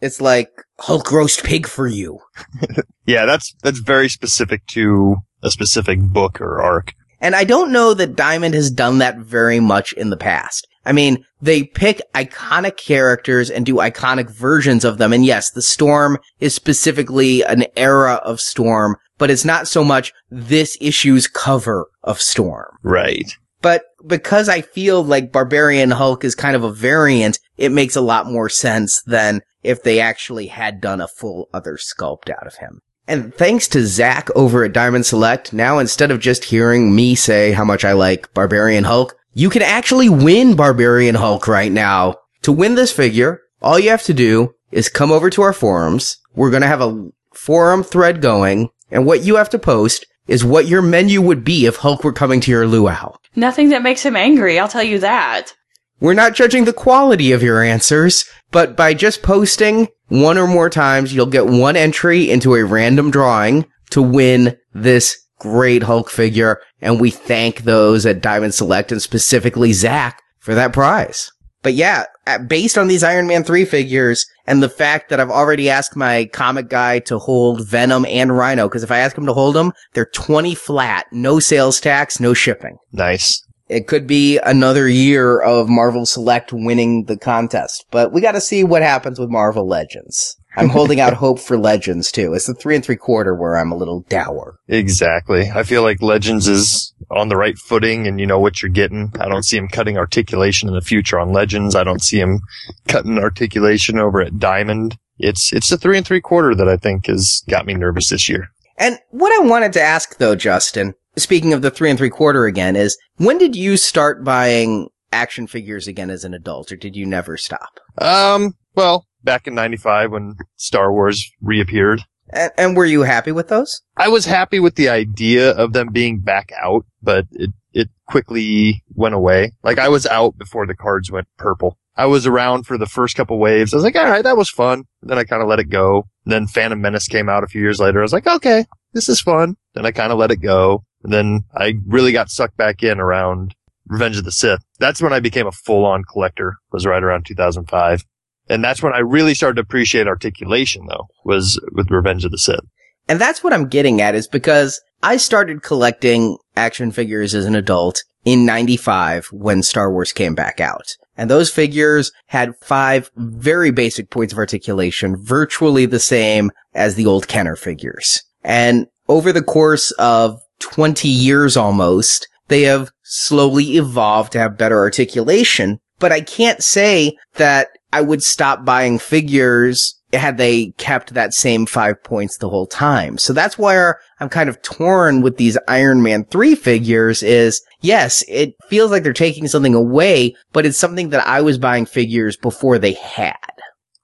it's 0.00 0.22
like 0.22 0.48
Hulk 0.80 1.12
roast 1.12 1.44
pig 1.44 1.66
for 1.66 1.86
you. 1.86 2.18
Yeah, 3.06 3.26
that's, 3.26 3.54
that's 3.62 3.80
very 3.80 4.08
specific 4.08 4.66
to 4.68 5.16
a 5.42 5.50
specific 5.50 6.00
book 6.00 6.40
or 6.40 6.62
arc. 6.62 6.94
And 7.20 7.36
I 7.36 7.44
don't 7.44 7.70
know 7.70 7.92
that 7.92 8.16
Diamond 8.16 8.54
has 8.54 8.70
done 8.70 8.96
that 8.98 9.18
very 9.18 9.60
much 9.60 9.92
in 9.92 10.08
the 10.08 10.16
past. 10.16 10.66
I 10.86 10.92
mean, 10.92 11.24
they 11.40 11.64
pick 11.64 12.00
iconic 12.14 12.76
characters 12.76 13.50
and 13.50 13.64
do 13.64 13.76
iconic 13.76 14.30
versions 14.30 14.84
of 14.84 14.98
them. 14.98 15.12
And 15.12 15.24
yes, 15.24 15.50
the 15.50 15.62
Storm 15.62 16.18
is 16.40 16.54
specifically 16.54 17.42
an 17.42 17.66
era 17.76 18.14
of 18.24 18.40
Storm, 18.40 18.96
but 19.18 19.30
it's 19.30 19.44
not 19.44 19.68
so 19.68 19.84
much 19.84 20.12
this 20.30 20.76
issue's 20.80 21.26
cover 21.26 21.86
of 22.02 22.20
Storm. 22.20 22.76
Right. 22.82 23.36
But 23.62 23.84
because 24.06 24.48
I 24.48 24.60
feel 24.60 25.02
like 25.02 25.32
Barbarian 25.32 25.92
Hulk 25.92 26.24
is 26.24 26.34
kind 26.34 26.54
of 26.54 26.64
a 26.64 26.72
variant, 26.72 27.38
it 27.56 27.72
makes 27.72 27.96
a 27.96 28.02
lot 28.02 28.26
more 28.26 28.48
sense 28.48 29.02
than 29.02 29.40
if 29.62 29.82
they 29.82 30.00
actually 30.00 30.48
had 30.48 30.80
done 30.80 31.00
a 31.00 31.08
full 31.08 31.48
other 31.54 31.78
sculpt 31.78 32.28
out 32.28 32.46
of 32.46 32.56
him. 32.56 32.80
And 33.06 33.34
thanks 33.34 33.68
to 33.68 33.86
Zach 33.86 34.28
over 34.36 34.64
at 34.64 34.72
Diamond 34.72 35.06
Select, 35.06 35.52
now 35.52 35.78
instead 35.78 36.10
of 36.10 36.20
just 36.20 36.44
hearing 36.44 36.94
me 36.94 37.14
say 37.14 37.52
how 37.52 37.64
much 37.64 37.84
I 37.84 37.92
like 37.92 38.32
Barbarian 38.34 38.84
Hulk, 38.84 39.16
you 39.32 39.50
can 39.50 39.62
actually 39.62 40.08
win 40.08 40.56
Barbarian 40.56 41.14
Hulk 41.14 41.48
right 41.48 41.72
now. 41.72 42.16
To 42.42 42.52
win 42.52 42.74
this 42.74 42.92
figure, 42.92 43.40
all 43.62 43.78
you 43.78 43.90
have 43.90 44.04
to 44.04 44.14
do 44.14 44.54
is 44.70 44.88
come 44.88 45.10
over 45.10 45.30
to 45.30 45.42
our 45.42 45.52
forums. 45.52 46.18
We're 46.34 46.50
going 46.50 46.62
to 46.62 46.68
have 46.68 46.80
a 46.80 47.08
forum 47.32 47.82
thread 47.82 48.20
going, 48.20 48.70
and 48.90 49.06
what 49.06 49.24
you 49.24 49.36
have 49.36 49.50
to 49.50 49.58
post 49.58 50.06
is 50.26 50.44
what 50.44 50.66
your 50.66 50.82
menu 50.82 51.20
would 51.20 51.44
be 51.44 51.66
if 51.66 51.76
Hulk 51.76 52.04
were 52.04 52.12
coming 52.12 52.40
to 52.40 52.50
your 52.50 52.66
luau. 52.66 53.16
Nothing 53.36 53.70
that 53.70 53.82
makes 53.82 54.02
him 54.02 54.16
angry, 54.16 54.58
I'll 54.58 54.68
tell 54.68 54.82
you 54.82 54.98
that. 55.00 55.54
We're 56.00 56.14
not 56.14 56.34
judging 56.34 56.64
the 56.64 56.72
quality 56.72 57.32
of 57.32 57.42
your 57.42 57.62
answers, 57.62 58.24
but 58.50 58.76
by 58.76 58.94
just 58.94 59.22
posting 59.22 59.88
one 60.08 60.38
or 60.38 60.46
more 60.46 60.70
times, 60.70 61.14
you'll 61.14 61.26
get 61.26 61.46
one 61.46 61.76
entry 61.76 62.30
into 62.30 62.54
a 62.54 62.64
random 62.64 63.10
drawing 63.10 63.66
to 63.90 64.02
win 64.02 64.56
this 64.72 65.16
great 65.38 65.82
Hulk 65.82 66.10
figure. 66.10 66.60
And 66.80 67.00
we 67.00 67.10
thank 67.10 67.62
those 67.62 68.06
at 68.06 68.20
Diamond 68.20 68.54
Select 68.54 68.92
and 68.92 69.00
specifically 69.00 69.72
Zach 69.72 70.22
for 70.38 70.54
that 70.54 70.72
prize. 70.72 71.30
But 71.64 71.74
yeah, 71.74 72.04
at- 72.26 72.46
based 72.46 72.78
on 72.78 72.86
these 72.86 73.02
Iron 73.02 73.26
Man 73.26 73.42
3 73.42 73.64
figures 73.64 74.26
and 74.46 74.62
the 74.62 74.68
fact 74.68 75.08
that 75.08 75.18
I've 75.18 75.30
already 75.30 75.68
asked 75.68 75.96
my 75.96 76.26
comic 76.26 76.68
guy 76.68 77.00
to 77.00 77.18
hold 77.18 77.66
Venom 77.66 78.06
and 78.06 78.36
Rhino, 78.36 78.68
because 78.68 78.84
if 78.84 78.92
I 78.92 78.98
ask 78.98 79.18
him 79.18 79.26
to 79.26 79.32
hold 79.32 79.56
them, 79.56 79.72
they're 79.94 80.04
20 80.04 80.54
flat, 80.54 81.06
no 81.10 81.40
sales 81.40 81.80
tax, 81.80 82.20
no 82.20 82.34
shipping. 82.34 82.76
Nice. 82.92 83.42
It 83.68 83.86
could 83.86 84.06
be 84.06 84.38
another 84.40 84.88
year 84.88 85.40
of 85.40 85.70
Marvel 85.70 86.04
Select 86.04 86.52
winning 86.52 87.04
the 87.06 87.16
contest, 87.16 87.86
but 87.90 88.12
we 88.12 88.20
gotta 88.20 88.40
see 88.42 88.62
what 88.62 88.82
happens 88.82 89.18
with 89.18 89.30
Marvel 89.30 89.66
Legends. 89.66 90.36
I'm 90.56 90.68
holding 90.68 91.00
out 91.00 91.14
hope 91.14 91.38
for 91.38 91.58
Legends 91.58 92.12
too. 92.12 92.32
It's 92.34 92.46
the 92.46 92.54
three 92.54 92.74
and 92.74 92.84
three 92.84 92.96
quarter 92.96 93.34
where 93.34 93.56
I'm 93.56 93.72
a 93.72 93.76
little 93.76 94.00
dour. 94.08 94.58
Exactly. 94.68 95.50
I 95.50 95.62
feel 95.62 95.82
like 95.82 96.02
Legends 96.02 96.46
is 96.48 96.94
on 97.10 97.28
the 97.28 97.36
right 97.36 97.58
footing 97.58 98.06
and 98.06 98.20
you 98.20 98.26
know 98.26 98.38
what 98.38 98.62
you're 98.62 98.70
getting. 98.70 99.12
I 99.18 99.28
don't 99.28 99.44
see 99.44 99.56
him 99.56 99.68
cutting 99.68 99.98
articulation 99.98 100.68
in 100.68 100.74
the 100.74 100.80
future 100.80 101.18
on 101.18 101.32
Legends. 101.32 101.74
I 101.74 101.84
don't 101.84 102.02
see 102.02 102.20
him 102.20 102.40
cutting 102.88 103.18
articulation 103.18 103.98
over 103.98 104.20
at 104.20 104.38
Diamond. 104.38 104.96
It's, 105.18 105.52
it's 105.52 105.70
the 105.70 105.78
three 105.78 105.96
and 105.96 106.06
three 106.06 106.20
quarter 106.20 106.54
that 106.54 106.68
I 106.68 106.76
think 106.76 107.06
has 107.06 107.42
got 107.48 107.66
me 107.66 107.74
nervous 107.74 108.08
this 108.08 108.28
year. 108.28 108.48
And 108.76 108.98
what 109.10 109.32
I 109.32 109.46
wanted 109.46 109.72
to 109.74 109.82
ask 109.82 110.18
though, 110.18 110.34
Justin, 110.34 110.94
speaking 111.16 111.52
of 111.52 111.62
the 111.62 111.70
three 111.70 111.90
and 111.90 111.98
three 111.98 112.10
quarter 112.10 112.46
again, 112.46 112.76
is 112.76 112.96
when 113.16 113.38
did 113.38 113.54
you 113.54 113.76
start 113.76 114.24
buying 114.24 114.88
action 115.12 115.46
figures 115.46 115.86
again 115.86 116.10
as 116.10 116.24
an 116.24 116.34
adult, 116.34 116.72
or 116.72 116.76
did 116.76 116.96
you 116.96 117.06
never 117.06 117.36
stop? 117.36 117.78
Um, 117.98 118.54
well, 118.74 119.06
back 119.24 119.46
in 119.46 119.54
95 119.54 120.12
when 120.12 120.36
Star 120.56 120.92
Wars 120.92 121.30
reappeared, 121.40 122.02
And, 122.32 122.52
and 122.56 122.76
were 122.76 122.84
you 122.84 123.02
happy 123.02 123.32
with 123.32 123.48
those? 123.48 123.82
I 123.96 124.08
was 124.08 124.26
happy 124.26 124.60
with 124.60 124.76
the 124.76 124.88
idea 124.88 125.50
of 125.52 125.72
them 125.72 125.88
being 125.92 126.20
back 126.20 126.52
out, 126.62 126.84
but 127.02 127.26
it, 127.32 127.50
it 127.72 127.88
quickly 128.06 128.82
went 128.94 129.14
away. 129.14 129.52
Like 129.62 129.78
I 129.78 129.88
was 129.88 130.06
out 130.06 130.36
before 130.38 130.66
the 130.66 130.74
cards 130.76 131.10
went 131.10 131.28
purple. 131.38 131.78
I 131.96 132.06
was 132.06 132.26
around 132.26 132.66
for 132.66 132.76
the 132.76 132.86
first 132.86 133.16
couple 133.16 133.38
waves. 133.38 133.72
I 133.72 133.76
was 133.76 133.84
like, 133.84 133.94
all 133.96 134.04
right, 134.04 134.24
that 134.24 134.36
was 134.36 134.50
fun. 134.50 134.84
Then 135.02 135.18
I 135.18 135.24
kind 135.24 135.42
of 135.42 135.48
let 135.48 135.60
it 135.60 135.70
go. 135.70 136.08
then 136.24 136.46
Phantom 136.48 136.80
Menace 136.80 137.06
came 137.06 137.28
out 137.28 137.44
a 137.44 137.48
few 137.48 137.60
years 137.60 137.78
later. 137.78 138.00
I 138.00 138.02
was 138.02 138.12
like, 138.12 138.26
okay, 138.26 138.64
this 138.92 139.08
is 139.08 139.20
fun. 139.20 139.56
Then 139.74 139.86
I 139.86 139.92
kind 139.92 140.12
of 140.12 140.18
let 140.18 140.32
it 140.32 140.38
go. 140.42 140.82
And 141.04 141.12
then 141.12 141.44
I 141.54 141.74
really 141.86 142.10
got 142.12 142.30
sucked 142.30 142.56
back 142.56 142.82
in 142.82 142.98
around 142.98 143.54
Revenge 143.86 144.16
of 144.16 144.24
the 144.24 144.32
Sith. 144.32 144.60
That's 144.80 145.02
when 145.02 145.12
I 145.12 145.20
became 145.20 145.46
a 145.46 145.52
full 145.52 145.84
on 145.84 146.02
collector 146.04 146.56
was 146.72 146.86
right 146.86 147.02
around 147.02 147.26
2005. 147.26 148.02
And 148.48 148.62
that's 148.62 148.82
when 148.82 148.92
I 148.92 148.98
really 148.98 149.34
started 149.34 149.56
to 149.56 149.62
appreciate 149.62 150.06
articulation 150.06 150.86
though, 150.86 151.08
was 151.24 151.60
with 151.72 151.90
Revenge 151.90 152.24
of 152.24 152.30
the 152.30 152.38
Sith. 152.38 152.60
And 153.08 153.20
that's 153.20 153.44
what 153.44 153.52
I'm 153.52 153.68
getting 153.68 154.00
at 154.00 154.14
is 154.14 154.26
because 154.26 154.80
I 155.02 155.18
started 155.18 155.62
collecting 155.62 156.38
action 156.56 156.90
figures 156.90 157.34
as 157.34 157.44
an 157.44 157.54
adult 157.54 158.02
in 158.24 158.46
95 158.46 159.26
when 159.32 159.62
Star 159.62 159.92
Wars 159.92 160.12
came 160.12 160.34
back 160.34 160.60
out. 160.60 160.96
And 161.16 161.30
those 161.30 161.50
figures 161.50 162.10
had 162.28 162.56
five 162.56 163.10
very 163.16 163.70
basic 163.70 164.10
points 164.10 164.32
of 164.32 164.38
articulation, 164.38 165.16
virtually 165.16 165.86
the 165.86 166.00
same 166.00 166.50
as 166.74 166.94
the 166.94 167.06
old 167.06 167.28
Kenner 167.28 167.56
figures. 167.56 168.22
And 168.42 168.86
over 169.08 169.32
the 169.32 169.42
course 169.42 169.90
of 169.92 170.40
20 170.60 171.08
years 171.08 171.56
almost, 171.56 172.26
they 172.48 172.62
have 172.62 172.90
slowly 173.02 173.76
evolved 173.76 174.32
to 174.32 174.38
have 174.38 174.58
better 174.58 174.78
articulation. 174.78 175.78
But 175.98 176.12
I 176.12 176.20
can't 176.20 176.62
say 176.62 177.16
that 177.34 177.68
I 177.94 178.00
would 178.00 178.24
stop 178.24 178.64
buying 178.64 178.98
figures 178.98 180.00
had 180.12 180.36
they 180.36 180.72
kept 180.78 181.14
that 181.14 181.32
same 181.32 181.64
five 181.64 182.02
points 182.02 182.38
the 182.38 182.48
whole 182.48 182.66
time. 182.66 183.18
So 183.18 183.32
that's 183.32 183.56
where 183.56 184.00
I'm 184.18 184.28
kind 184.28 184.48
of 184.48 184.60
torn 184.62 185.22
with 185.22 185.36
these 185.36 185.56
Iron 185.68 186.02
Man 186.02 186.24
3 186.24 186.56
figures 186.56 187.22
is, 187.22 187.64
yes, 187.82 188.24
it 188.26 188.54
feels 188.68 188.90
like 188.90 189.04
they're 189.04 189.12
taking 189.12 189.46
something 189.46 189.76
away, 189.76 190.34
but 190.52 190.66
it's 190.66 190.76
something 190.76 191.10
that 191.10 191.24
I 191.24 191.40
was 191.40 191.56
buying 191.56 191.86
figures 191.86 192.36
before 192.36 192.80
they 192.80 192.94
had. 192.94 193.36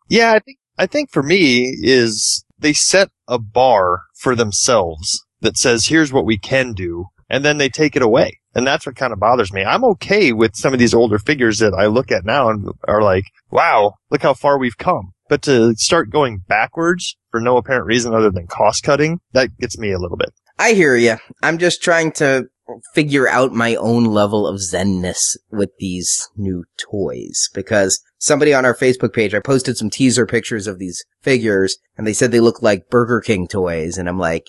Yeah, 0.09 0.35
I 0.35 0.39
think 0.39 0.59
I 0.79 0.87
think 0.87 1.11
for 1.11 1.25
me 1.25 1.77
is 1.83 2.45
they 2.61 2.73
set 2.73 3.09
a 3.27 3.41
bar 3.41 4.03
for 4.15 4.37
themselves 4.37 5.27
that 5.41 5.57
says 5.57 5.87
here's 5.87 6.13
what 6.13 6.25
we 6.25 6.39
can 6.39 6.75
do 6.75 7.07
and 7.29 7.45
then 7.45 7.59
they 7.59 7.69
take 7.69 7.97
it 7.97 8.03
away. 8.03 8.40
And 8.55 8.67
that's 8.67 8.87
what 8.87 8.97
kind 8.97 9.13
of 9.13 9.21
bothers 9.21 9.53
me. 9.53 9.65
I'm 9.65 9.85
okay 9.85 10.33
with 10.33 10.57
some 10.57 10.73
of 10.73 10.79
these 10.79 10.95
older 10.95 11.19
figures 11.19 11.59
that 11.59 11.75
I 11.75 11.87
look 11.87 12.11
at 12.11 12.25
now 12.25 12.51
and 12.51 12.69
are 12.89 13.03
like, 13.03 13.25
wow, 13.51 13.95
look 14.11 14.23
how 14.23 14.35
far 14.35 14.59
we've 14.59 14.79
come. 14.79 15.13
But 15.29 15.43
to 15.43 15.75
start 15.77 16.11
going 16.11 16.39
backwards 16.49 17.17
for 17.31 17.41
no 17.41 17.57
apparent 17.57 17.87
reason 17.87 18.13
other 18.13 18.31
than 18.31 18.49
cost 18.49 18.83
cutting, 18.83 19.21
that 19.33 19.57
gets 19.59 19.79
me 19.79 19.93
a 19.93 19.99
little 19.99 20.17
bit. 20.17 20.31
I 20.59 20.73
hear 20.73 20.97
you. 20.97 21.17
I'm 21.43 21.59
just 21.59 21.83
trying 21.83 22.13
to 22.13 22.49
figure 22.95 23.29
out 23.29 23.53
my 23.53 23.75
own 23.77 24.05
level 24.05 24.47
of 24.47 24.61
zenness 24.61 25.37
with 25.51 25.71
these 25.79 26.29
new 26.37 26.65
toys 26.79 27.49
because 27.55 28.03
somebody 28.19 28.55
on 28.55 28.65
our 28.65 28.75
Facebook 28.75 29.13
page, 29.13 29.35
I 29.35 29.41
posted 29.41 29.77
some 29.77 29.91
teaser 29.91 30.27
pictures 30.27 30.67
of 30.67 30.79
these 30.79 31.05
figures 31.23 31.79
and 31.97 32.07
they 32.07 32.13
said 32.13 32.31
they 32.31 32.41
look 32.41 32.63
like 32.63 32.91
Burger 32.91 33.21
King 33.21 33.47
toys. 33.47 33.99
And 33.99 34.09
I'm 34.09 34.19
like, 34.19 34.47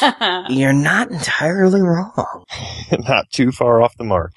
you're 0.48 0.72
not 0.72 1.10
entirely 1.10 1.82
wrong. 1.82 2.44
Not 2.90 3.26
too 3.30 3.52
far 3.52 3.82
off 3.82 3.96
the 3.98 4.04
mark. 4.04 4.32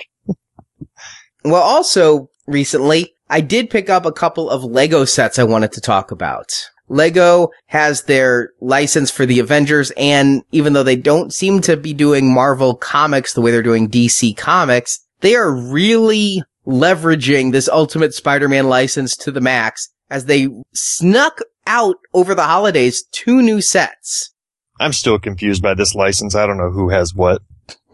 Well, 1.46 1.62
also 1.62 2.30
recently, 2.48 3.14
I 3.30 3.42
did 3.42 3.70
pick 3.70 3.90
up 3.90 4.06
a 4.06 4.12
couple 4.12 4.50
of 4.50 4.64
Lego 4.64 5.06
sets 5.06 5.40
I 5.40 5.44
wanted 5.44 5.72
to 5.74 5.82
talk 5.82 6.12
about. 6.12 6.52
Lego 6.90 7.50
has 7.68 8.04
their 8.04 8.52
license 8.62 9.10
for 9.10 9.26
the 9.26 9.40
Avengers, 9.40 9.92
and 9.98 10.44
even 10.52 10.74
though 10.74 10.84
they 10.84 10.96
don't 10.96 11.34
seem 11.34 11.62
to 11.62 11.78
be 11.78 11.94
doing 11.94 12.34
Marvel 12.34 12.76
comics 12.76 13.34
the 13.34 13.42
way 13.42 13.52
they're 13.52 13.64
doing 13.64 13.90
DC 13.90 14.36
comics, 14.38 15.00
they 15.22 15.36
are 15.36 15.54
really 15.54 16.44
leveraging 16.68 17.52
this 17.52 17.70
Ultimate 17.70 18.14
Spider-Man 18.14 18.68
license 18.68 19.16
to 19.18 19.32
the 19.32 19.42
max 19.42 19.90
as 20.10 20.26
they 20.26 20.48
snuck 20.74 21.40
out 21.66 21.96
over 22.14 22.36
the 22.36 22.44
holidays 22.44 23.04
two 23.12 23.42
new 23.42 23.62
sets. 23.62 24.34
I'm 24.80 24.94
still 24.94 25.20
confused 25.20 25.62
by 25.62 25.74
this 25.74 25.96
license. 25.96 26.36
I 26.36 26.46
don't 26.46 26.58
know 26.58 26.72
who 26.72 26.90
has 26.90 27.14
what. 27.14 27.42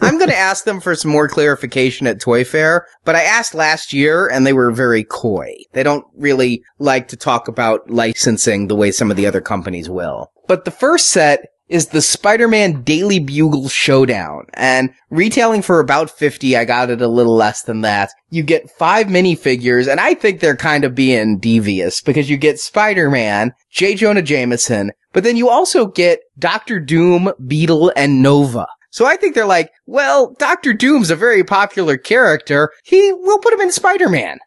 I'm 0.00 0.18
going 0.18 0.30
to 0.30 0.36
ask 0.36 0.64
them 0.64 0.80
for 0.80 0.94
some 0.94 1.10
more 1.10 1.28
clarification 1.28 2.06
at 2.06 2.20
Toy 2.20 2.44
Fair, 2.44 2.86
but 3.04 3.14
I 3.14 3.22
asked 3.22 3.54
last 3.54 3.92
year 3.92 4.26
and 4.26 4.46
they 4.46 4.52
were 4.52 4.70
very 4.70 5.04
coy. 5.04 5.54
They 5.72 5.82
don't 5.82 6.06
really 6.16 6.62
like 6.78 7.08
to 7.08 7.16
talk 7.16 7.48
about 7.48 7.90
licensing 7.90 8.68
the 8.68 8.76
way 8.76 8.90
some 8.90 9.10
of 9.10 9.16
the 9.16 9.26
other 9.26 9.40
companies 9.40 9.90
will. 9.90 10.32
But 10.46 10.64
the 10.64 10.70
first 10.70 11.08
set 11.08 11.46
is 11.68 11.88
the 11.88 12.02
Spider-Man 12.02 12.82
Daily 12.82 13.18
Bugle 13.18 13.68
Showdown. 13.68 14.46
And 14.54 14.90
retailing 15.10 15.62
for 15.62 15.80
about 15.80 16.10
50, 16.10 16.56
I 16.56 16.64
got 16.64 16.90
it 16.90 17.00
a 17.00 17.08
little 17.08 17.34
less 17.34 17.62
than 17.62 17.80
that. 17.80 18.10
You 18.30 18.42
get 18.42 18.70
five 18.70 19.06
minifigures, 19.06 19.90
and 19.90 20.00
I 20.00 20.14
think 20.14 20.40
they're 20.40 20.56
kind 20.56 20.84
of 20.84 20.94
being 20.94 21.38
devious 21.38 22.00
because 22.00 22.28
you 22.28 22.36
get 22.36 22.60
Spider-Man, 22.60 23.52
J. 23.70 23.94
Jonah 23.94 24.22
Jameson, 24.22 24.92
but 25.12 25.24
then 25.24 25.36
you 25.36 25.48
also 25.48 25.86
get 25.86 26.20
Doctor 26.38 26.78
Doom, 26.78 27.32
Beetle, 27.46 27.92
and 27.96 28.22
Nova. 28.22 28.66
So 28.90 29.06
I 29.06 29.16
think 29.16 29.34
they're 29.34 29.46
like, 29.46 29.70
well, 29.86 30.36
Doctor 30.38 30.72
Doom's 30.72 31.10
a 31.10 31.16
very 31.16 31.42
popular 31.42 31.96
character. 31.96 32.70
He, 32.84 33.12
we'll 33.12 33.40
put 33.40 33.52
him 33.52 33.60
in 33.60 33.72
Spider-Man. 33.72 34.38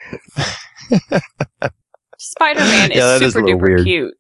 Spider-Man 2.31 2.91
Yeah, 2.91 3.05
that 3.07 3.21
is 3.21 3.21
is 3.21 3.27
a 3.27 3.31
super 3.39 3.45
little 3.45 3.59
duper 3.59 3.67
weird. 3.67 3.83
cute. 3.85 4.13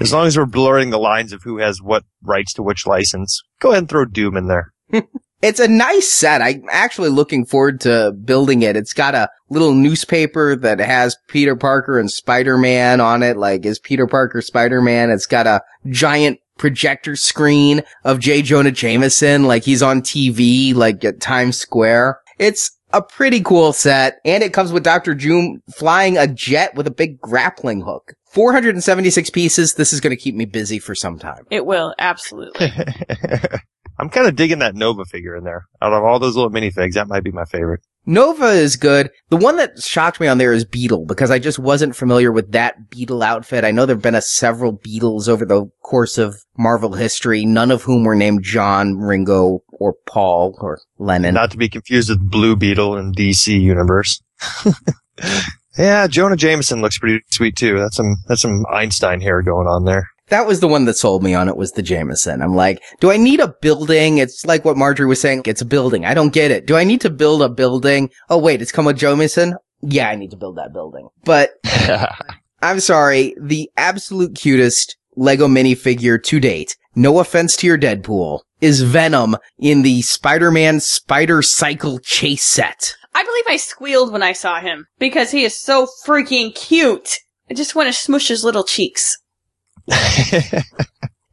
As 0.00 0.12
long 0.12 0.26
as 0.26 0.36
we're 0.36 0.46
blurring 0.46 0.90
the 0.90 0.98
lines 0.98 1.32
of 1.32 1.42
who 1.42 1.58
has 1.58 1.82
what 1.82 2.04
rights 2.22 2.52
to 2.54 2.62
which 2.62 2.86
license, 2.86 3.40
go 3.60 3.70
ahead 3.70 3.82
and 3.82 3.88
throw 3.88 4.04
Doom 4.04 4.36
in 4.36 4.46
there. 4.48 4.72
It's 5.40 5.60
a 5.60 5.68
nice 5.68 6.08
set. 6.10 6.42
I'm 6.42 6.64
actually 6.68 7.10
looking 7.10 7.46
forward 7.46 7.80
to 7.82 8.10
building 8.10 8.62
it. 8.62 8.74
It's 8.76 8.92
got 8.92 9.14
a 9.14 9.28
little 9.50 9.72
newspaper 9.72 10.56
that 10.56 10.80
has 10.80 11.16
Peter 11.28 11.54
Parker 11.54 11.96
and 11.96 12.10
Spider-Man 12.10 13.00
on 13.00 13.22
it. 13.22 13.36
Like, 13.36 13.64
is 13.64 13.78
Peter 13.78 14.08
Parker 14.08 14.42
Spider-Man? 14.42 15.10
It's 15.10 15.26
got 15.26 15.46
a 15.46 15.60
giant 15.90 16.40
projector 16.58 17.14
screen 17.14 17.82
of 18.02 18.18
J. 18.18 18.42
Jonah 18.42 18.72
Jameson. 18.72 19.44
Like, 19.44 19.62
he's 19.62 19.80
on 19.80 20.02
TV, 20.02 20.74
like 20.74 21.04
at 21.04 21.20
Times 21.20 21.56
Square. 21.56 22.18
It's 22.40 22.72
a 22.92 23.02
pretty 23.02 23.40
cool 23.40 23.72
set. 23.72 24.20
And 24.24 24.42
it 24.42 24.52
comes 24.52 24.72
with 24.72 24.84
Dr. 24.84 25.14
Doom 25.14 25.62
flying 25.74 26.16
a 26.16 26.26
jet 26.26 26.74
with 26.74 26.86
a 26.86 26.90
big 26.90 27.20
grappling 27.20 27.80
hook. 27.80 28.14
476 28.32 29.30
pieces. 29.30 29.74
This 29.74 29.92
is 29.92 30.00
going 30.00 30.14
to 30.14 30.22
keep 30.22 30.34
me 30.34 30.44
busy 30.44 30.78
for 30.78 30.94
some 30.94 31.18
time. 31.18 31.44
It 31.50 31.66
will, 31.66 31.94
absolutely. 31.98 32.70
I'm 33.98 34.10
kind 34.10 34.28
of 34.28 34.36
digging 34.36 34.60
that 34.60 34.74
Nova 34.74 35.04
figure 35.04 35.34
in 35.34 35.44
there. 35.44 35.66
Out 35.82 35.92
of 35.92 36.04
all 36.04 36.18
those 36.18 36.36
little 36.36 36.50
minifigs, 36.50 36.94
that 36.94 37.08
might 37.08 37.24
be 37.24 37.32
my 37.32 37.44
favorite. 37.44 37.80
Nova 38.08 38.46
is 38.46 38.76
good. 38.76 39.10
The 39.28 39.36
one 39.36 39.56
that 39.56 39.78
shocked 39.82 40.18
me 40.18 40.28
on 40.28 40.38
there 40.38 40.54
is 40.54 40.64
Beetle 40.64 41.04
because 41.04 41.30
I 41.30 41.38
just 41.38 41.58
wasn't 41.58 41.94
familiar 41.94 42.32
with 42.32 42.52
that 42.52 42.88
Beetle 42.88 43.22
outfit. 43.22 43.64
I 43.64 43.70
know 43.70 43.84
there've 43.84 44.00
been 44.00 44.14
a 44.14 44.22
several 44.22 44.72
Beetles 44.72 45.28
over 45.28 45.44
the 45.44 45.66
course 45.82 46.16
of 46.16 46.34
Marvel 46.56 46.94
history, 46.94 47.44
none 47.44 47.70
of 47.70 47.82
whom 47.82 48.04
were 48.04 48.14
named 48.14 48.42
John, 48.42 48.96
Ringo, 48.96 49.62
or 49.72 49.94
Paul, 50.06 50.56
or 50.58 50.80
Lennon. 50.96 51.34
Not 51.34 51.50
to 51.50 51.58
be 51.58 51.68
confused 51.68 52.08
with 52.08 52.30
Blue 52.30 52.56
Beetle 52.56 52.96
in 52.96 53.12
DC 53.12 53.60
universe. 53.60 54.22
yeah, 55.78 56.06
Jonah 56.06 56.36
Jameson 56.36 56.80
looks 56.80 56.96
pretty 56.96 57.22
sweet 57.28 57.56
too. 57.56 57.78
That's 57.78 57.96
some 57.96 58.16
that's 58.26 58.40
some 58.40 58.64
Einstein 58.72 59.20
hair 59.20 59.42
going 59.42 59.66
on 59.66 59.84
there. 59.84 60.08
That 60.28 60.46
was 60.46 60.60
the 60.60 60.68
one 60.68 60.84
that 60.86 60.96
sold 60.96 61.22
me 61.22 61.34
on 61.34 61.48
it 61.48 61.56
was 61.56 61.72
the 61.72 61.82
Jameson. 61.82 62.42
I'm 62.42 62.54
like, 62.54 62.82
do 63.00 63.10
I 63.10 63.16
need 63.16 63.40
a 63.40 63.54
building? 63.60 64.18
It's 64.18 64.44
like 64.46 64.64
what 64.64 64.76
Marjorie 64.76 65.06
was 65.06 65.20
saying. 65.20 65.42
It's 65.46 65.62
a 65.62 65.66
building. 65.66 66.04
I 66.04 66.14
don't 66.14 66.32
get 66.32 66.50
it. 66.50 66.66
Do 66.66 66.76
I 66.76 66.84
need 66.84 67.00
to 67.02 67.10
build 67.10 67.42
a 67.42 67.48
building? 67.48 68.10
Oh 68.28 68.38
wait, 68.38 68.62
it's 68.62 68.72
come 68.72 68.84
with 68.84 68.98
Jameson? 68.98 69.54
Yeah, 69.80 70.08
I 70.08 70.16
need 70.16 70.30
to 70.30 70.36
build 70.36 70.56
that 70.56 70.72
building. 70.72 71.08
But 71.24 71.52
I'm 72.62 72.80
sorry, 72.80 73.34
the 73.40 73.70
absolute 73.76 74.34
cutest 74.34 74.96
Lego 75.16 75.48
minifigure 75.48 76.22
to 76.22 76.40
date, 76.40 76.76
no 76.94 77.18
offense 77.18 77.56
to 77.58 77.66
your 77.66 77.78
Deadpool, 77.78 78.40
is 78.60 78.82
Venom 78.82 79.36
in 79.58 79.82
the 79.82 80.02
Spider-Man 80.02 80.80
Spider 80.80 81.42
Cycle 81.42 81.98
chase 82.00 82.44
set. 82.44 82.96
I 83.14 83.24
believe 83.24 83.44
I 83.48 83.56
squealed 83.56 84.12
when 84.12 84.22
I 84.22 84.32
saw 84.32 84.60
him 84.60 84.86
because 84.98 85.30
he 85.30 85.44
is 85.44 85.58
so 85.58 85.88
freaking 86.06 86.54
cute. 86.54 87.18
I 87.50 87.54
just 87.54 87.74
want 87.74 87.88
to 87.88 87.92
smush 87.92 88.28
his 88.28 88.44
little 88.44 88.64
cheeks. 88.64 89.16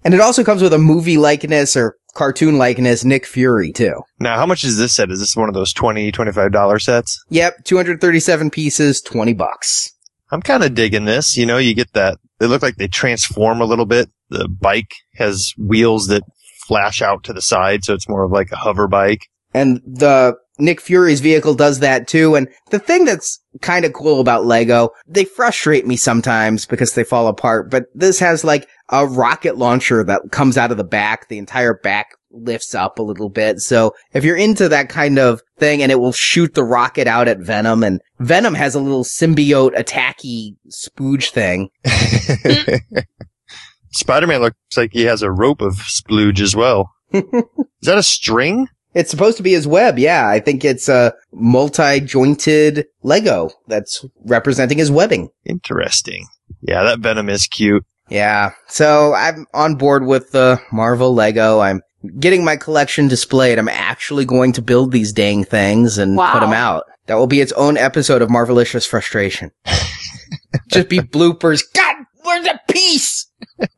And 0.05 0.13
it 0.13 0.21
also 0.21 0.43
comes 0.43 0.61
with 0.61 0.71
a 0.71 0.77
movie 0.77 1.17
likeness 1.17 1.75
or 1.75 1.97
cartoon 2.13 2.59
likeness 2.59 3.03
Nick 3.03 3.25
Fury 3.25 3.71
too. 3.73 4.01
now, 4.19 4.37
how 4.37 4.45
much 4.45 4.63
is 4.63 4.77
this 4.77 4.93
set? 4.93 5.09
Is 5.09 5.19
this 5.19 5.35
one 5.35 5.49
of 5.49 5.55
those 5.55 5.73
20 5.73 6.11
$25 6.11 6.81
sets? 6.81 7.25
Yep, 7.29 7.63
237 7.65 8.51
pieces, 8.51 9.01
20 9.01 9.33
bucks. 9.33 9.91
I'm 10.31 10.43
kind 10.43 10.63
of 10.63 10.75
digging 10.75 11.05
this. 11.05 11.35
You 11.35 11.47
know, 11.47 11.57
you 11.57 11.73
get 11.73 11.93
that. 11.93 12.19
They 12.39 12.45
look 12.45 12.61
like 12.61 12.75
they 12.75 12.87
transform 12.87 13.61
a 13.61 13.65
little 13.65 13.87
bit. 13.87 14.09
The 14.29 14.47
bike 14.47 14.93
has 15.15 15.53
wheels 15.57 16.07
that 16.07 16.21
flash 16.67 17.01
out 17.01 17.23
to 17.23 17.33
the 17.33 17.41
side, 17.41 17.83
so 17.83 17.95
it's 17.95 18.07
more 18.07 18.23
of 18.23 18.31
like 18.31 18.51
a 18.51 18.57
hover 18.57 18.87
bike. 18.87 19.21
And 19.55 19.81
the 19.87 20.35
Nick 20.57 20.79
Fury's 20.79 21.19
vehicle 21.19 21.53
does 21.53 21.79
that 21.79 22.07
too. 22.07 22.35
And 22.35 22.47
the 22.69 22.79
thing 22.79 23.05
that's 23.05 23.39
kind 23.61 23.85
of 23.85 23.93
cool 23.93 24.19
about 24.19 24.45
Lego, 24.45 24.89
they 25.07 25.25
frustrate 25.25 25.85
me 25.85 25.97
sometimes 25.97 26.65
because 26.65 26.93
they 26.93 27.03
fall 27.03 27.27
apart, 27.27 27.69
but 27.69 27.85
this 27.93 28.19
has 28.19 28.43
like 28.43 28.67
a 28.89 29.05
rocket 29.05 29.57
launcher 29.57 30.03
that 30.03 30.31
comes 30.31 30.57
out 30.57 30.71
of 30.71 30.77
the 30.77 30.83
back. 30.83 31.27
The 31.27 31.37
entire 31.37 31.73
back 31.73 32.07
lifts 32.31 32.75
up 32.75 32.99
a 32.99 33.03
little 33.03 33.29
bit. 33.29 33.59
So 33.59 33.93
if 34.13 34.23
you're 34.23 34.35
into 34.35 34.69
that 34.69 34.89
kind 34.89 35.17
of 35.19 35.41
thing 35.57 35.81
and 35.81 35.91
it 35.91 35.99
will 35.99 36.11
shoot 36.11 36.53
the 36.53 36.63
rocket 36.63 37.07
out 37.07 37.27
at 37.27 37.39
Venom 37.39 37.83
and 37.83 38.01
Venom 38.19 38.53
has 38.53 38.75
a 38.75 38.79
little 38.79 39.03
symbiote 39.03 39.75
attacky 39.75 40.55
spooge 40.69 41.31
thing. 41.31 41.69
Spider-Man 43.91 44.41
looks 44.41 44.57
like 44.75 44.91
he 44.91 45.03
has 45.03 45.21
a 45.21 45.31
rope 45.31 45.61
of 45.61 45.75
splooge 45.75 46.41
as 46.41 46.55
well. 46.55 46.91
Is 47.13 47.23
that 47.83 47.97
a 47.97 48.03
string? 48.03 48.67
It's 48.95 49.11
supposed 49.11 49.37
to 49.37 49.43
be 49.43 49.51
his 49.51 49.67
web. 49.67 49.99
Yeah. 49.99 50.27
I 50.27 50.39
think 50.39 50.65
it's 50.65 50.89
a 50.89 51.13
multi-jointed 51.33 52.85
Lego 53.03 53.49
that's 53.67 54.05
representing 54.23 54.77
his 54.77 54.89
webbing. 54.89 55.29
Interesting. 55.45 56.25
Yeah, 56.61 56.83
that 56.83 56.99
Venom 56.99 57.29
is 57.29 57.45
cute. 57.47 57.85
Yeah. 58.09 58.51
So 58.67 59.13
I'm 59.13 59.45
on 59.53 59.75
board 59.75 60.05
with 60.05 60.31
the 60.31 60.59
Marvel 60.71 61.13
Lego. 61.13 61.59
I'm 61.59 61.81
getting 62.19 62.43
my 62.43 62.55
collection 62.55 63.07
displayed. 63.07 63.57
I'm 63.59 63.67
actually 63.69 64.25
going 64.25 64.53
to 64.53 64.61
build 64.61 64.91
these 64.91 65.11
dang 65.11 65.43
things 65.43 65.97
and 65.97 66.15
Wow. 66.15 66.33
put 66.33 66.39
them 66.41 66.53
out. 66.53 66.83
That 67.07 67.15
will 67.15 67.27
be 67.27 67.41
its 67.41 67.51
own 67.53 67.77
episode 67.77 68.21
of 68.21 68.29
Marvelicious 68.29 68.87
Frustration. 68.87 69.51
Just 70.71 70.89
be 70.89 70.99
bloopers. 70.99 71.63
God, 71.73 71.95
where's 72.23 72.45
the 72.45 72.59
piece? 72.69 73.29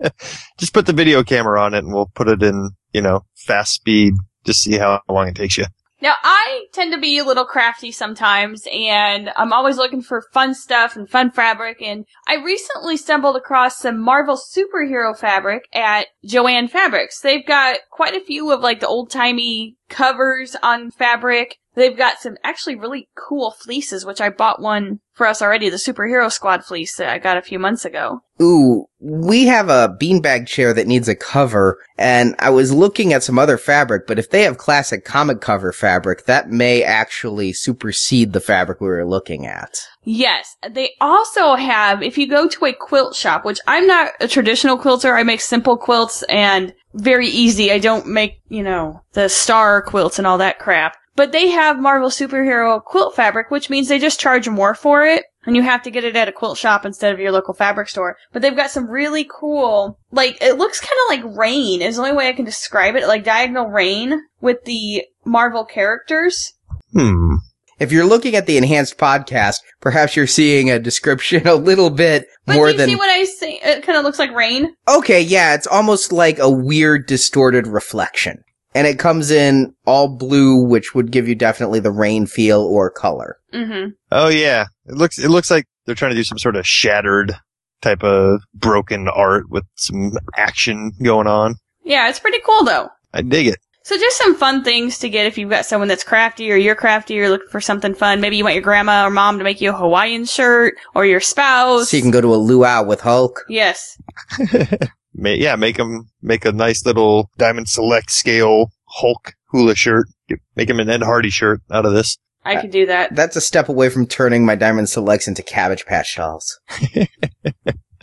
Just 0.57 0.73
put 0.73 0.85
the 0.85 0.93
video 0.93 1.23
camera 1.23 1.61
on 1.61 1.73
it 1.73 1.79
and 1.79 1.93
we'll 1.93 2.11
put 2.13 2.27
it 2.29 2.41
in, 2.43 2.71
you 2.93 3.01
know, 3.01 3.25
fast 3.35 3.73
speed. 3.73 4.13
Just 4.47 4.63
see 4.63 4.77
how 4.77 5.01
long 5.07 5.27
it 5.27 5.35
takes 5.35 5.57
you. 5.57 5.65
Now, 5.99 6.13
I 6.23 6.65
tend 6.73 6.93
to 6.93 6.99
be 6.99 7.17
a 7.17 7.23
little 7.23 7.45
crafty 7.45 7.91
sometimes, 7.91 8.67
and 8.71 9.31
I'm 9.35 9.51
always 9.51 9.77
looking 9.77 10.03
for 10.03 10.23
fun 10.31 10.53
stuff 10.53 10.95
and 10.95 11.09
fun 11.09 11.31
fabric, 11.31 11.81
and 11.81 12.05
I 12.27 12.35
recently 12.35 12.97
stumbled 12.97 13.35
across 13.35 13.79
some 13.79 13.99
Marvel 13.99 14.37
superhero 14.37 15.17
fabric 15.17 15.63
at 15.73 16.07
Jo-Ann 16.23 16.67
Fabrics. 16.67 17.19
They've 17.19 17.45
got 17.45 17.79
quite 17.89 18.13
a 18.13 18.23
few 18.23 18.51
of 18.51 18.61
like 18.61 18.79
the 18.79 18.87
old-timey 18.87 19.76
covers 19.89 20.55
on 20.61 20.91
fabric. 20.91 21.57
They've 21.75 21.97
got 21.97 22.19
some 22.19 22.37
actually 22.43 22.75
really 22.75 23.07
cool 23.15 23.51
fleeces, 23.51 24.05
which 24.05 24.19
I 24.19 24.29
bought 24.29 24.61
one 24.61 24.99
for 25.13 25.27
us 25.27 25.41
already, 25.41 25.69
the 25.69 25.77
Superhero 25.77 26.31
Squad 26.31 26.63
fleece 26.63 26.95
that 26.97 27.09
I 27.09 27.17
got 27.17 27.37
a 27.37 27.41
few 27.41 27.59
months 27.59 27.85
ago. 27.85 28.21
Ooh, 28.41 28.85
we 28.99 29.47
have 29.47 29.69
a 29.69 29.95
beanbag 29.99 30.47
chair 30.47 30.73
that 30.73 30.85
needs 30.85 31.07
a 31.07 31.15
cover, 31.15 31.79
and 31.97 32.35
I 32.37 32.51
was 32.51 32.71
looking 32.71 33.13
at 33.13 33.23
some 33.23 33.39
other 33.39 33.57
fabric, 33.57 34.05
but 34.05 34.19
if 34.19 34.29
they 34.29 34.43
have 34.43 34.59
classic 34.59 35.05
comic 35.05 35.41
cover 35.41 35.71
fabric, 35.71 36.25
that 36.25 36.49
may 36.49 36.83
actually 36.83 37.51
supersede 37.51 38.33
the 38.33 38.39
fabric 38.39 38.79
we 38.79 38.87
were 38.87 39.07
looking 39.07 39.47
at. 39.47 39.79
Yes, 40.03 40.55
they 40.69 40.91
also 41.01 41.55
have, 41.55 42.03
if 42.03 42.17
you 42.17 42.27
go 42.27 42.47
to 42.47 42.65
a 42.65 42.73
quilt 42.73 43.15
shop, 43.15 43.43
which 43.43 43.59
I'm 43.67 43.87
not 43.87 44.11
a 44.19 44.27
traditional 44.27 44.77
quilter, 44.77 45.15
I 45.15 45.23
make 45.23 45.41
simple 45.41 45.77
quilts 45.77 46.21
and 46.23 46.73
very 46.93 47.27
easy. 47.27 47.71
I 47.71 47.79
don't 47.79 48.07
make, 48.07 48.41
you 48.49 48.63
know, 48.63 49.01
the 49.13 49.29
star 49.29 49.81
quilts 49.81 50.17
and 50.17 50.27
all 50.27 50.37
that 50.39 50.59
crap. 50.59 50.95
But 51.15 51.31
they 51.31 51.49
have 51.49 51.79
Marvel 51.79 52.09
superhero 52.09 52.83
quilt 52.83 53.15
fabric, 53.15 53.49
which 53.49 53.69
means 53.71 53.87
they 53.87 53.97
just 53.97 54.19
charge 54.19 54.47
more 54.47 54.75
for 54.75 55.03
it. 55.03 55.25
And 55.45 55.55
you 55.55 55.63
have 55.63 55.81
to 55.83 55.91
get 55.91 56.03
it 56.03 56.15
at 56.15 56.27
a 56.27 56.33
quilt 56.33 56.57
shop 56.57 56.85
instead 56.85 57.13
of 57.13 57.19
your 57.19 57.31
local 57.31 57.53
fabric 57.53 57.89
store. 57.89 58.17
But 58.33 58.41
they've 58.41 58.55
got 58.55 58.69
some 58.69 58.89
really 58.89 59.27
cool, 59.27 59.97
like, 60.11 60.37
it 60.41 60.57
looks 60.57 60.79
kind 60.79 60.91
of 61.21 61.25
like 61.25 61.37
rain 61.37 61.81
is 61.81 61.95
the 61.95 62.01
only 62.01 62.13
way 62.13 62.27
I 62.27 62.33
can 62.33 62.45
describe 62.45 62.95
it, 62.95 63.07
like 63.07 63.23
diagonal 63.23 63.67
rain 63.67 64.21
with 64.41 64.65
the 64.65 65.05
Marvel 65.25 65.65
characters. 65.65 66.53
Hmm. 66.93 67.36
If 67.79 67.91
you're 67.91 68.05
looking 68.05 68.35
at 68.35 68.47
the 68.47 68.57
enhanced 68.57 68.97
podcast, 68.97 69.57
perhaps 69.81 70.15
you're 70.15 70.27
seeing 70.27 70.69
a 70.71 70.79
description 70.79 71.47
a 71.47 71.55
little 71.55 71.89
bit 71.89 72.27
But 72.45 72.55
more 72.55 72.67
do 72.67 72.71
you 72.71 72.77
than 72.77 72.89
see 72.89 72.95
what 72.95 73.09
I 73.09 73.23
say? 73.23 73.59
It 73.61 73.83
kind 73.83 73.97
of 73.97 74.03
looks 74.03 74.19
like 74.19 74.31
rain. 74.31 74.75
Okay, 74.87 75.21
yeah, 75.21 75.53
it's 75.53 75.67
almost 75.67 76.11
like 76.11 76.39
a 76.39 76.49
weird 76.49 77.05
distorted 77.05 77.67
reflection. 77.67 78.43
And 78.73 78.85
it 78.85 78.99
comes 78.99 79.31
in 79.31 79.73
all 79.85 80.07
blue, 80.07 80.63
which 80.63 80.93
would 80.93 81.11
give 81.11 81.27
you 81.27 81.35
definitely 81.35 81.79
the 81.79 81.91
rain 81.91 82.25
feel 82.27 82.61
or 82.61 82.89
color. 82.91 83.37
Mm-hmm. 83.53 83.91
Oh 84.11 84.27
yeah, 84.27 84.65
it 84.85 84.95
looks 84.95 85.17
it 85.17 85.29
looks 85.29 85.49
like 85.49 85.65
they're 85.85 85.95
trying 85.95 86.11
to 86.11 86.17
do 86.17 86.23
some 86.23 86.37
sort 86.37 86.55
of 86.55 86.67
shattered 86.67 87.35
type 87.81 88.03
of 88.03 88.41
broken 88.53 89.07
art 89.07 89.49
with 89.49 89.63
some 89.75 90.11
action 90.35 90.91
going 91.01 91.27
on. 91.27 91.55
Yeah, 91.83 92.09
it's 92.09 92.19
pretty 92.19 92.39
cool 92.45 92.63
though. 92.65 92.89
I 93.13 93.21
dig 93.21 93.47
it. 93.47 93.57
So 93.87 93.97
just 93.97 94.17
some 94.17 94.35
fun 94.35 94.65
things 94.65 94.99
to 94.99 95.07
get 95.07 95.27
if 95.27 95.37
you've 95.37 95.49
got 95.49 95.65
someone 95.65 95.87
that's 95.87 96.03
crafty 96.03 96.51
or 96.51 96.57
you're 96.57 96.75
crafty, 96.75 97.13
you're 97.13 97.29
looking 97.29 97.47
for 97.47 97.61
something 97.61 97.95
fun. 97.95 98.19
Maybe 98.19 98.35
you 98.35 98.43
want 98.43 98.55
your 98.55 98.61
grandma 98.61 99.07
or 99.07 99.09
mom 99.09 99.37
to 99.37 99.45
make 99.45 99.61
you 99.61 99.69
a 99.69 99.73
Hawaiian 99.73 100.25
shirt 100.25 100.75
or 100.93 101.05
your 101.05 101.21
spouse. 101.21 101.89
So 101.89 101.95
you 101.95 102.03
can 102.03 102.11
go 102.11 102.19
to 102.19 102.33
a 102.33 102.35
luau 102.35 102.83
with 102.83 102.99
Hulk. 102.99 103.45
yes. 103.47 103.97
Yeah, 105.19 105.55
make 105.55 105.77
them 105.77 106.09
make 106.21 106.45
a 106.45 106.51
nice 106.51 106.85
little 106.85 107.31
Diamond 107.37 107.69
Select 107.69 108.11
scale 108.11 108.71
Hulk 108.87 109.33
hula 109.51 109.73
shirt. 109.73 110.07
Make 110.55 110.69
him 110.69 110.79
an 110.79 110.89
Ed 110.89 111.01
Hardy 111.01 111.31
shirt 111.31 111.61
out 111.71 111.85
of 111.87 111.93
this. 111.93 112.17
I 112.43 112.61
could 112.61 112.69
do 112.69 112.85
that. 112.85 113.15
That's 113.15 113.35
a 113.35 113.41
step 113.41 113.67
away 113.67 113.89
from 113.89 114.05
turning 114.05 114.45
my 114.45 114.53
Diamond 114.55 114.89
Selects 114.89 115.27
into 115.27 115.41
Cabbage 115.41 115.87
Patch 115.87 116.17
dolls. 116.17 116.59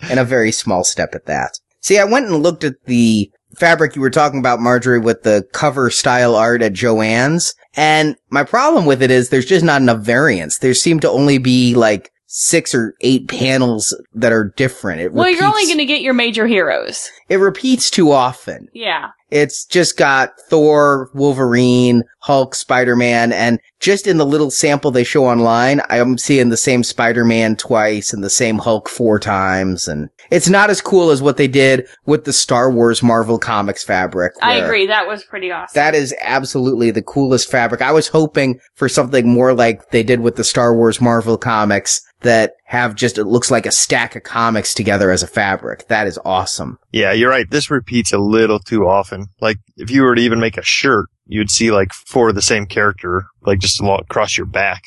and 0.02 0.18
a 0.18 0.24
very 0.24 0.50
small 0.50 0.82
step 0.82 1.14
at 1.14 1.26
that. 1.26 1.52
See, 1.82 1.98
I 1.98 2.04
went 2.04 2.26
and 2.26 2.42
looked 2.42 2.64
at 2.64 2.82
the 2.86 3.30
fabric 3.58 3.94
you 3.94 4.02
were 4.02 4.10
talking 4.10 4.38
about, 4.38 4.60
Marjorie, 4.60 4.98
with 4.98 5.22
the 5.22 5.46
cover 5.52 5.90
style 5.90 6.34
art 6.34 6.62
at 6.62 6.72
Joann's. 6.72 7.54
And 7.76 8.16
my 8.30 8.44
problem 8.44 8.86
with 8.86 9.02
it 9.02 9.10
is 9.10 9.28
there's 9.28 9.46
just 9.46 9.64
not 9.64 9.80
enough 9.82 10.00
variants. 10.00 10.58
There 10.58 10.74
seem 10.74 11.00
to 11.00 11.10
only 11.10 11.38
be 11.38 11.74
like 11.74 12.10
six 12.26 12.74
or 12.74 12.94
eight 13.00 13.28
panels 13.28 13.96
that 14.14 14.32
are 14.32 14.52
different. 14.56 15.00
It 15.00 15.12
Well, 15.12 15.30
you're 15.30 15.44
only 15.44 15.66
going 15.66 15.78
to 15.78 15.84
get 15.84 16.02
your 16.02 16.14
major 16.14 16.46
heroes. 16.46 17.10
it 17.28 17.36
repeats 17.36 17.90
too 17.90 18.10
often. 18.10 18.68
Yeah. 18.72 19.10
It's 19.34 19.64
just 19.64 19.96
got 19.96 20.30
Thor, 20.48 21.10
Wolverine, 21.12 22.04
Hulk, 22.20 22.54
Spider-Man, 22.54 23.32
and 23.32 23.58
just 23.80 24.06
in 24.06 24.16
the 24.16 24.24
little 24.24 24.52
sample 24.52 24.92
they 24.92 25.02
show 25.02 25.26
online, 25.26 25.80
I'm 25.90 26.18
seeing 26.18 26.50
the 26.50 26.56
same 26.56 26.84
Spider-Man 26.84 27.56
twice 27.56 28.12
and 28.12 28.22
the 28.22 28.30
same 28.30 28.58
Hulk 28.58 28.88
four 28.88 29.18
times, 29.18 29.88
and 29.88 30.08
it's 30.30 30.48
not 30.48 30.70
as 30.70 30.80
cool 30.80 31.10
as 31.10 31.20
what 31.20 31.36
they 31.36 31.48
did 31.48 31.88
with 32.06 32.26
the 32.26 32.32
Star 32.32 32.70
Wars 32.70 33.02
Marvel 33.02 33.40
Comics 33.40 33.82
fabric. 33.82 34.34
I 34.40 34.58
agree. 34.58 34.86
That 34.86 35.08
was 35.08 35.24
pretty 35.24 35.50
awesome. 35.50 35.74
That 35.74 35.96
is 35.96 36.14
absolutely 36.20 36.92
the 36.92 37.02
coolest 37.02 37.50
fabric. 37.50 37.82
I 37.82 37.90
was 37.90 38.06
hoping 38.06 38.60
for 38.76 38.88
something 38.88 39.28
more 39.28 39.52
like 39.52 39.90
they 39.90 40.04
did 40.04 40.20
with 40.20 40.36
the 40.36 40.44
Star 40.44 40.76
Wars 40.76 41.00
Marvel 41.00 41.36
comics 41.36 42.00
that 42.20 42.52
have 42.64 42.94
just, 42.94 43.18
it 43.18 43.24
looks 43.24 43.50
like 43.50 43.66
a 43.66 43.72
stack 43.72 44.16
of 44.16 44.22
comics 44.22 44.74
together 44.74 45.10
as 45.10 45.22
a 45.22 45.26
fabric. 45.26 45.86
That 45.88 46.06
is 46.06 46.18
awesome. 46.24 46.78
Yeah, 46.92 47.12
you're 47.12 47.30
right. 47.30 47.48
This 47.50 47.70
repeats 47.70 48.12
a 48.12 48.18
little 48.18 48.58
too 48.58 48.86
often. 48.86 49.26
Like 49.40 49.58
if 49.76 49.90
you 49.90 50.02
were 50.02 50.14
to 50.14 50.22
even 50.22 50.40
make 50.40 50.56
a 50.56 50.62
shirt, 50.64 51.06
you'd 51.26 51.50
see 51.50 51.70
like 51.70 51.92
four 51.92 52.30
of 52.30 52.34
the 52.34 52.42
same 52.42 52.66
character, 52.66 53.24
like 53.42 53.58
just 53.60 53.80
across 53.82 54.36
your 54.36 54.46
back. 54.46 54.84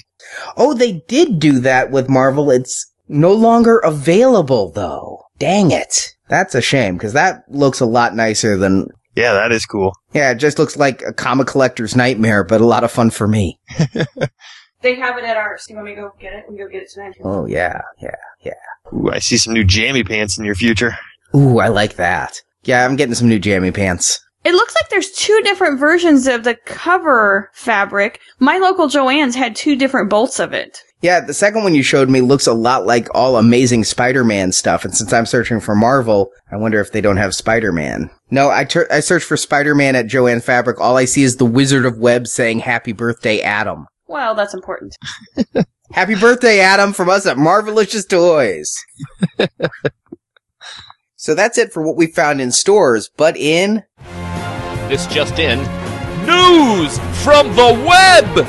Oh, 0.57 0.73
they 0.73 1.03
did 1.07 1.39
do 1.39 1.59
that 1.59 1.91
with 1.91 2.09
Marvel. 2.09 2.51
It's 2.51 2.91
no 3.07 3.31
longer 3.31 3.77
available 3.79 4.71
though. 4.71 5.23
Dang 5.39 5.71
it. 5.71 6.15
That's 6.29 6.55
a 6.55 6.61
shame 6.61 6.95
because 6.97 7.13
that 7.13 7.43
looks 7.47 7.79
a 7.79 7.85
lot 7.85 8.15
nicer 8.15 8.57
than, 8.57 8.87
Yeah, 9.15 9.33
that 9.33 9.51
is 9.51 9.65
cool. 9.65 9.93
yeah, 10.13 10.31
it 10.31 10.35
just 10.35 10.59
looks 10.59 10.75
like 10.75 11.01
a 11.03 11.13
comic 11.13 11.47
collector's 11.47 11.95
nightmare, 11.95 12.43
but 12.43 12.59
a 12.59 12.65
lot 12.65 12.83
of 12.83 12.91
fun 12.91 13.11
for 13.11 13.27
me. 13.27 13.59
they 14.81 14.95
have 14.95 15.17
it 15.17 15.23
at 15.23 15.37
ours. 15.37 15.65
Do 15.67 15.73
you 15.73 15.77
want 15.77 15.89
me 15.89 15.95
to 15.95 16.01
go 16.01 16.11
get 16.19 16.33
it? 16.33 16.45
We 16.49 16.57
can 16.57 16.65
go 16.65 16.71
get 16.71 16.83
it 16.83 16.89
tonight. 16.91 17.15
Oh 17.23 17.45
yeah, 17.45 17.81
yeah. 18.01 18.15
Yeah. 18.41 18.53
Ooh, 18.93 19.09
I 19.11 19.19
see 19.19 19.37
some 19.37 19.53
new 19.53 19.63
jammy 19.63 20.03
pants 20.03 20.37
in 20.37 20.45
your 20.45 20.55
future. 20.55 20.97
Ooh, 21.35 21.59
I 21.59 21.67
like 21.67 21.95
that. 21.95 22.41
Yeah, 22.63 22.85
I'm 22.85 22.95
getting 22.95 23.15
some 23.15 23.27
new 23.29 23.39
jammy 23.39 23.71
pants. 23.71 24.19
It 24.43 24.53
looks 24.53 24.75
like 24.75 24.89
there's 24.89 25.11
two 25.11 25.41
different 25.43 25.79
versions 25.79 26.25
of 26.27 26.43
the 26.45 26.55
cover 26.65 27.49
fabric. 27.53 28.21
My 28.39 28.57
local 28.57 28.87
Joann's 28.87 29.35
had 29.35 29.55
two 29.55 29.75
different 29.75 30.09
bolts 30.09 30.39
of 30.39 30.53
it. 30.53 30.79
Yeah, 31.01 31.19
the 31.19 31.33
second 31.33 31.63
one 31.63 31.75
you 31.75 31.83
showed 31.83 32.09
me 32.09 32.21
looks 32.21 32.47
a 32.47 32.53
lot 32.53 32.85
like 32.85 33.07
all 33.13 33.37
amazing 33.37 33.83
Spider-Man 33.83 34.51
stuff, 34.51 34.83
and 34.83 34.95
since 34.95 35.11
I'm 35.13 35.25
searching 35.27 35.59
for 35.59 35.75
Marvel, 35.75 36.31
I 36.51 36.55
wonder 36.57 36.79
if 36.79 36.91
they 36.91 37.01
don't 37.01 37.17
have 37.17 37.35
Spider-Man. 37.35 38.09
No, 38.31 38.49
I 38.49 38.63
tur- 38.63 38.87
I 38.89 39.01
searched 39.01 39.25
for 39.27 39.37
Spider-Man 39.37 39.95
at 39.95 40.07
Jo-Ann 40.07 40.39
Fabric. 40.41 40.79
All 40.79 40.97
I 40.97 41.05
see 41.05 41.23
is 41.23 41.37
the 41.37 41.45
Wizard 41.45 41.85
of 41.85 41.97
Web 41.99 42.25
saying 42.25 42.59
"Happy 42.59 42.93
Birthday, 42.93 43.41
Adam." 43.41 43.85
Well, 44.07 44.35
that's 44.35 44.53
important. 44.53 44.95
Happy 45.91 46.15
birthday, 46.15 46.59
Adam, 46.59 46.93
from 46.93 47.09
us 47.09 47.25
at 47.25 47.37
Marvelicious 47.37 48.07
Toys. 48.07 48.73
so 51.17 51.35
that's 51.35 51.57
it 51.57 51.73
for 51.73 51.83
what 51.83 51.97
we 51.97 52.07
found 52.07 52.39
in 52.39 52.51
stores, 52.51 53.09
but 53.17 53.35
in 53.35 53.83
This 54.87 55.07
just 55.07 55.39
in. 55.39 55.59
News 56.25 56.99
from 57.23 57.53
the 57.55 57.73
web! 57.85 58.47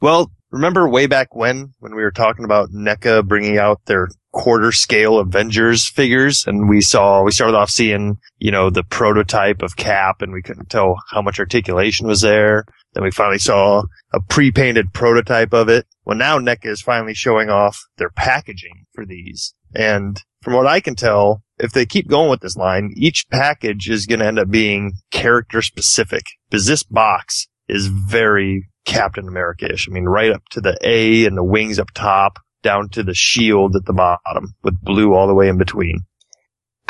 Well, 0.00 0.30
remember 0.50 0.88
way 0.88 1.06
back 1.06 1.34
when, 1.34 1.72
when 1.80 1.94
we 1.94 2.02
were 2.02 2.10
talking 2.10 2.44
about 2.44 2.70
NECA 2.70 3.26
bringing 3.26 3.58
out 3.58 3.80
their 3.86 4.08
quarter 4.32 4.72
scale 4.72 5.18
Avengers 5.18 5.88
figures 5.88 6.44
and 6.46 6.68
we 6.68 6.80
saw, 6.80 7.22
we 7.22 7.30
started 7.30 7.56
off 7.56 7.70
seeing, 7.70 8.18
you 8.38 8.50
know, 8.50 8.70
the 8.70 8.84
prototype 8.84 9.60
of 9.62 9.76
Cap 9.76 10.22
and 10.22 10.32
we 10.32 10.42
couldn't 10.42 10.70
tell 10.70 10.96
how 11.10 11.20
much 11.20 11.38
articulation 11.38 12.06
was 12.06 12.22
there. 12.22 12.64
Then 12.94 13.04
we 13.04 13.10
finally 13.10 13.38
saw 13.38 13.84
a 14.12 14.20
pre-painted 14.20 14.92
prototype 14.92 15.52
of 15.52 15.68
it. 15.68 15.86
Well, 16.04 16.16
now 16.16 16.38
NECA 16.38 16.66
is 16.66 16.82
finally 16.82 17.14
showing 17.14 17.48
off 17.48 17.80
their 17.96 18.10
packaging 18.10 18.84
for 18.94 19.06
these. 19.06 19.54
And 19.74 20.20
from 20.42 20.54
what 20.54 20.66
I 20.66 20.80
can 20.80 20.94
tell, 20.94 21.42
if 21.58 21.72
they 21.72 21.86
keep 21.86 22.08
going 22.08 22.28
with 22.28 22.40
this 22.40 22.56
line, 22.56 22.92
each 22.96 23.26
package 23.30 23.88
is 23.88 24.06
going 24.06 24.18
to 24.18 24.26
end 24.26 24.38
up 24.38 24.50
being 24.50 24.94
character 25.10 25.62
specific 25.62 26.24
because 26.50 26.66
this 26.66 26.82
box 26.82 27.46
is 27.68 27.86
very 27.86 28.68
Captain 28.84 29.28
America-ish. 29.28 29.88
I 29.88 29.92
mean, 29.92 30.04
right 30.04 30.32
up 30.32 30.42
to 30.50 30.60
the 30.60 30.76
A 30.82 31.24
and 31.24 31.36
the 31.36 31.44
wings 31.44 31.78
up 31.78 31.92
top, 31.94 32.40
down 32.62 32.88
to 32.90 33.02
the 33.02 33.14
shield 33.14 33.76
at 33.76 33.86
the 33.86 33.92
bottom 33.92 34.54
with 34.62 34.80
blue 34.82 35.14
all 35.14 35.26
the 35.26 35.34
way 35.34 35.48
in 35.48 35.56
between. 35.56 36.00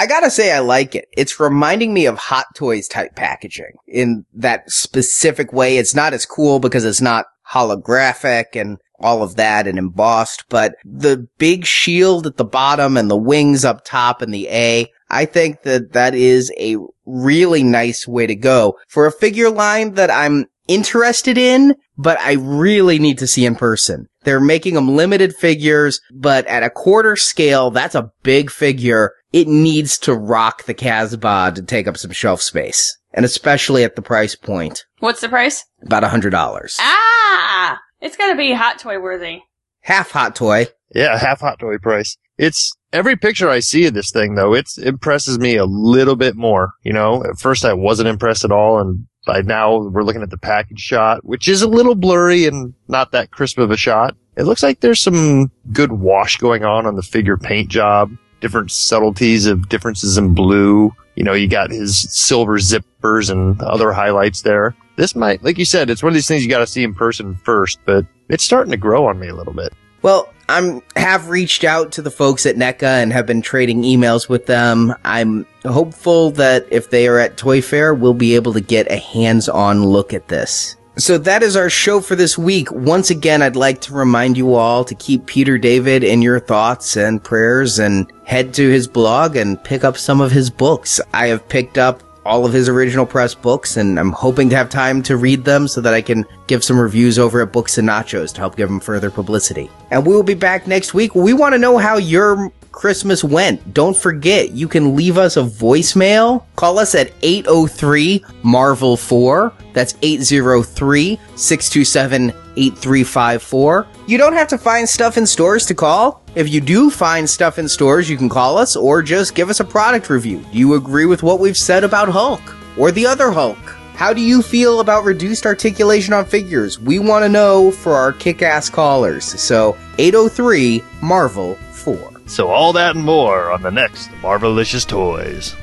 I 0.03 0.07
gotta 0.07 0.33
say 0.33 0.51
I 0.51 0.59
like 0.59 0.97
it. 0.97 1.07
It's 1.13 1.39
reminding 1.39 1.95
me 1.95 2.07
of 2.07 2.19
Hot 2.19 2.47
Toys 2.57 2.89
type 2.89 3.15
packaging 3.15 3.75
in 3.87 4.27
that 4.35 4.69
specific 4.69 5.53
way. 5.53 5.79
It's 5.79 5.95
not 5.95 6.13
as 6.13 6.27
cool 6.27 6.59
because 6.59 6.85
it's 6.85 7.01
not 7.01 7.27
holographic 7.49 8.61
and 8.61 8.79
all 8.99 9.23
of 9.23 9.37
that 9.37 9.69
and 9.69 9.79
embossed, 9.79 10.45
but 10.49 10.75
the 10.85 11.29
big 11.39 11.65
shield 11.65 12.27
at 12.27 12.37
the 12.37 12.45
bottom 12.45 12.97
and 12.97 13.09
the 13.09 13.17
wings 13.17 13.65
up 13.65 13.85
top 13.85 14.23
and 14.23 14.35
the 14.35 14.49
A, 14.49 14.91
I 15.09 15.25
think 15.25 15.63
that 15.63 15.93
that 15.93 16.17
is 16.17 16.53
a 16.59 16.79
really 17.07 17.63
nice 17.63 18.05
way 18.05 18.27
to 18.27 18.35
go 18.35 18.79
for 18.89 19.07
a 19.07 19.13
figure 19.13 19.51
line 19.51 19.95
that 19.95 20.11
I'm 20.11 20.47
interested 20.67 21.39
in, 21.39 21.77
but 21.97 22.19
I 22.19 22.33
really 22.33 22.99
need 22.99 23.19
to 23.19 23.29
see 23.29 23.47
in 23.47 23.55
person. 23.55 24.09
They're 24.25 24.41
making 24.41 24.75
them 24.75 24.97
limited 24.97 25.35
figures, 25.37 26.01
but 26.13 26.45
at 26.47 26.65
a 26.65 26.71
quarter 26.71 27.15
scale, 27.15 27.71
that's 27.71 27.95
a 27.95 28.11
big 28.25 28.51
figure. 28.51 29.13
It 29.33 29.49
needs 29.49 29.99
to 30.01 30.15
rock 30.15 30.65
the 30.65 30.75
Casbah 30.75 31.53
to 31.55 31.63
take 31.63 31.87
up 31.87 31.97
some 31.97 32.11
shelf 32.11 32.43
space. 32.43 32.99
And 33.15 33.25
especially 33.25 33.85
at 33.85 33.97
the 33.97 34.03
price 34.03 34.35
point. 34.35 34.85
What's 35.01 35.21
the 35.21 35.29
price? 35.29 35.65
About 35.83 36.05
a 36.05 36.09
hundred 36.09 36.31
dollars. 36.31 36.77
Ah! 36.81 37.81
It's 38.01 38.17
gotta 38.17 38.37
be 38.37 38.53
hot 38.53 38.79
toy 38.79 39.01
worthy. 39.01 39.41
Half 39.81 40.11
hot 40.11 40.35
toy. 40.35 40.69
Yeah, 40.95 41.19
half 41.19 41.41
hot 41.41 41.59
toy 41.59 41.79
price. 41.79 42.17
It's 42.39 42.73
every 42.93 43.17
picture 43.17 43.49
I 43.49 43.61
see 43.61 43.87
of 43.87 43.95
this 43.95 44.11
thing 44.11 44.35
though, 44.35 44.55
it 44.55 44.69
impresses 44.79 45.39
me 45.39 45.57
a 45.57 45.65
little 45.65 46.17
bit 46.17 46.37
more. 46.37 46.73
You 46.83 46.93
know, 46.93 47.25
at 47.25 47.39
first 47.39 47.65
I 47.65 47.73
wasn't 47.75 48.09
impressed 48.09 48.45
at 48.45 48.53
all 48.53 48.81
and 48.81 49.07
by 49.27 49.43
now 49.43 49.77
we're 49.77 50.03
looking 50.03 50.23
at 50.23 50.31
the 50.31 50.39
package 50.39 50.81
shot, 50.81 51.25
which 51.25 51.49
is 51.49 51.63
a 51.63 51.69
little 51.69 51.95
blurry 51.95 52.47
and 52.47 52.75
not 52.89 53.13
that 53.13 53.31
crisp 53.31 53.59
of 53.59 53.71
a 53.71 53.77
shot. 53.77 54.17
It 54.37 54.45
looks 54.45 54.63
like 54.63 54.81
there's 54.81 55.01
some 55.01 55.53
good 55.73 55.93
wash 55.93 56.39
going 56.39 56.65
on 56.65 56.87
on 56.87 56.97
the 56.97 57.03
figure 57.03 57.37
paint 57.37 57.69
job, 57.69 58.11
different 58.43 58.71
subtleties 58.71 59.47
of 59.47 59.71
differences 59.71 60.19
in 60.19 60.35
blue. 60.35 60.95
You 61.15 61.25
know, 61.25 61.33
you 61.33 61.49
got 61.49 61.71
his 61.71 61.99
silver 62.13 62.59
zippers 62.59 63.31
and 63.31 63.61
other 63.63 63.93
highlights 63.93 64.43
there. 64.43 64.77
This 64.97 65.17
might, 65.17 65.43
like 65.43 65.57
you 65.57 65.65
said, 65.65 65.89
it's 65.89 66.03
one 66.03 66.11
of 66.11 66.15
these 66.15 66.29
things 66.29 66.43
you 66.43 66.51
got 66.51 66.59
to 66.59 66.67
see 66.67 66.83
in 66.83 66.95
person 66.95 67.35
first, 67.37 67.79
but 67.87 68.05
it's 68.29 68.45
starting 68.45 68.73
to 68.73 68.77
grow 68.77 69.07
on 69.07 69.19
me 69.19 69.29
a 69.29 69.35
little 69.35 69.55
bit. 69.55 69.73
Well, 70.03 70.29
I'm 70.49 70.83
have 70.97 71.31
reached 71.31 71.65
out 71.65 71.93
to 71.93 72.03
the 72.03 72.11
folks 72.11 72.45
at 72.45 72.57
NECA 72.57 73.03
and 73.03 73.13
have 73.13 73.25
been 73.25 73.41
trading 73.41 73.83
emails 73.83 74.29
with 74.29 74.47
them. 74.47 74.95
I'm 75.05 75.47
hopeful 75.65 76.33
that 76.33 76.67
if 76.71 76.91
they 76.91 77.07
are 77.09 77.19
at 77.19 77.37
Toy 77.37 77.63
Fair, 77.63 77.95
we'll 77.95 78.13
be 78.13 78.35
able 78.35 78.53
to 78.53 78.61
get 78.61 78.91
a 78.91 78.97
hands-on 78.97 79.85
look 79.85 80.13
at 80.13 80.29
this. 80.29 80.77
So 80.99 81.17
that 81.19 81.43
is 81.43 81.57
our 81.57 81.71
show 81.71 82.01
for 82.01 82.17
this 82.17 82.37
week. 82.37 82.71
Once 82.71 83.09
again, 83.09 83.41
I'd 83.41 83.57
like 83.57 83.81
to 83.83 83.95
remind 83.95 84.37
you 84.37 84.55
all 84.55 84.85
to 84.85 84.95
keep 84.95 85.25
Peter 85.25 85.57
David 85.57 86.05
in 86.05 86.21
your 86.21 86.39
thoughts 86.39 86.99
and 86.99 87.23
prayers 87.23 87.79
and 87.79 88.13
head 88.25 88.53
to 88.55 88.69
his 88.69 88.87
blog 88.87 89.35
and 89.37 89.63
pick 89.65 89.85
up 89.85 89.97
some 89.97 90.21
of 90.21 90.31
his 90.31 90.51
books. 90.51 91.01
I 91.15 91.29
have 91.29 91.49
picked 91.49 91.79
up 91.79 92.03
all 92.27 92.45
of 92.45 92.53
his 92.53 92.69
original 92.69 93.07
press 93.07 93.35
books, 93.35 93.77
and 93.77 93.99
I'm 93.99 94.13
hoping 94.13 94.51
to 94.51 94.57
have 94.57 94.69
time 94.69 95.03
to 95.05 95.17
read 95.17 95.45
them 95.45 95.67
so 95.67 95.81
that 95.81 95.95
I 95.95 96.03
can 96.03 96.27
give 96.47 96.63
some 96.63 96.79
reviews 96.79 97.19
over 97.19 97.41
at 97.41 97.53
Books 97.53 97.79
and 97.79 97.89
Nachos 97.89 98.33
to 98.35 98.41
help 98.41 98.57
give 98.57 98.69
him 98.69 98.79
further 98.79 99.11
publicity. 99.11 99.71
And 99.91 100.07
we 100.07 100.15
will 100.15 100.23
be 100.23 100.35
back 100.35 100.67
next 100.67 100.95
week. 100.95 101.15
We 101.15 101.33
want 101.33 101.55
to 101.55 101.59
know 101.59 101.79
how 101.79 101.97
your 101.97 102.53
Christmas 102.73 103.23
went. 103.23 103.75
Don't 103.75 103.97
forget, 103.97 104.51
you 104.51 104.67
can 104.67 104.97
leave 104.97 105.19
us 105.19 105.37
a 105.37 105.43
voicemail. 105.43 106.45
Call 106.57 106.79
us 106.79 106.95
at 106.95 107.13
803 107.23 108.25
Marvel 108.43 108.97
4. 108.97 109.53
That's 109.73 109.95
803 110.03 111.21
627 111.37 112.31
8354. 112.57 113.87
You 114.09 114.19
don't 114.19 114.33
have 114.33 114.49
to 114.49 114.59
find 114.59 114.89
stuff 114.89 115.17
in 115.17 115.27
stores 115.27 115.67
to 115.67 115.75
call. 115.75 116.23
If 116.35 116.49
you 116.49 116.61
do 116.61 116.91
find 116.91 117.29
stuff 117.29 117.59
in 117.59 117.69
stores, 117.69 118.11
you 118.11 118.17
can 118.17 118.29
call 118.29 118.59
us 118.59 118.75
or 118.75 119.03
just 119.03 119.35
give 119.35 119.51
us 119.51 119.61
a 119.61 119.65
product 119.65 120.11
review. 120.11 120.45
Do 120.51 120.59
you 120.59 120.75
agree 120.75 121.07
with 121.07 121.23
what 121.23 121.39
we've 121.39 121.57
said 121.57 121.85
about 121.85 122.09
Hulk 122.09 122.43
or 122.77 122.91
the 122.91 123.07
other 123.07 123.31
Hulk? 123.31 123.59
How 123.95 124.13
do 124.13 124.21
you 124.21 124.43
feel 124.43 124.81
about 124.81 125.05
reduced 125.05 125.47
articulation 125.47 126.13
on 126.15 126.25
figures? 126.25 126.81
We 126.81 126.99
want 126.99 127.25
to 127.25 127.29
know 127.29 127.71
for 127.71 127.93
our 127.95 128.13
kick 128.13 128.43
ass 128.43 128.69
callers. 128.69 129.25
So 129.41 129.77
803 129.99 130.83
Marvel 131.03 131.55
4. 131.73 132.12
So 132.27 132.49
all 132.49 132.73
that 132.75 132.97
and 132.97 133.05
more 133.05 133.51
on 133.51 133.63
the 133.63 133.71
next 133.71 134.09
Marvelicious 134.23 134.87
Toys. 134.87 135.55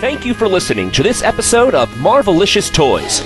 Thank 0.00 0.26
you 0.26 0.34
for 0.34 0.48
listening 0.48 0.90
to 0.92 1.02
this 1.02 1.22
episode 1.22 1.74
of 1.74 1.88
Marvelicious 1.90 2.72
Toys. 2.72 3.22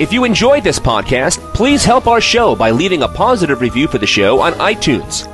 If 0.00 0.12
you 0.12 0.24
enjoyed 0.24 0.62
this 0.62 0.78
podcast, 0.78 1.38
please 1.54 1.84
help 1.84 2.06
our 2.06 2.20
show 2.20 2.54
by 2.54 2.70
leaving 2.70 3.02
a 3.02 3.08
positive 3.08 3.60
review 3.60 3.88
for 3.88 3.98
the 3.98 4.06
show 4.06 4.40
on 4.40 4.52
iTunes. 4.54 5.24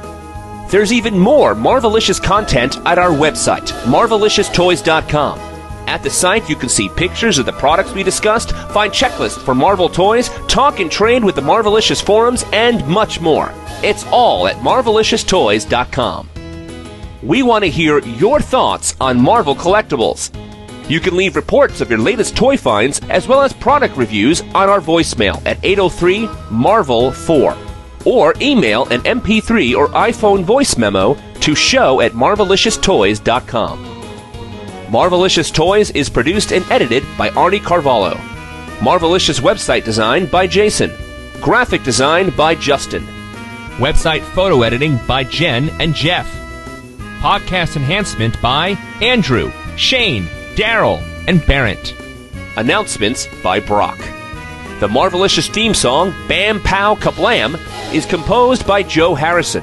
There's 0.70 0.92
even 0.92 1.18
more 1.18 1.54
Marvelicious 1.54 2.22
content 2.22 2.78
at 2.86 2.98
our 2.98 3.10
website, 3.10 3.70
marvelicioustoys.com. 3.84 5.49
At 5.90 6.04
the 6.04 6.08
site, 6.08 6.48
you 6.48 6.54
can 6.54 6.68
see 6.68 6.88
pictures 6.88 7.38
of 7.38 7.46
the 7.46 7.52
products 7.52 7.92
we 7.92 8.04
discussed, 8.04 8.52
find 8.52 8.92
checklists 8.92 9.44
for 9.44 9.56
Marvel 9.56 9.88
toys, 9.88 10.28
talk 10.46 10.78
and 10.78 10.88
trade 10.88 11.24
with 11.24 11.34
the 11.34 11.40
Marvelicious 11.40 12.00
forums, 12.00 12.44
and 12.52 12.86
much 12.86 13.20
more. 13.20 13.52
It's 13.82 14.06
all 14.12 14.46
at 14.46 14.54
marvelicioustoys.com. 14.58 16.28
We 17.24 17.42
want 17.42 17.64
to 17.64 17.70
hear 17.70 17.98
your 17.98 18.38
thoughts 18.38 18.94
on 19.00 19.20
Marvel 19.20 19.56
collectibles. 19.56 20.30
You 20.88 21.00
can 21.00 21.16
leave 21.16 21.34
reports 21.34 21.80
of 21.80 21.90
your 21.90 21.98
latest 21.98 22.36
toy 22.36 22.56
finds 22.56 23.00
as 23.10 23.26
well 23.26 23.42
as 23.42 23.52
product 23.52 23.96
reviews 23.96 24.42
on 24.42 24.68
our 24.68 24.80
voicemail 24.80 25.44
at 25.44 25.58
803 25.64 26.28
Marvel 26.52 27.10
4 27.10 27.56
or 28.04 28.34
email 28.40 28.84
an 28.90 29.00
MP3 29.00 29.76
or 29.76 29.88
iPhone 29.88 30.44
voice 30.44 30.78
memo 30.78 31.16
to 31.40 31.56
show 31.56 32.00
at 32.00 32.12
marvelicioustoys.com. 32.12 33.99
Marvelicious 34.90 35.54
Toys 35.54 35.92
is 35.92 36.08
produced 36.08 36.52
and 36.52 36.68
edited 36.68 37.04
by 37.16 37.30
Arnie 37.30 37.62
Carvalho. 37.62 38.14
Marvelicious 38.80 39.40
website 39.40 39.84
design 39.84 40.26
by 40.26 40.48
Jason. 40.48 40.90
Graphic 41.40 41.84
design 41.84 42.30
by 42.30 42.56
Justin. 42.56 43.04
Website 43.76 44.22
photo 44.34 44.62
editing 44.62 44.98
by 45.06 45.22
Jen 45.22 45.68
and 45.78 45.94
Jeff. 45.94 46.26
Podcast 47.20 47.76
enhancement 47.76 48.42
by 48.42 48.70
Andrew, 49.00 49.52
Shane, 49.76 50.24
Daryl, 50.56 51.00
and 51.28 51.46
Barrett. 51.46 51.94
Announcements 52.56 53.28
by 53.44 53.60
Brock. 53.60 53.98
The 54.80 54.88
Marvelicious 54.88 55.48
theme 55.48 55.72
song, 55.72 56.12
Bam 56.26 56.60
Pow 56.62 56.96
Kablam, 56.96 57.60
is 57.94 58.06
composed 58.06 58.66
by 58.66 58.82
Joe 58.82 59.14
Harrison. 59.14 59.62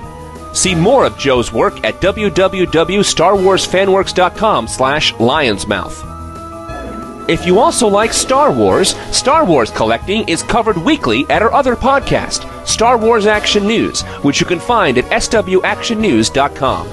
See 0.57 0.73
more 0.73 1.05
of 1.05 1.19
Joe's 1.19 1.53
work 1.53 1.85
at 1.85 2.01
www.starwarsfanworks.com 2.01 4.67
slash 4.67 5.13
lionsmouth. 5.13 7.29
If 7.29 7.45
you 7.45 7.59
also 7.59 7.87
like 7.87 8.11
Star 8.11 8.51
Wars, 8.51 8.95
Star 9.15 9.45
Wars 9.45 9.69
collecting 9.69 10.27
is 10.27 10.41
covered 10.41 10.77
weekly 10.77 11.25
at 11.29 11.43
our 11.43 11.53
other 11.53 11.75
podcast, 11.75 12.65
Star 12.65 12.97
Wars 12.97 13.27
Action 13.27 13.67
News, 13.67 14.01
which 14.23 14.39
you 14.39 14.47
can 14.47 14.59
find 14.59 14.97
at 14.97 15.05
swactionnews.com. 15.05 16.87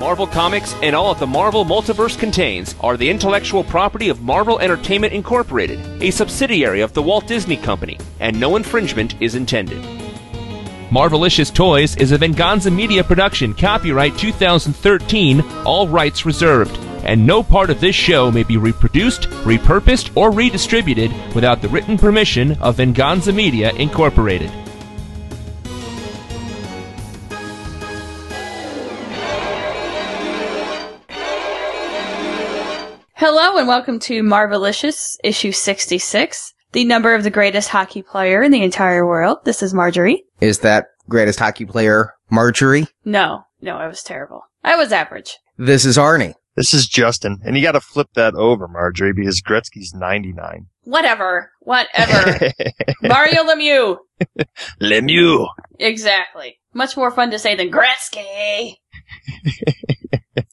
Marvel 0.00 0.26
Comics 0.26 0.74
and 0.82 0.96
all 0.96 1.14
that 1.14 1.20
the 1.20 1.28
Marvel 1.28 1.64
Multiverse 1.64 2.18
contains 2.18 2.74
are 2.80 2.96
the 2.96 3.08
intellectual 3.08 3.62
property 3.62 4.08
of 4.08 4.22
Marvel 4.22 4.58
Entertainment 4.58 5.12
Incorporated, 5.12 5.78
a 6.02 6.10
subsidiary 6.10 6.80
of 6.80 6.92
the 6.94 7.02
Walt 7.02 7.28
Disney 7.28 7.56
Company, 7.56 8.00
and 8.18 8.40
no 8.40 8.56
infringement 8.56 9.14
is 9.22 9.36
intended. 9.36 9.99
Marvelicious 10.90 11.54
Toys 11.54 11.94
is 11.98 12.10
a 12.10 12.18
Venganza 12.18 12.68
Media 12.68 13.04
production, 13.04 13.54
copyright 13.54 14.18
2013, 14.18 15.40
all 15.64 15.86
rights 15.86 16.26
reserved, 16.26 16.76
and 17.04 17.24
no 17.24 17.44
part 17.44 17.70
of 17.70 17.80
this 17.80 17.94
show 17.94 18.28
may 18.32 18.42
be 18.42 18.56
reproduced, 18.56 19.30
repurposed, 19.44 20.10
or 20.16 20.32
redistributed 20.32 21.12
without 21.32 21.62
the 21.62 21.68
written 21.68 21.96
permission 21.96 22.60
of 22.60 22.74
Venganza 22.74 23.32
Media 23.32 23.70
Incorporated. 23.74 24.50
Hello 33.14 33.58
and 33.58 33.68
welcome 33.68 34.00
to 34.00 34.24
Marvelicious, 34.24 35.18
issue 35.22 35.52
66, 35.52 36.52
the 36.72 36.84
number 36.84 37.14
of 37.14 37.24
the 37.24 37.30
greatest 37.30 37.68
hockey 37.68 38.02
player 38.02 38.42
in 38.42 38.52
the 38.52 38.62
entire 38.62 39.06
world. 39.06 39.38
This 39.44 39.62
is 39.62 39.74
Marjorie. 39.74 40.24
Is 40.40 40.60
that 40.60 40.86
greatest 41.08 41.38
hockey 41.38 41.64
player 41.64 42.14
Marjorie? 42.30 42.86
No, 43.04 43.42
no, 43.60 43.76
I 43.76 43.86
was 43.86 44.02
terrible. 44.02 44.42
I 44.62 44.76
was 44.76 44.92
average. 44.92 45.36
This 45.58 45.84
is 45.84 45.96
Arnie. 45.98 46.34
This 46.56 46.74
is 46.74 46.86
Justin, 46.86 47.38
and 47.44 47.56
you 47.56 47.62
got 47.62 47.72
to 47.72 47.80
flip 47.80 48.08
that 48.14 48.34
over, 48.34 48.68
Marjorie, 48.68 49.12
because 49.12 49.40
Gretzky's 49.40 49.94
99. 49.94 50.66
Whatever, 50.82 51.52
whatever. 51.60 52.50
Mario 53.02 53.44
Lemieux. 53.44 53.96
Lemieux. 54.80 55.46
Exactly. 55.78 56.58
Much 56.74 56.96
more 56.96 57.10
fun 57.12 57.30
to 57.30 57.38
say 57.38 57.54
than 57.54 57.70
Gretzky. 57.70 58.74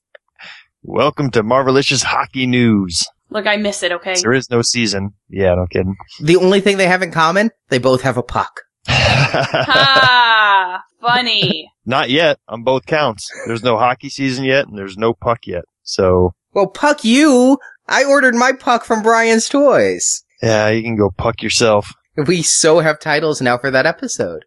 Welcome 0.83 1.31
to 1.31 1.43
Marvelicious 1.43 2.03
Hockey 2.03 2.45
News. 2.45 3.05
Look, 3.29 3.45
I 3.45 3.57
miss 3.57 3.83
it, 3.83 3.91
okay? 3.91 4.15
There 4.21 4.33
is 4.33 4.49
no 4.49 4.61
season. 4.61 5.11
Yeah, 5.29 5.55
no 5.55 5.65
kidding. 5.69 5.95
The 6.21 6.37
only 6.37 6.61
thing 6.61 6.77
they 6.77 6.87
have 6.87 7.01
in 7.03 7.11
common, 7.11 7.51
they 7.69 7.77
both 7.77 8.01
have 8.01 8.17
a 8.17 8.23
puck. 8.23 8.61
Ha! 8.87 10.81
Funny. 11.01 11.69
Not 11.85 12.09
yet 12.09 12.39
on 12.47 12.63
both 12.63 12.85
counts. 12.85 13.29
There's 13.45 13.63
no 13.63 13.77
hockey 13.77 14.09
season 14.09 14.45
yet, 14.45 14.67
and 14.67 14.77
there's 14.77 14.97
no 14.97 15.13
puck 15.13 15.39
yet. 15.45 15.65
So, 15.83 16.33
Well, 16.53 16.67
puck 16.67 17.03
you! 17.03 17.57
I 17.87 18.03
ordered 18.05 18.35
my 18.35 18.51
puck 18.53 18.83
from 18.85 19.03
Brian's 19.03 19.47
Toys. 19.49 20.23
yeah, 20.41 20.69
you 20.69 20.81
can 20.83 20.95
go 20.95 21.09
puck 21.15 21.41
yourself. 21.43 21.91
We 22.25 22.41
so 22.41 22.79
have 22.79 22.99
titles 22.99 23.41
now 23.41 23.57
for 23.57 23.69
that 23.71 23.85
episode. 23.85 24.43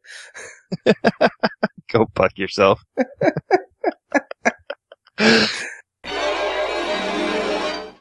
Go 1.93 2.07
puck 2.15 2.33
yourself. 2.37 2.81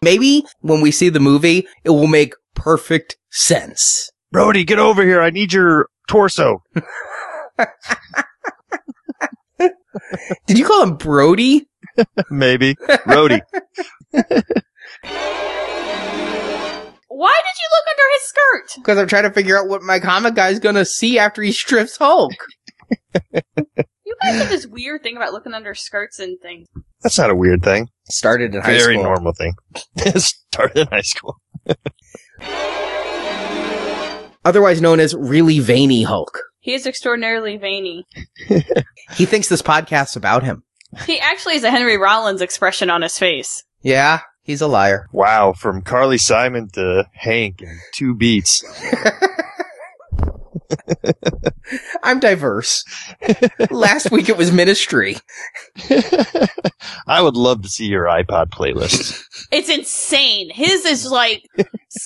Maybe 0.02 0.46
when 0.62 0.82
we 0.82 0.92
see 0.92 1.10
the 1.10 1.20
movie, 1.20 1.68
it 1.84 1.90
will 1.90 2.08
make 2.08 2.34
perfect 2.56 3.18
sense. 3.30 4.10
Brody, 4.32 4.64
get 4.64 4.80
over 4.80 5.04
here. 5.04 5.22
I 5.22 5.30
need 5.30 5.52
your 5.54 5.88
torso. 6.08 6.64
Did 10.48 10.58
you 10.58 10.66
call 10.66 10.84
him 10.84 10.96
Brody? 10.96 11.68
Maybe. 12.30 12.78
Brody. 13.06 13.42
Why 14.12 14.22
did 17.44 17.60
you 17.60 17.68
look 17.72 17.86
under 17.90 18.04
his 18.14 18.24
skirt? 18.24 18.72
Because 18.78 18.98
I'm 18.98 19.08
trying 19.08 19.24
to 19.24 19.32
figure 19.32 19.60
out 19.60 19.68
what 19.68 19.82
my 19.82 20.00
comic 20.00 20.36
guy's 20.36 20.60
gonna 20.60 20.86
see 20.86 21.20
after 21.20 21.42
he 21.42 21.52
strips 21.52 21.98
Hulk. 21.98 22.32
You 23.34 23.42
guys 24.24 24.40
have 24.40 24.50
this 24.50 24.66
weird 24.66 25.04
thing 25.04 25.18
about 25.18 25.34
looking 25.34 25.54
under 25.54 25.76
skirts 25.76 26.20
and 26.20 26.40
things. 26.40 26.68
That's 27.02 27.18
not 27.18 27.30
a 27.30 27.36
weird 27.36 27.64
thing. 27.64 27.90
Started 28.10 28.56
in 28.56 28.62
high 28.62 28.78
Very 28.78 28.96
school. 28.96 29.04
Very 29.04 29.04
normal 29.04 29.34
thing. 29.34 29.54
Started 30.18 30.78
in 30.80 30.88
high 30.88 31.02
school. 31.02 31.40
Otherwise 34.46 34.82
known 34.82 35.00
as 35.00 35.14
really 35.16 35.60
veiny 35.60 36.04
Hulk. 36.04 36.40
He 36.60 36.74
is 36.74 36.86
extraordinarily 36.86 37.58
veiny. 37.58 38.06
He 39.16 39.26
thinks 39.26 39.50
this 39.50 39.64
podcast's 39.64 40.16
about 40.16 40.44
him. 40.44 40.64
He 41.08 41.20
actually 41.20 41.56
has 41.56 41.64
a 41.64 41.72
Henry 41.72 41.98
Rollins 41.98 42.42
expression 42.42 42.92
on 42.92 43.02
his 43.02 43.18
face. 43.18 43.64
Yeah, 43.82 44.20
he's 44.44 44.62
a 44.62 44.68
liar. 44.68 45.08
Wow, 45.12 45.54
from 45.54 45.82
Carly 45.82 46.20
Simon 46.20 46.70
to 46.74 47.06
Hank 47.14 47.62
in 47.64 47.80
two 47.96 48.14
beats. 48.14 48.64
I'm 52.04 52.20
diverse. 52.20 52.84
Last 53.70 54.12
week 54.12 54.30
it 54.30 54.38
was 54.38 54.52
Ministry. 54.52 55.18
I 57.08 57.22
would 57.22 57.36
love 57.36 57.62
to 57.64 57.70
see 57.70 57.86
your 57.86 58.06
iPod 58.06 58.50
playlist. 58.50 59.24
It's 59.52 59.70
insane. 59.70 60.50
His 60.50 60.86
is 60.86 61.06
like 61.06 61.44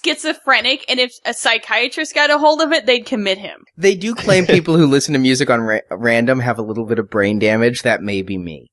schizophrenic, 0.03 0.85
and 0.89 0.99
if 0.99 1.13
a 1.25 1.33
psychiatrist 1.33 2.13
got 2.13 2.29
a 2.29 2.37
hold 2.37 2.61
of 2.61 2.71
it, 2.71 2.85
they'd 2.85 3.05
commit 3.05 3.37
him. 3.37 3.63
They 3.77 3.95
do 3.95 4.15
claim 4.15 4.45
people 4.45 4.77
who 4.77 4.87
listen 4.87 5.13
to 5.13 5.19
music 5.19 5.49
on 5.49 5.61
ra- 5.61 5.79
random 5.91 6.39
have 6.39 6.59
a 6.59 6.63
little 6.63 6.85
bit 6.85 6.99
of 6.99 7.09
brain 7.09 7.39
damage. 7.39 7.81
That 7.81 8.01
may 8.01 8.21
be 8.21 8.37
me. 8.37 8.71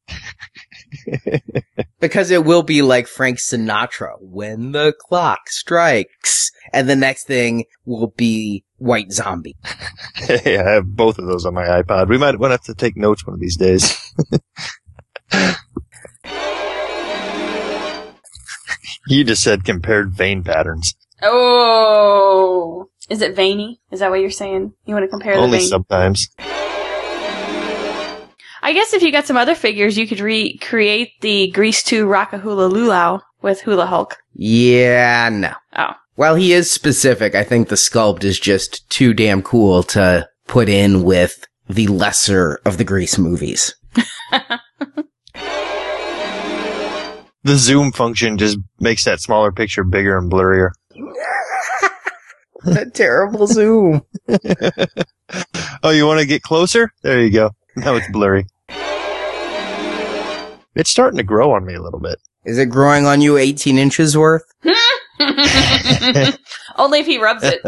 because 2.01 2.31
it 2.31 2.45
will 2.45 2.62
be 2.62 2.83
like 2.83 3.07
Frank 3.07 3.39
Sinatra 3.39 4.16
when 4.21 4.73
the 4.73 4.95
clock 4.99 5.49
strikes, 5.49 6.51
and 6.73 6.89
the 6.89 6.97
next 6.97 7.27
thing 7.27 7.64
will 7.85 8.12
be 8.16 8.64
White 8.81 9.12
Zombie. 9.12 9.57
hey, 10.14 10.59
I 10.59 10.70
have 10.70 10.87
both 10.87 11.18
of 11.18 11.26
those 11.26 11.45
on 11.45 11.53
my 11.53 11.66
iPod. 11.66 12.09
We 12.09 12.16
might 12.16 12.39
want 12.39 12.51
to 12.51 12.55
have 12.55 12.64
to 12.64 12.74
take 12.74 12.97
notes 12.97 13.26
one 13.26 13.35
of 13.35 13.41
these 13.41 13.57
days. 13.57 13.95
you 19.07 19.22
just 19.22 19.43
said 19.43 19.64
compared 19.64 20.12
vein 20.12 20.43
patterns. 20.43 20.95
Oh, 21.22 22.89
is 23.11 23.20
it 23.20 23.37
veiny? 23.37 23.83
Is 23.91 24.01
that 24.01 24.11
what 24.11 24.20
you're 24.20 24.31
saying? 24.31 24.72
You 24.87 24.95
want 24.95 25.05
to 25.05 25.09
compare 25.09 25.35
the 25.37 25.43
Only 25.43 25.59
vein? 25.59 25.68
sometimes. 25.68 26.28
I 28.62 28.72
guess 28.72 28.95
if 28.95 29.03
you 29.03 29.12
got 29.12 29.26
some 29.26 29.37
other 29.37 29.55
figures, 29.55 29.99
you 29.99 30.07
could 30.07 30.20
recreate 30.20 31.20
the 31.20 31.51
Grease 31.51 31.83
2 31.83 32.07
Rockahula 32.07 32.70
Lulau 32.72 33.20
with 33.43 33.61
Hula 33.61 33.85
Hulk. 33.87 34.16
Yeah, 34.35 35.28
no. 35.31 35.53
Oh. 35.76 35.93
While 36.21 36.35
he 36.35 36.53
is 36.53 36.71
specific, 36.71 37.35
I 37.35 37.45
think 37.45 37.68
the 37.68 37.77
sculpt 37.77 38.25
is 38.25 38.39
just 38.39 38.87
too 38.91 39.14
damn 39.14 39.41
cool 39.41 39.83
to 39.85 40.29
put 40.47 40.68
in 40.68 41.03
with 41.03 41.47
the 41.66 41.87
lesser 41.87 42.61
of 42.66 42.77
the 42.77 42.85
Grease 42.85 43.16
movies. 43.16 43.75
The 47.43 47.57
zoom 47.57 47.91
function 47.93 48.37
just 48.37 48.59
makes 48.81 49.05
that 49.05 49.21
smaller 49.21 49.51
picture 49.51 49.83
bigger 49.83 50.18
and 50.18 50.31
blurrier. 50.31 50.73
a 52.66 52.85
terrible 52.91 53.47
zoom. 53.47 54.03
Oh, 55.83 55.89
you 55.89 56.07
want 56.07 56.21
to 56.21 56.27
get 56.27 56.43
closer? 56.43 56.93
There 57.01 57.23
you 57.23 57.31
go. 57.31 57.53
Now 57.77 57.95
it's 57.95 58.11
blurry. 58.11 58.45
It's 60.75 60.91
starting 60.91 61.16
to 61.16 61.23
grow 61.23 61.53
on 61.53 61.64
me 61.64 61.73
a 61.73 61.81
little 61.81 61.99
bit. 61.99 62.18
Is 62.45 62.59
it 62.59 62.66
growing 62.66 63.07
on 63.07 63.23
you 63.23 63.39
18 63.39 63.79
inches 63.79 64.18
worth? 64.18 64.43
Only 66.77 67.01
if 67.01 67.07
he 67.07 67.18
rubs 67.18 67.43
it. 67.45 67.61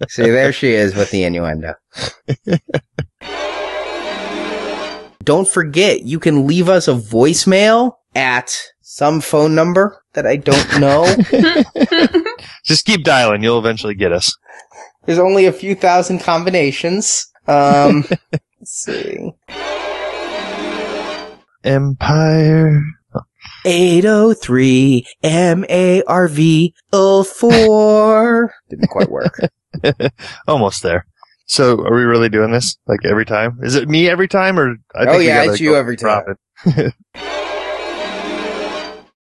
See, 0.08 0.22
there 0.22 0.52
she 0.52 0.72
is 0.72 0.94
with 0.94 1.10
the 1.10 1.24
innuendo. 1.24 1.74
Don't 5.24 5.48
forget, 5.48 6.04
you 6.04 6.18
can 6.18 6.46
leave 6.46 6.68
us 6.68 6.88
a 6.88 6.94
voicemail 6.94 7.92
at 8.14 8.54
some 8.80 9.20
phone 9.20 9.54
number 9.54 10.02
that 10.14 10.26
I 10.26 10.36
don't 10.36 10.80
know. 10.80 11.04
Just 12.64 12.86
keep 12.86 13.04
dialing. 13.04 13.42
You'll 13.42 13.58
eventually 13.58 13.94
get 13.94 14.10
us. 14.12 14.34
There's 15.04 15.18
only 15.18 15.44
a 15.44 15.52
few 15.52 15.74
thousand 15.74 16.20
combinations. 16.20 17.30
Um, 17.46 18.04
let's 18.32 18.84
see. 18.84 19.32
Empire. 21.64 22.82
803 23.64 25.06
M-A-R-V 25.22 26.74
04. 26.92 28.54
Didn't 28.70 28.88
quite 28.88 29.10
work. 29.10 29.38
Almost 30.48 30.82
there. 30.82 31.06
So, 31.46 31.80
are 31.86 31.94
we 31.94 32.02
really 32.02 32.28
doing 32.28 32.50
this? 32.52 32.76
Like 32.86 33.00
every 33.04 33.24
time? 33.24 33.58
Is 33.62 33.74
it 33.74 33.88
me 33.88 34.08
every 34.08 34.28
time 34.28 34.58
or? 34.58 34.76
I 34.94 35.06
Oh, 35.06 35.18
yeah, 35.18 35.44
it's 35.44 35.60
you 35.60 35.76
every 35.76 35.96
time. 35.96 36.24
drop 36.24 36.36
it. 36.66 36.94